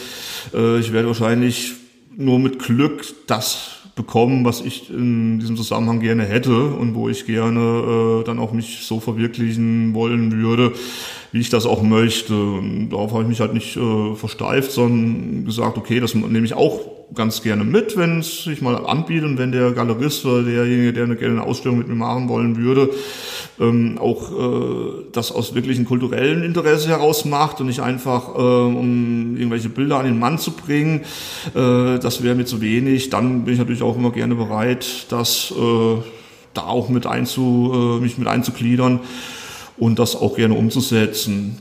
äh, 0.54 0.78
ich 0.78 0.92
werde 0.92 1.08
wahrscheinlich 1.08 1.74
nur 2.16 2.38
mit 2.38 2.58
Glück 2.58 3.04
das 3.26 3.82
bekommen, 3.94 4.44
was 4.44 4.62
ich 4.62 4.88
in 4.90 5.38
diesem 5.38 5.56
Zusammenhang 5.56 6.00
gerne 6.00 6.24
hätte 6.24 6.64
und 6.64 6.94
wo 6.94 7.08
ich 7.08 7.26
gerne 7.26 8.20
äh, 8.20 8.24
dann 8.24 8.38
auch 8.38 8.52
mich 8.52 8.80
so 8.82 9.00
verwirklichen 9.00 9.92
wollen 9.92 10.32
würde, 10.32 10.72
wie 11.30 11.40
ich 11.40 11.50
das 11.50 11.66
auch 11.66 11.82
möchte. 11.82 12.34
Und 12.34 12.90
darauf 12.90 13.12
habe 13.12 13.24
ich 13.24 13.28
mich 13.28 13.40
halt 13.40 13.52
nicht 13.52 13.76
äh, 13.76 14.14
versteift, 14.14 14.72
sondern 14.72 15.44
gesagt, 15.44 15.76
okay, 15.76 16.00
das 16.00 16.14
nehme 16.14 16.46
ich 16.46 16.54
auch 16.54 16.80
ganz 17.14 17.42
gerne 17.42 17.64
mit, 17.64 17.96
wenn 17.98 18.20
es 18.20 18.44
sich 18.44 18.62
mal 18.62 18.86
anbietet 18.86 19.24
und 19.24 19.38
wenn 19.38 19.52
der 19.52 19.72
Galerist 19.72 20.24
oder 20.24 20.42
derjenige, 20.42 20.94
der 20.94 21.04
eine, 21.04 21.16
gerne 21.16 21.40
eine 21.40 21.44
Ausstellung 21.48 21.76
mit 21.76 21.88
mir 21.88 21.94
machen 21.94 22.30
wollen 22.30 22.56
würde, 22.56 22.88
ähm, 23.60 23.98
auch 23.98 24.30
äh, 24.32 25.04
das 25.12 25.32
aus 25.32 25.54
wirklichen 25.54 25.84
kulturellen 25.84 26.42
Interesse 26.42 26.88
heraus 26.88 27.24
macht 27.24 27.60
und 27.60 27.66
nicht 27.66 27.80
einfach, 27.80 28.34
äh, 28.34 28.38
um 28.38 29.36
irgendwelche 29.36 29.68
Bilder 29.68 29.98
an 29.98 30.06
den 30.06 30.18
Mann 30.18 30.38
zu 30.38 30.52
bringen. 30.52 31.02
Äh, 31.54 31.98
das 31.98 32.22
wäre 32.22 32.34
mir 32.34 32.44
zu 32.44 32.60
wenig. 32.60 33.10
Dann 33.10 33.44
bin 33.44 33.54
ich 33.54 33.60
natürlich 33.60 33.82
auch 33.82 33.96
immer 33.96 34.10
gerne 34.10 34.34
bereit, 34.34 35.06
das 35.10 35.52
äh, 35.52 35.96
da 36.54 36.62
auch 36.62 36.88
mit 36.88 37.06
einzu, 37.06 37.72
äh, 37.74 38.02
mich 38.02 38.18
mit 38.18 38.28
einzugliedern 38.28 39.00
und 39.76 39.98
das 39.98 40.16
auch 40.16 40.36
gerne 40.36 40.54
umzusetzen. 40.54 41.58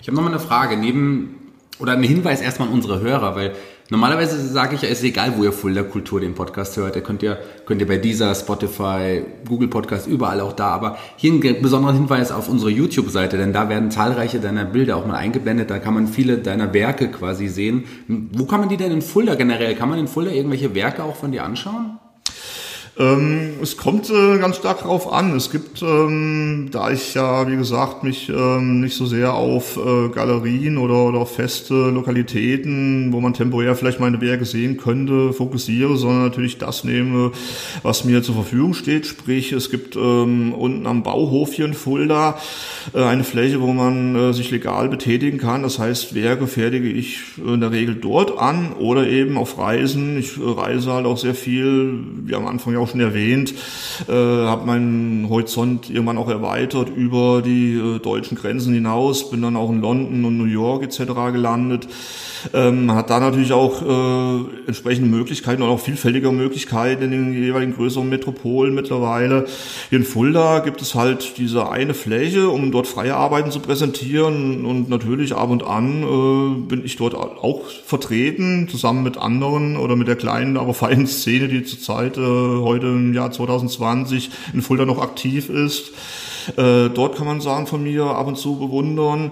Ich 0.00 0.08
habe 0.08 0.16
nochmal 0.16 0.32
eine 0.32 0.40
Frage. 0.40 0.76
Neben 0.76 1.36
oder 1.78 1.92
ein 1.92 2.02
Hinweis 2.02 2.40
erstmal 2.40 2.68
an 2.68 2.74
unsere 2.74 3.00
Hörer, 3.00 3.34
weil 3.36 3.54
Normalerweise 3.90 4.40
sage 4.46 4.76
ich 4.76 4.82
ja, 4.82 4.88
ist 4.88 5.02
egal, 5.02 5.34
wo 5.36 5.42
ihr 5.42 5.52
Fulda 5.52 5.82
Kultur 5.82 6.20
den 6.20 6.34
Podcast 6.34 6.76
hört. 6.76 6.94
Ihr 6.94 7.02
könnt 7.02 7.24
ihr, 7.24 7.38
könnt 7.66 7.80
ihr 7.80 7.88
bei 7.88 7.96
dieser, 7.96 8.34
Spotify, 8.36 9.22
Google 9.48 9.68
Podcast, 9.68 10.06
überall 10.06 10.40
auch 10.40 10.52
da. 10.52 10.68
Aber 10.68 10.96
hier 11.16 11.32
ein 11.32 11.62
besonderer 11.62 11.94
Hinweis 11.94 12.30
auf 12.30 12.48
unsere 12.48 12.70
YouTube-Seite, 12.70 13.36
denn 13.36 13.52
da 13.52 13.68
werden 13.68 13.90
zahlreiche 13.90 14.38
deiner 14.38 14.64
Bilder 14.64 14.96
auch 14.96 15.06
mal 15.06 15.16
eingeblendet. 15.16 15.70
Da 15.70 15.78
kann 15.78 15.94
man 15.94 16.06
viele 16.06 16.38
deiner 16.38 16.72
Werke 16.72 17.08
quasi 17.08 17.48
sehen. 17.48 17.84
Wo 18.06 18.46
kann 18.46 18.60
man 18.60 18.68
die 18.68 18.76
denn 18.76 18.92
in 18.92 19.02
Fulda 19.02 19.34
generell? 19.34 19.74
Kann 19.74 19.88
man 19.88 19.98
in 19.98 20.08
Fulda 20.08 20.30
irgendwelche 20.30 20.74
Werke 20.74 21.02
auch 21.02 21.16
von 21.16 21.32
dir 21.32 21.44
anschauen? 21.44 21.99
Ähm, 22.98 23.54
es 23.62 23.76
kommt 23.76 24.10
äh, 24.10 24.38
ganz 24.38 24.56
stark 24.56 24.80
darauf 24.80 25.12
an. 25.12 25.34
Es 25.34 25.50
gibt, 25.50 25.80
ähm, 25.82 26.68
da 26.70 26.90
ich 26.90 27.14
ja, 27.14 27.48
wie 27.48 27.56
gesagt, 27.56 28.02
mich 28.02 28.28
ähm, 28.28 28.80
nicht 28.80 28.96
so 28.96 29.06
sehr 29.06 29.34
auf 29.34 29.78
äh, 29.78 30.08
Galerien 30.08 30.76
oder, 30.76 31.04
oder 31.04 31.24
feste 31.24 31.74
Lokalitäten, 31.90 33.12
wo 33.12 33.20
man 33.20 33.32
temporär 33.32 33.76
vielleicht 33.76 34.00
meine 34.00 34.20
Werke 34.20 34.44
sehen 34.44 34.76
könnte, 34.76 35.32
fokussiere, 35.32 35.96
sondern 35.96 36.24
natürlich 36.24 36.58
das 36.58 36.84
nehme, 36.84 37.32
was 37.82 38.04
mir 38.04 38.22
zur 38.22 38.34
Verfügung 38.34 38.74
steht. 38.74 39.06
Sprich, 39.06 39.52
es 39.52 39.70
gibt 39.70 39.96
ähm, 39.96 40.52
unten 40.52 40.86
am 40.86 41.02
Bauhof 41.02 41.52
hier 41.54 41.66
in 41.66 41.74
Fulda 41.74 42.38
äh, 42.92 43.02
eine 43.02 43.24
Fläche, 43.24 43.60
wo 43.60 43.72
man 43.72 44.16
äh, 44.16 44.32
sich 44.34 44.50
legal 44.50 44.88
betätigen 44.88 45.38
kann. 45.38 45.62
Das 45.62 45.78
heißt, 45.78 46.14
Werke 46.14 46.46
fertige 46.46 46.88
ich 46.88 47.20
in 47.38 47.60
der 47.60 47.70
Regel 47.70 47.94
dort 47.94 48.36
an 48.36 48.72
oder 48.72 49.06
eben 49.06 49.38
auf 49.38 49.58
Reisen. 49.58 50.18
Ich 50.18 50.32
reise 50.38 50.92
halt 50.92 51.06
auch 51.06 51.18
sehr 51.18 51.34
viel, 51.34 52.00
wie 52.24 52.34
am 52.34 52.46
Anfang 52.46 52.74
ja 52.74 52.80
auch 52.80 52.89
schon 52.90 53.00
erwähnt, 53.00 53.54
äh, 54.08 54.12
habe 54.12 54.66
meinen 54.66 55.28
Horizont 55.28 55.90
irgendwann 55.90 56.18
auch 56.18 56.28
erweitert 56.28 56.88
über 56.94 57.42
die 57.42 57.74
äh, 57.74 57.98
deutschen 57.98 58.36
Grenzen 58.36 58.74
hinaus, 58.74 59.30
bin 59.30 59.42
dann 59.42 59.56
auch 59.56 59.70
in 59.70 59.80
London 59.80 60.24
und 60.24 60.38
New 60.38 60.44
York 60.44 60.82
etc. 60.82 61.32
gelandet. 61.32 61.88
Ähm, 62.54 62.92
hat 62.92 63.10
da 63.10 63.20
natürlich 63.20 63.52
auch 63.52 63.82
äh, 63.82 64.66
entsprechende 64.66 65.10
Möglichkeiten 65.10 65.62
und 65.62 65.68
auch 65.68 65.80
vielfältige 65.80 66.32
Möglichkeiten 66.32 67.02
in 67.04 67.10
den 67.10 67.32
jeweiligen 67.34 67.74
größeren 67.74 68.08
Metropolen 68.08 68.74
mittlerweile. 68.74 69.46
Hier 69.90 69.98
in 69.98 70.04
Fulda 70.04 70.60
gibt 70.60 70.80
es 70.80 70.94
halt 70.94 71.36
diese 71.36 71.70
eine 71.70 71.92
Fläche, 71.92 72.48
um 72.48 72.72
dort 72.72 72.86
freie 72.86 73.14
Arbeiten 73.14 73.50
zu 73.50 73.60
präsentieren 73.60 74.64
und 74.64 74.88
natürlich 74.88 75.34
ab 75.34 75.50
und 75.50 75.64
an 75.64 76.02
äh, 76.02 76.60
bin 76.66 76.84
ich 76.84 76.96
dort 76.96 77.14
auch 77.14 77.64
vertreten, 77.84 78.68
zusammen 78.70 79.02
mit 79.02 79.18
anderen 79.18 79.76
oder 79.76 79.96
mit 79.96 80.08
der 80.08 80.16
kleinen, 80.16 80.56
aber 80.56 80.72
feinen 80.72 81.06
Szene, 81.06 81.48
die 81.48 81.64
zurzeit 81.64 82.16
äh, 82.16 82.20
heute 82.70 82.86
im 82.86 83.12
Jahr 83.14 83.32
2020 83.32 84.30
in 84.54 84.62
Fulda 84.62 84.84
noch 84.84 85.02
aktiv 85.02 85.48
ist. 85.48 85.90
Äh, 86.56 86.90
dort 86.90 87.16
kann 87.16 87.26
man 87.26 87.40
sagen 87.40 87.66
von 87.66 87.82
mir 87.82 88.04
ab 88.04 88.26
und 88.26 88.36
zu 88.36 88.56
bewundern. 88.56 89.30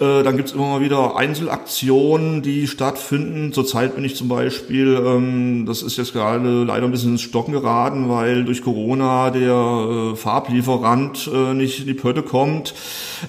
Äh, 0.00 0.22
dann 0.22 0.36
gibt's 0.36 0.52
immer 0.52 0.66
mal 0.66 0.80
wieder 0.80 1.16
Einzelaktionen, 1.16 2.42
die 2.42 2.66
stattfinden. 2.66 3.52
Zurzeit 3.52 3.94
bin 3.94 4.04
ich 4.04 4.16
zum 4.16 4.28
Beispiel, 4.28 5.00
ähm, 5.04 5.64
das 5.66 5.82
ist 5.82 5.96
jetzt 5.96 6.12
gerade 6.12 6.64
leider 6.64 6.84
ein 6.84 6.90
bisschen 6.90 7.12
ins 7.12 7.22
Stocken 7.22 7.52
geraten, 7.52 8.08
weil 8.08 8.44
durch 8.44 8.62
Corona 8.62 9.30
der 9.30 10.12
äh, 10.12 10.16
Farblieferant 10.16 11.30
äh, 11.32 11.54
nicht 11.54 11.80
in 11.80 11.86
die 11.86 11.94
Pötte 11.94 12.22
kommt. 12.22 12.74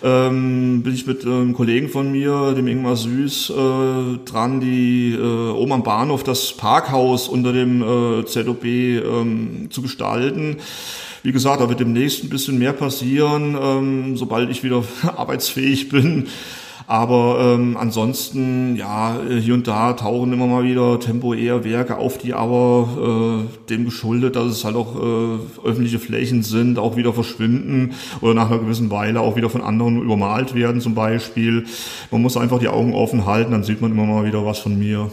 Ähm, 0.03 0.83
bin 0.83 0.93
ich 0.93 1.07
mit 1.07 1.25
einem 1.25 1.53
Kollegen 1.53 1.89
von 1.89 2.11
mir, 2.11 2.53
dem 2.53 2.67
Ingmar 2.67 2.95
Süß, 2.95 3.49
äh, 3.51 3.53
dran, 4.25 4.59
die 4.59 5.13
äh, 5.13 5.51
oben 5.51 5.71
am 5.71 5.83
Bahnhof 5.83 6.23
das 6.23 6.53
Parkhaus 6.53 7.27
unter 7.27 7.53
dem 7.53 7.83
ZOB 8.25 8.63
ähm, 8.65 9.67
zu 9.69 9.81
gestalten. 9.81 10.57
Wie 11.23 11.31
gesagt, 11.31 11.61
da 11.61 11.69
wird 11.69 11.79
demnächst 11.79 12.23
ein 12.23 12.29
bisschen 12.29 12.57
mehr 12.57 12.73
passieren, 12.73 13.57
ähm, 13.61 14.17
sobald 14.17 14.49
ich 14.49 14.63
wieder 14.63 14.83
arbeitsfähig 15.03 15.89
bin. 15.89 16.27
Aber 16.89 17.37
ähm, 17.39 17.77
ansonsten, 17.77 18.75
ja, 18.75 19.15
hier 19.39 19.53
und 19.53 19.67
da 19.67 19.93
tauchen 19.93 20.33
immer 20.33 20.47
mal 20.47 20.63
wieder 20.63 20.99
temporär 20.99 21.63
Werke 21.63 21.97
auf, 21.97 22.17
die 22.17 22.33
aber 22.33 23.45
äh, 23.45 23.69
dem 23.69 23.85
geschuldet, 23.85 24.35
dass 24.35 24.47
es 24.47 24.65
halt 24.65 24.75
auch 24.75 24.95
äh, 24.95 25.67
öffentliche 25.67 25.99
Flächen 25.99 26.41
sind, 26.41 26.79
auch 26.79 26.97
wieder 26.97 27.13
verschwinden 27.13 27.93
oder 28.21 28.33
nach 28.33 28.49
einer 28.49 28.57
gewissen 28.57 28.89
Weile 28.89 29.21
auch 29.21 29.35
wieder 29.35 29.51
von 29.51 29.61
anderen 29.61 30.01
übermalt 30.01 30.55
werden 30.55 30.81
zum 30.81 30.95
Beispiel. 30.95 31.65
Man 32.09 32.23
muss 32.23 32.37
einfach 32.37 32.57
die 32.57 32.69
Augen 32.69 32.95
offen 32.95 33.27
halten, 33.27 33.51
dann 33.51 33.63
sieht 33.63 33.81
man 33.81 33.91
immer 33.91 34.07
mal 34.07 34.25
wieder 34.25 34.43
was 34.43 34.57
von 34.57 34.79
mir. 34.79 35.11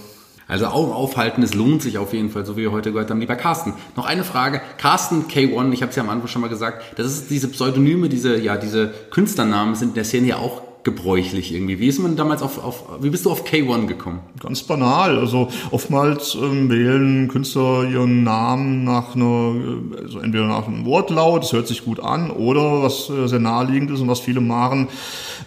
Also 0.48 0.66
Augen 0.66 0.92
aufhalten, 0.92 1.42
es 1.42 1.54
lohnt 1.54 1.82
sich 1.82 1.98
auf 1.98 2.12
jeden 2.12 2.30
Fall, 2.30 2.46
so 2.46 2.56
wie 2.56 2.62
wir 2.62 2.72
heute 2.72 2.92
gehört 2.92 3.11
haben. 3.11 3.18
Lieber 3.18 3.35
Carsten, 3.35 3.74
noch 3.96 4.06
eine 4.06 4.22
Frage. 4.22 4.61
Carsten 4.78 5.24
K1, 5.24 5.72
ich 5.72 5.82
habe 5.82 5.90
es 5.90 5.96
ja 5.96 6.04
am 6.04 6.09
Anfang 6.09 6.28
schon 6.28 6.42
mal 6.42 6.48
gesagt, 6.48 6.85
das 6.96 7.06
ist 7.06 7.30
diese 7.30 7.48
Pseudonyme, 7.48 8.09
diese, 8.09 8.38
ja, 8.38 8.56
diese 8.56 8.94
Künstlernamen 9.11 9.74
sind 9.74 9.88
in 9.88 9.94
der 9.94 10.04
Szene 10.04 10.28
ja 10.28 10.37
auch 10.37 10.62
gebräuchlich 10.87 11.53
irgendwie. 11.53 11.81
Wie 11.81 11.88
ist 11.88 11.99
man 11.99 12.14
damals 12.14 12.42
auf, 12.42 12.62
auf 12.62 12.85
wie 13.01 13.11
bist 13.11 13.27
du 13.27 13.31
auf 13.33 13.44
K1 13.44 13.87
gekommen? 13.87 14.20
Ganz 14.40 14.62
banal. 14.62 15.18
Also 15.18 15.49
oftmals 15.72 16.37
ähm, 16.37 16.70
wählen 16.70 17.26
Künstler 17.26 17.82
ihren 17.91 18.22
Namen 18.22 18.84
nach 18.84 19.16
einer, 19.16 19.57
äh, 19.57 20.03
also 20.03 20.20
entweder 20.20 20.47
nach 20.47 20.68
einem 20.68 20.87
Wortlaut, 20.87 21.43
das 21.43 21.53
hört 21.53 21.66
sich 21.66 21.84
gut 21.84 21.99
an, 21.99 22.30
oder 22.30 22.84
was 22.84 23.11
äh, 23.11 23.26
sehr 23.26 23.41
naheliegend 23.41 23.91
ist 23.91 24.01
und 24.01 24.07
was 24.07 24.20
viele 24.20 24.41
machen, 24.41 24.87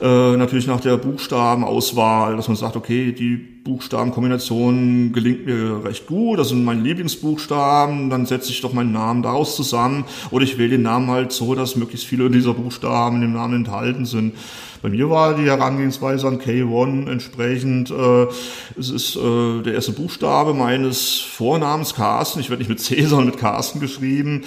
äh, 0.01 0.35
natürlich 0.35 0.67
nach 0.67 0.81
der 0.81 0.97
Buchstabenauswahl, 0.97 2.35
dass 2.35 2.49
man 2.49 2.57
sagt, 2.57 2.75
okay, 2.75 3.13
die 3.13 3.37
Buchstabenkombination 3.37 5.13
gelingt 5.13 5.45
mir 5.45 5.85
recht 5.85 6.07
gut, 6.07 6.39
das 6.39 6.49
sind 6.49 6.65
meine 6.65 6.81
Lieblingsbuchstaben, 6.81 8.09
dann 8.09 8.25
setze 8.25 8.51
ich 8.51 8.59
doch 8.61 8.73
meinen 8.73 8.91
Namen 8.91 9.21
daraus 9.21 9.55
zusammen 9.55 10.03
oder 10.31 10.43
ich 10.43 10.57
wähle 10.57 10.71
den 10.71 10.81
Namen 10.81 11.09
halt 11.09 11.31
so, 11.31 11.55
dass 11.55 11.75
möglichst 11.75 12.07
viele 12.07 12.29
dieser 12.29 12.53
Buchstaben 12.53 13.21
im 13.23 13.33
Namen 13.33 13.55
enthalten 13.55 14.05
sind. 14.05 14.33
Bei 14.81 14.87
mir 14.87 15.09
war 15.09 15.35
die 15.35 15.43
Herangehensweise 15.43 16.25
an 16.25 16.39
K1 16.39 17.11
entsprechend, 17.11 17.91
äh, 17.91 18.27
es 18.79 18.89
ist 18.89 19.17
äh, 19.17 19.61
der 19.61 19.73
erste 19.73 19.91
Buchstabe 19.91 20.53
meines 20.53 21.19
Vornamens 21.19 21.93
Carsten, 21.93 22.39
ich 22.39 22.49
werde 22.49 22.61
nicht 22.61 22.69
mit 22.69 22.79
C, 22.79 23.01
sondern 23.05 23.27
mit 23.27 23.37
Carsten 23.37 23.81
geschrieben, 23.81 24.43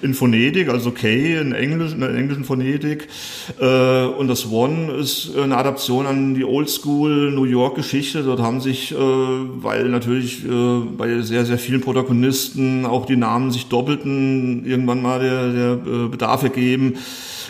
in 0.00 0.14
Phonetik, 0.14 0.68
also 0.68 0.92
K 0.92 1.40
in, 1.40 1.52
Englisch, 1.52 1.94
in 1.94 2.00
der 2.00 2.14
englischen 2.14 2.44
Phonetik. 2.44 3.08
Äh, 3.58 4.04
und 4.04 4.28
das 4.28 4.48
One 4.48 4.92
ist 4.92 5.36
eine 5.36 5.56
Adaption 5.56 6.06
an 6.06 6.34
die 6.34 6.44
Oldschool 6.44 7.32
New 7.32 7.44
York 7.44 7.74
Geschichte. 7.74 8.22
Dort 8.22 8.40
haben 8.40 8.60
sich, 8.60 8.92
äh, 8.92 8.96
weil 8.96 9.88
natürlich 9.88 10.44
äh, 10.44 10.80
bei 10.96 11.22
sehr, 11.22 11.44
sehr 11.44 11.58
vielen 11.58 11.80
Protagonisten 11.80 12.86
auch 12.86 13.04
die 13.04 13.16
Namen 13.16 13.50
sich 13.50 13.66
doppelten, 13.66 14.64
irgendwann 14.64 15.02
mal 15.02 15.18
der, 15.18 15.52
der 15.52 15.72
äh, 15.72 16.08
Bedarf 16.08 16.44
ergeben. 16.44 16.94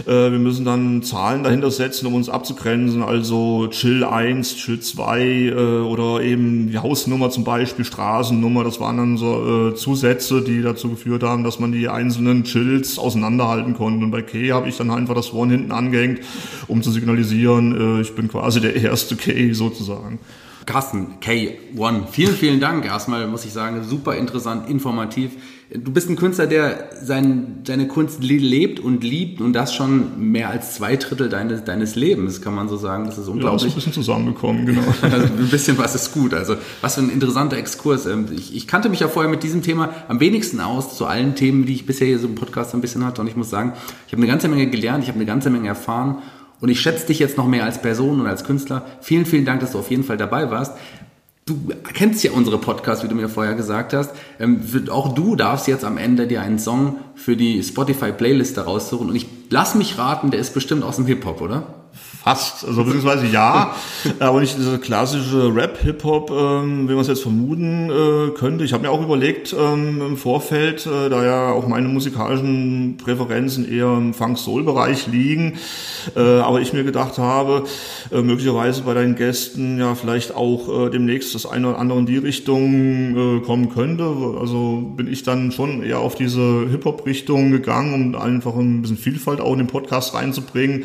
Äh, 0.07 0.31
wir 0.33 0.39
müssen 0.39 0.65
dann 0.65 1.03
Zahlen 1.03 1.43
dahinter 1.43 1.71
setzen, 1.71 2.07
um 2.07 2.22
uns 2.23 2.29
abzugrenzen, 2.29 3.03
also 3.03 3.67
Chill 3.69 4.05
1, 4.05 4.57
Chill 4.57 4.79
2 4.79 5.21
äh, 5.21 5.55
oder 5.81 6.23
eben 6.23 6.71
die 6.71 6.79
Hausnummer 6.79 7.31
zum 7.31 7.43
Beispiel, 7.43 7.85
Straßennummer, 7.85 8.63
das 8.63 8.79
waren 8.79 8.97
dann 8.97 9.17
so 9.17 9.71
äh, 9.71 9.75
Zusätze, 9.75 10.41
die 10.41 10.63
dazu 10.63 10.89
geführt 10.89 11.25
haben, 11.25 11.43
dass 11.43 11.59
man 11.59 11.73
die 11.73 11.89
einzelnen 11.89 12.45
Chills 12.45 12.97
auseinanderhalten 12.97 13.75
konnte. 13.75 14.05
Und 14.05 14.13
bei 14.13 14.23
K 14.23 14.53
habe 14.53 14.69
ich 14.69 14.77
dann 14.77 14.93
einfach 14.93 15.17
das 15.17 15.33
One 15.33 15.53
hinten 15.53 15.73
angehängt, 15.73 16.21
um 16.69 16.81
zu 16.81 16.93
signalisieren, 16.93 17.99
äh, 17.99 18.03
ich 18.03 18.15
bin 18.15 18.29
quasi 18.29 18.61
der 18.61 18.77
erste 18.77 19.17
K 19.17 19.53
sozusagen. 19.53 20.21
Carsten, 20.65 21.19
K1, 21.21 22.07
vielen, 22.13 22.37
vielen 22.37 22.61
Dank. 22.61 22.85
Erstmal 22.85 23.27
muss 23.27 23.45
ich 23.45 23.53
sagen, 23.53 23.83
super 23.83 24.15
interessant, 24.15 24.71
informativ. 24.71 25.33
Du 25.75 25.91
bist 25.91 26.11
ein 26.11 26.17
Künstler, 26.17 26.47
der 26.47 26.91
sein, 27.03 27.63
seine 27.67 27.89
Kunst 27.89 28.23
lebt 28.23 28.79
und 28.79 29.03
liebt 29.03 29.41
und 29.41 29.55
das 29.55 29.75
schon 29.75 30.31
mehr 30.31 30.51
als 30.51 30.75
zwei 30.75 30.97
Drittel 30.97 31.31
deines, 31.31 31.65
deines 31.65 31.95
Lebens, 31.95 32.43
kann 32.43 32.55
man 32.55 32.69
so 32.69 32.77
sagen. 32.77 33.07
Das 33.07 33.17
ist 33.17 33.27
unglaublich. 33.27 33.63
Ja, 33.63 33.69
ist 33.69 33.73
ein 33.73 33.77
bisschen 33.77 33.93
zusammengekommen, 33.95 34.67
genau. 34.67 34.83
also 35.03 35.17
ein 35.17 35.49
bisschen 35.51 35.79
was 35.79 35.95
ist 35.95 36.13
gut. 36.13 36.35
Also 36.35 36.57
was 36.83 36.97
für 36.97 37.01
ein 37.01 37.09
interessanter 37.09 37.57
Exkurs. 37.57 38.05
Ähm, 38.05 38.27
ich, 38.37 38.55
ich 38.55 38.69
kannte 38.69 38.91
mich 38.91 39.01
ja 39.01 39.09
vorher 39.09 39.31
mit 39.31 39.43
diesem 39.43 39.63
Thema 39.63 39.95
am 40.09 40.21
wenigsten 40.21 40.61
aus, 40.61 40.95
zu 40.97 41.07
allen 41.07 41.37
Themen, 41.37 41.65
die 41.65 41.73
ich 41.73 41.87
bisher 41.87 42.07
hier 42.07 42.19
so 42.19 42.29
im 42.29 42.35
Podcast 42.35 42.75
ein 42.75 42.83
bisschen 42.83 43.05
hatte. 43.07 43.23
Und 43.23 43.29
ich 43.29 43.37
muss 43.37 43.49
sagen, 43.49 43.73
ich 44.07 44.13
habe 44.13 44.23
eine 44.23 44.31
ganze 44.31 44.49
Menge 44.49 44.67
gelernt, 44.69 45.05
ich 45.05 45.09
habe 45.09 45.19
eine 45.19 45.27
ganze 45.27 45.49
Menge 45.49 45.69
erfahren. 45.69 46.19
Und 46.61 46.69
ich 46.69 46.81
schätze 46.81 47.07
dich 47.07 47.19
jetzt 47.19 47.39
noch 47.39 47.49
mehr 47.49 47.65
als 47.65 47.81
Person 47.81 48.21
und 48.21 48.27
als 48.27 48.45
Künstler. 48.45 48.85
Vielen, 49.01 49.25
vielen 49.25 49.47
Dank, 49.47 49.61
dass 49.61 49.73
du 49.73 49.79
auf 49.79 49.91
jeden 49.91 50.05
Fall 50.05 50.19
dabei 50.19 50.51
warst. 50.51 50.77
Du 51.45 51.59
kennst 51.93 52.23
ja 52.23 52.31
unsere 52.31 52.59
Podcasts, 52.59 53.03
wie 53.03 53.09
du 53.09 53.17
mir 53.17 53.29
vorher 53.29 53.55
gesagt 53.55 53.93
hast. 53.95 54.13
Ähm, 54.39 54.63
auch 54.91 55.13
du 55.13 55.35
darfst 55.35 55.67
jetzt 55.67 55.85
am 55.85 55.99
Ende 55.99 56.29
dir 56.29 56.41
einen 56.41 56.61
Song 56.61 56.99
für 57.17 57.37
die 57.37 57.63
Spotify-Playlist 57.63 58.59
raussuchen. 58.59 59.09
Und 59.09 59.17
ich 59.17 59.27
lass 59.51 59.75
mich 59.75 59.99
raten, 59.99 60.31
der 60.31 60.39
ist 60.39 60.55
bestimmt 60.55 60.85
aus 60.85 60.97
dem 60.97 61.07
Hip-Hop, 61.07 61.41
oder? 61.41 61.82
Fast, 62.23 62.65
also 62.65 62.85
beziehungsweise 62.85 63.27
ja, 63.27 63.75
aber 64.21 64.41
nicht 64.41 64.57
dieser 64.57 64.79
klassische 64.79 65.53
Rap-Hip-Hop, 65.53 66.31
ähm, 66.31 66.89
wie 66.89 66.93
man 66.93 67.01
es 67.01 67.09
jetzt 67.09 67.23
vermuten 67.23 67.91
äh, 67.91 68.31
könnte. 68.31 68.65
Ich 68.65 68.73
habe 68.73 68.85
mir 68.85 68.93
auch 68.93 69.03
überlegt 69.03 69.53
ähm, 69.59 70.01
im 70.01 70.17
Vorfeld, 70.17 70.87
äh, 70.87 71.09
da 71.09 71.25
ja 71.25 71.51
auch 71.51 71.67
meine 71.67 71.89
musikalischen 71.89 72.97
Präferenzen 72.97 73.69
eher 73.69 73.89
im 73.97 74.15
Funk-Soul-Bereich 74.15 75.09
liegen, 75.09 75.59
äh, 76.15 76.21
aber 76.21 76.61
ich 76.61 76.73
mir 76.73 76.85
gedacht 76.85 77.19
habe, 77.19 77.65
äh, 78.13 78.23
möglicherweise 78.23 78.83
bei 78.83 78.95
deinen 78.95 79.17
Gästen 79.17 79.81
ja 79.81 79.97
vielleicht 79.97 80.33
auch 80.37 80.87
äh, 80.87 80.91
demnächst 80.91 81.35
das 81.35 81.45
eine 81.45 81.71
oder 81.71 81.79
andere 81.81 81.99
in 81.99 82.07
die 82.07 82.19
Richtung 82.19 83.17
äh, 83.17 83.41
kommen 83.41 83.71
könnte. 83.71 84.05
Also 84.41 84.93
bin 84.97 85.13
ich 85.13 85.25
dann 85.25 85.51
schon 85.51 85.83
eher 85.83 85.99
auf 85.99 86.15
diese 86.15 86.69
Hip-Hop-Richtung 86.71 87.51
gegangen, 87.51 88.15
um 88.15 88.21
einfach 88.23 88.55
ein 88.55 88.83
bisschen 88.83 88.97
Vielfalt 88.97 89.41
auch 89.41 89.53
in 89.53 89.59
den 89.59 89.67
Podcast 89.67 90.15
reinzubringen. 90.15 90.85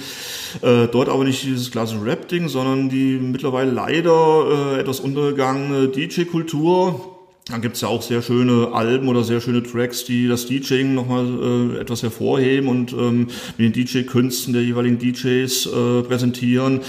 Äh, 0.64 0.88
dort 0.88 1.10
aber 1.10 1.27
nicht 1.28 1.44
dieses 1.44 1.70
klassische 1.72 2.04
Rap-Ding, 2.04 2.48
sondern 2.48 2.90
die 2.90 3.20
mittlerweile 3.20 3.72
leider 3.72 4.76
äh, 4.76 4.80
etwas 4.80 5.00
untergegangene 5.00 5.90
DJ-Kultur. 5.90 7.14
Da 7.50 7.60
gibt's 7.60 7.82
ja 7.82 7.88
auch 7.88 8.02
sehr 8.02 8.22
schöne 8.22 8.74
Alben 8.74 9.08
oder 9.08 9.24
sehr 9.24 9.40
schöne 9.40 9.64
Tracks, 9.64 10.04
die 10.04 10.28
das 10.28 10.48
DJing 10.48 10.94
nochmal 10.96 11.76
äh, 11.76 11.80
etwas 11.80 12.04
hervorheben 12.04 12.68
und 12.68 12.92
ähm, 12.94 13.28
mit 13.58 13.76
den 13.76 13.86
DJ-Künsten 13.86 14.54
der 14.54 14.64
jeweiligen 14.64 15.00
DJs 15.00 15.66
äh, 15.68 16.02
präsentieren. 16.04 16.82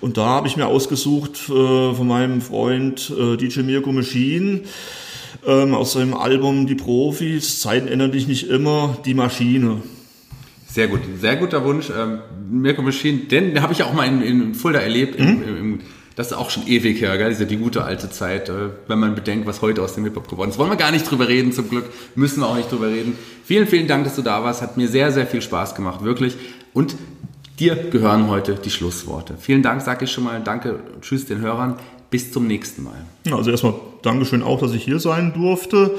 Und 0.00 0.16
da 0.16 0.26
habe 0.26 0.48
ich 0.48 0.56
mir 0.56 0.66
ausgesucht 0.66 1.50
äh, 1.50 1.94
von 1.94 2.06
meinem 2.06 2.40
Freund 2.40 3.12
äh, 3.18 3.36
DJ 3.36 3.60
Mirko 3.60 3.92
Machine 3.92 4.62
ähm, 5.46 5.74
aus 5.74 5.92
seinem 5.92 6.14
Album 6.14 6.66
Die 6.66 6.74
Profis, 6.74 7.60
Zeiten 7.60 7.88
ändern 7.88 8.12
dich 8.12 8.26
nicht 8.26 8.48
immer, 8.48 8.96
die 9.04 9.14
Maschine. 9.14 9.82
Sehr 10.72 10.86
gut, 10.88 11.00
sehr 11.20 11.36
guter 11.36 11.64
Wunsch. 11.64 11.90
Ähm, 11.90 12.20
Mirko 12.48 12.82
Machine, 12.82 13.18
den 13.20 13.60
habe 13.60 13.72
ich 13.72 13.80
ja 13.80 13.86
auch 13.86 13.92
mal 13.92 14.06
in, 14.06 14.22
in 14.22 14.54
Fulda 14.54 14.78
erlebt. 14.78 15.18
Mhm. 15.18 15.42
Im, 15.42 15.56
im, 15.56 15.80
das 16.14 16.28
ist 16.28 16.32
auch 16.34 16.50
schon 16.50 16.66
ewig 16.66 17.00
her, 17.00 17.16
gell? 17.18 17.30
Diese, 17.30 17.46
die 17.46 17.56
gute 17.56 17.84
alte 17.84 18.10
Zeit, 18.10 18.48
äh, 18.48 18.68
wenn 18.86 18.98
man 18.98 19.14
bedenkt, 19.14 19.46
was 19.46 19.62
heute 19.62 19.82
aus 19.82 19.94
dem 19.94 20.04
Hip-Hop 20.04 20.28
geworden 20.28 20.50
ist. 20.50 20.58
Wollen 20.58 20.70
wir 20.70 20.76
gar 20.76 20.92
nicht 20.92 21.10
drüber 21.10 21.28
reden, 21.28 21.52
zum 21.52 21.68
Glück. 21.68 21.86
Müssen 22.14 22.40
wir 22.40 22.46
auch 22.46 22.56
nicht 22.56 22.70
drüber 22.70 22.88
reden. 22.88 23.16
Vielen, 23.44 23.66
vielen 23.66 23.88
Dank, 23.88 24.04
dass 24.04 24.16
du 24.16 24.22
da 24.22 24.44
warst. 24.44 24.62
Hat 24.62 24.76
mir 24.76 24.86
sehr, 24.86 25.10
sehr 25.12 25.26
viel 25.26 25.42
Spaß 25.42 25.74
gemacht, 25.74 26.04
wirklich. 26.04 26.36
Und 26.72 26.94
dir 27.58 27.74
gehören 27.74 28.28
heute 28.28 28.54
die 28.54 28.70
Schlussworte. 28.70 29.34
Vielen 29.40 29.62
Dank, 29.62 29.82
sage 29.82 30.04
ich 30.04 30.12
schon 30.12 30.24
mal. 30.24 30.40
Danke, 30.42 30.80
tschüss 31.00 31.26
den 31.26 31.40
Hörern. 31.40 31.76
Bis 32.10 32.32
zum 32.32 32.46
nächsten 32.46 32.82
Mal. 32.82 33.06
Also 33.30 33.50
erstmal 33.50 33.74
Dankeschön 34.02 34.42
auch, 34.42 34.60
dass 34.60 34.72
ich 34.72 34.82
hier 34.82 34.98
sein 34.98 35.32
durfte. 35.32 35.96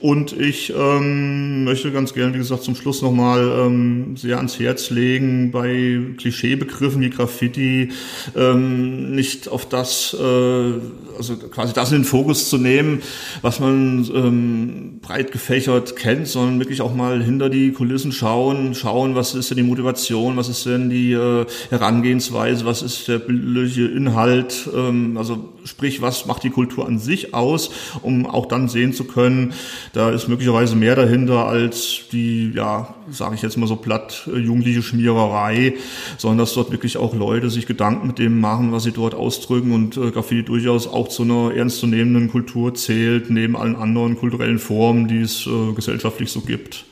Und 0.00 0.32
ich 0.32 0.72
ähm, 0.74 1.64
möchte 1.64 1.92
ganz 1.92 2.14
gerne, 2.14 2.32
wie 2.32 2.38
gesagt, 2.38 2.62
zum 2.62 2.74
Schluss 2.74 3.02
nochmal 3.02 3.66
ähm, 3.66 4.16
sehr 4.16 4.38
ans 4.38 4.58
Herz 4.58 4.88
legen, 4.88 5.50
bei 5.50 6.00
Klischeebegriffen 6.16 7.02
wie 7.02 7.10
Graffiti 7.10 7.90
ähm, 8.34 9.14
nicht 9.14 9.48
auf 9.48 9.68
das, 9.68 10.16
äh, 10.18 10.72
also 11.18 11.36
quasi 11.50 11.74
das 11.74 11.92
in 11.92 11.98
den 11.98 12.04
Fokus 12.04 12.48
zu 12.48 12.56
nehmen, 12.56 13.02
was 13.42 13.60
man 13.60 14.08
ähm, 14.14 15.00
breit 15.02 15.32
gefächert 15.32 15.96
kennt, 15.96 16.28
sondern 16.28 16.60
wirklich 16.60 16.80
auch 16.80 16.94
mal 16.94 17.22
hinter 17.22 17.50
die 17.50 17.72
Kulissen 17.72 18.12
schauen, 18.12 18.74
schauen, 18.74 19.14
was 19.14 19.34
ist 19.34 19.50
denn 19.50 19.58
die 19.58 19.64
Motivation, 19.64 20.38
was 20.38 20.48
ist 20.48 20.64
denn 20.64 20.88
die 20.88 21.12
äh, 21.12 21.44
Herangehensweise, 21.68 22.64
was 22.64 22.80
ist 22.80 23.06
der 23.06 23.18
bildliche 23.18 23.84
Inhalt, 23.84 24.66
ähm, 24.74 25.18
also 25.18 25.50
sprich, 25.64 26.02
was 26.02 26.26
macht 26.26 26.42
die 26.42 26.50
Kultur 26.50 26.86
an 26.86 26.98
sich 26.98 27.34
aus, 27.34 27.70
um 28.02 28.26
auch 28.26 28.46
dann 28.46 28.68
sehen 28.68 28.92
zu 28.92 29.04
können, 29.04 29.52
da 29.92 30.10
ist 30.10 30.28
möglicherweise 30.28 30.76
mehr 30.76 30.96
dahinter 30.96 31.46
als 31.46 32.02
die, 32.12 32.52
ja, 32.54 32.94
sage 33.10 33.34
ich 33.34 33.42
jetzt 33.42 33.56
mal 33.56 33.66
so 33.66 33.76
platt, 33.76 34.28
äh, 34.32 34.38
jugendliche 34.38 34.82
Schmiererei, 34.82 35.74
sondern 36.18 36.38
dass 36.38 36.54
dort 36.54 36.70
wirklich 36.70 36.96
auch 36.96 37.14
Leute 37.14 37.50
sich 37.50 37.66
Gedanken 37.66 38.06
mit 38.06 38.18
dem 38.18 38.40
machen, 38.40 38.72
was 38.72 38.84
sie 38.84 38.92
dort 38.92 39.14
ausdrücken 39.14 39.72
und 39.72 39.96
äh, 39.96 40.10
Graffiti 40.10 40.44
durchaus 40.44 40.86
auch 40.86 41.08
zu 41.08 41.22
einer 41.22 41.54
ernstzunehmenden 41.54 42.30
Kultur 42.30 42.74
zählt, 42.74 43.30
neben 43.30 43.56
allen 43.56 43.76
anderen 43.76 44.16
kulturellen 44.16 44.58
Formen, 44.58 45.08
die 45.08 45.20
es 45.20 45.46
äh, 45.46 45.72
gesellschaftlich 45.72 46.30
so 46.30 46.40
gibt. 46.40 46.84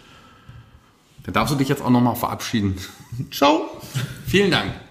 Dann 1.24 1.34
darfst 1.34 1.52
du 1.52 1.58
dich 1.58 1.68
jetzt 1.68 1.82
auch 1.82 1.90
nochmal 1.90 2.16
verabschieden. 2.16 2.76
Ciao. 3.30 3.68
Vielen 4.26 4.50
Dank. 4.50 4.88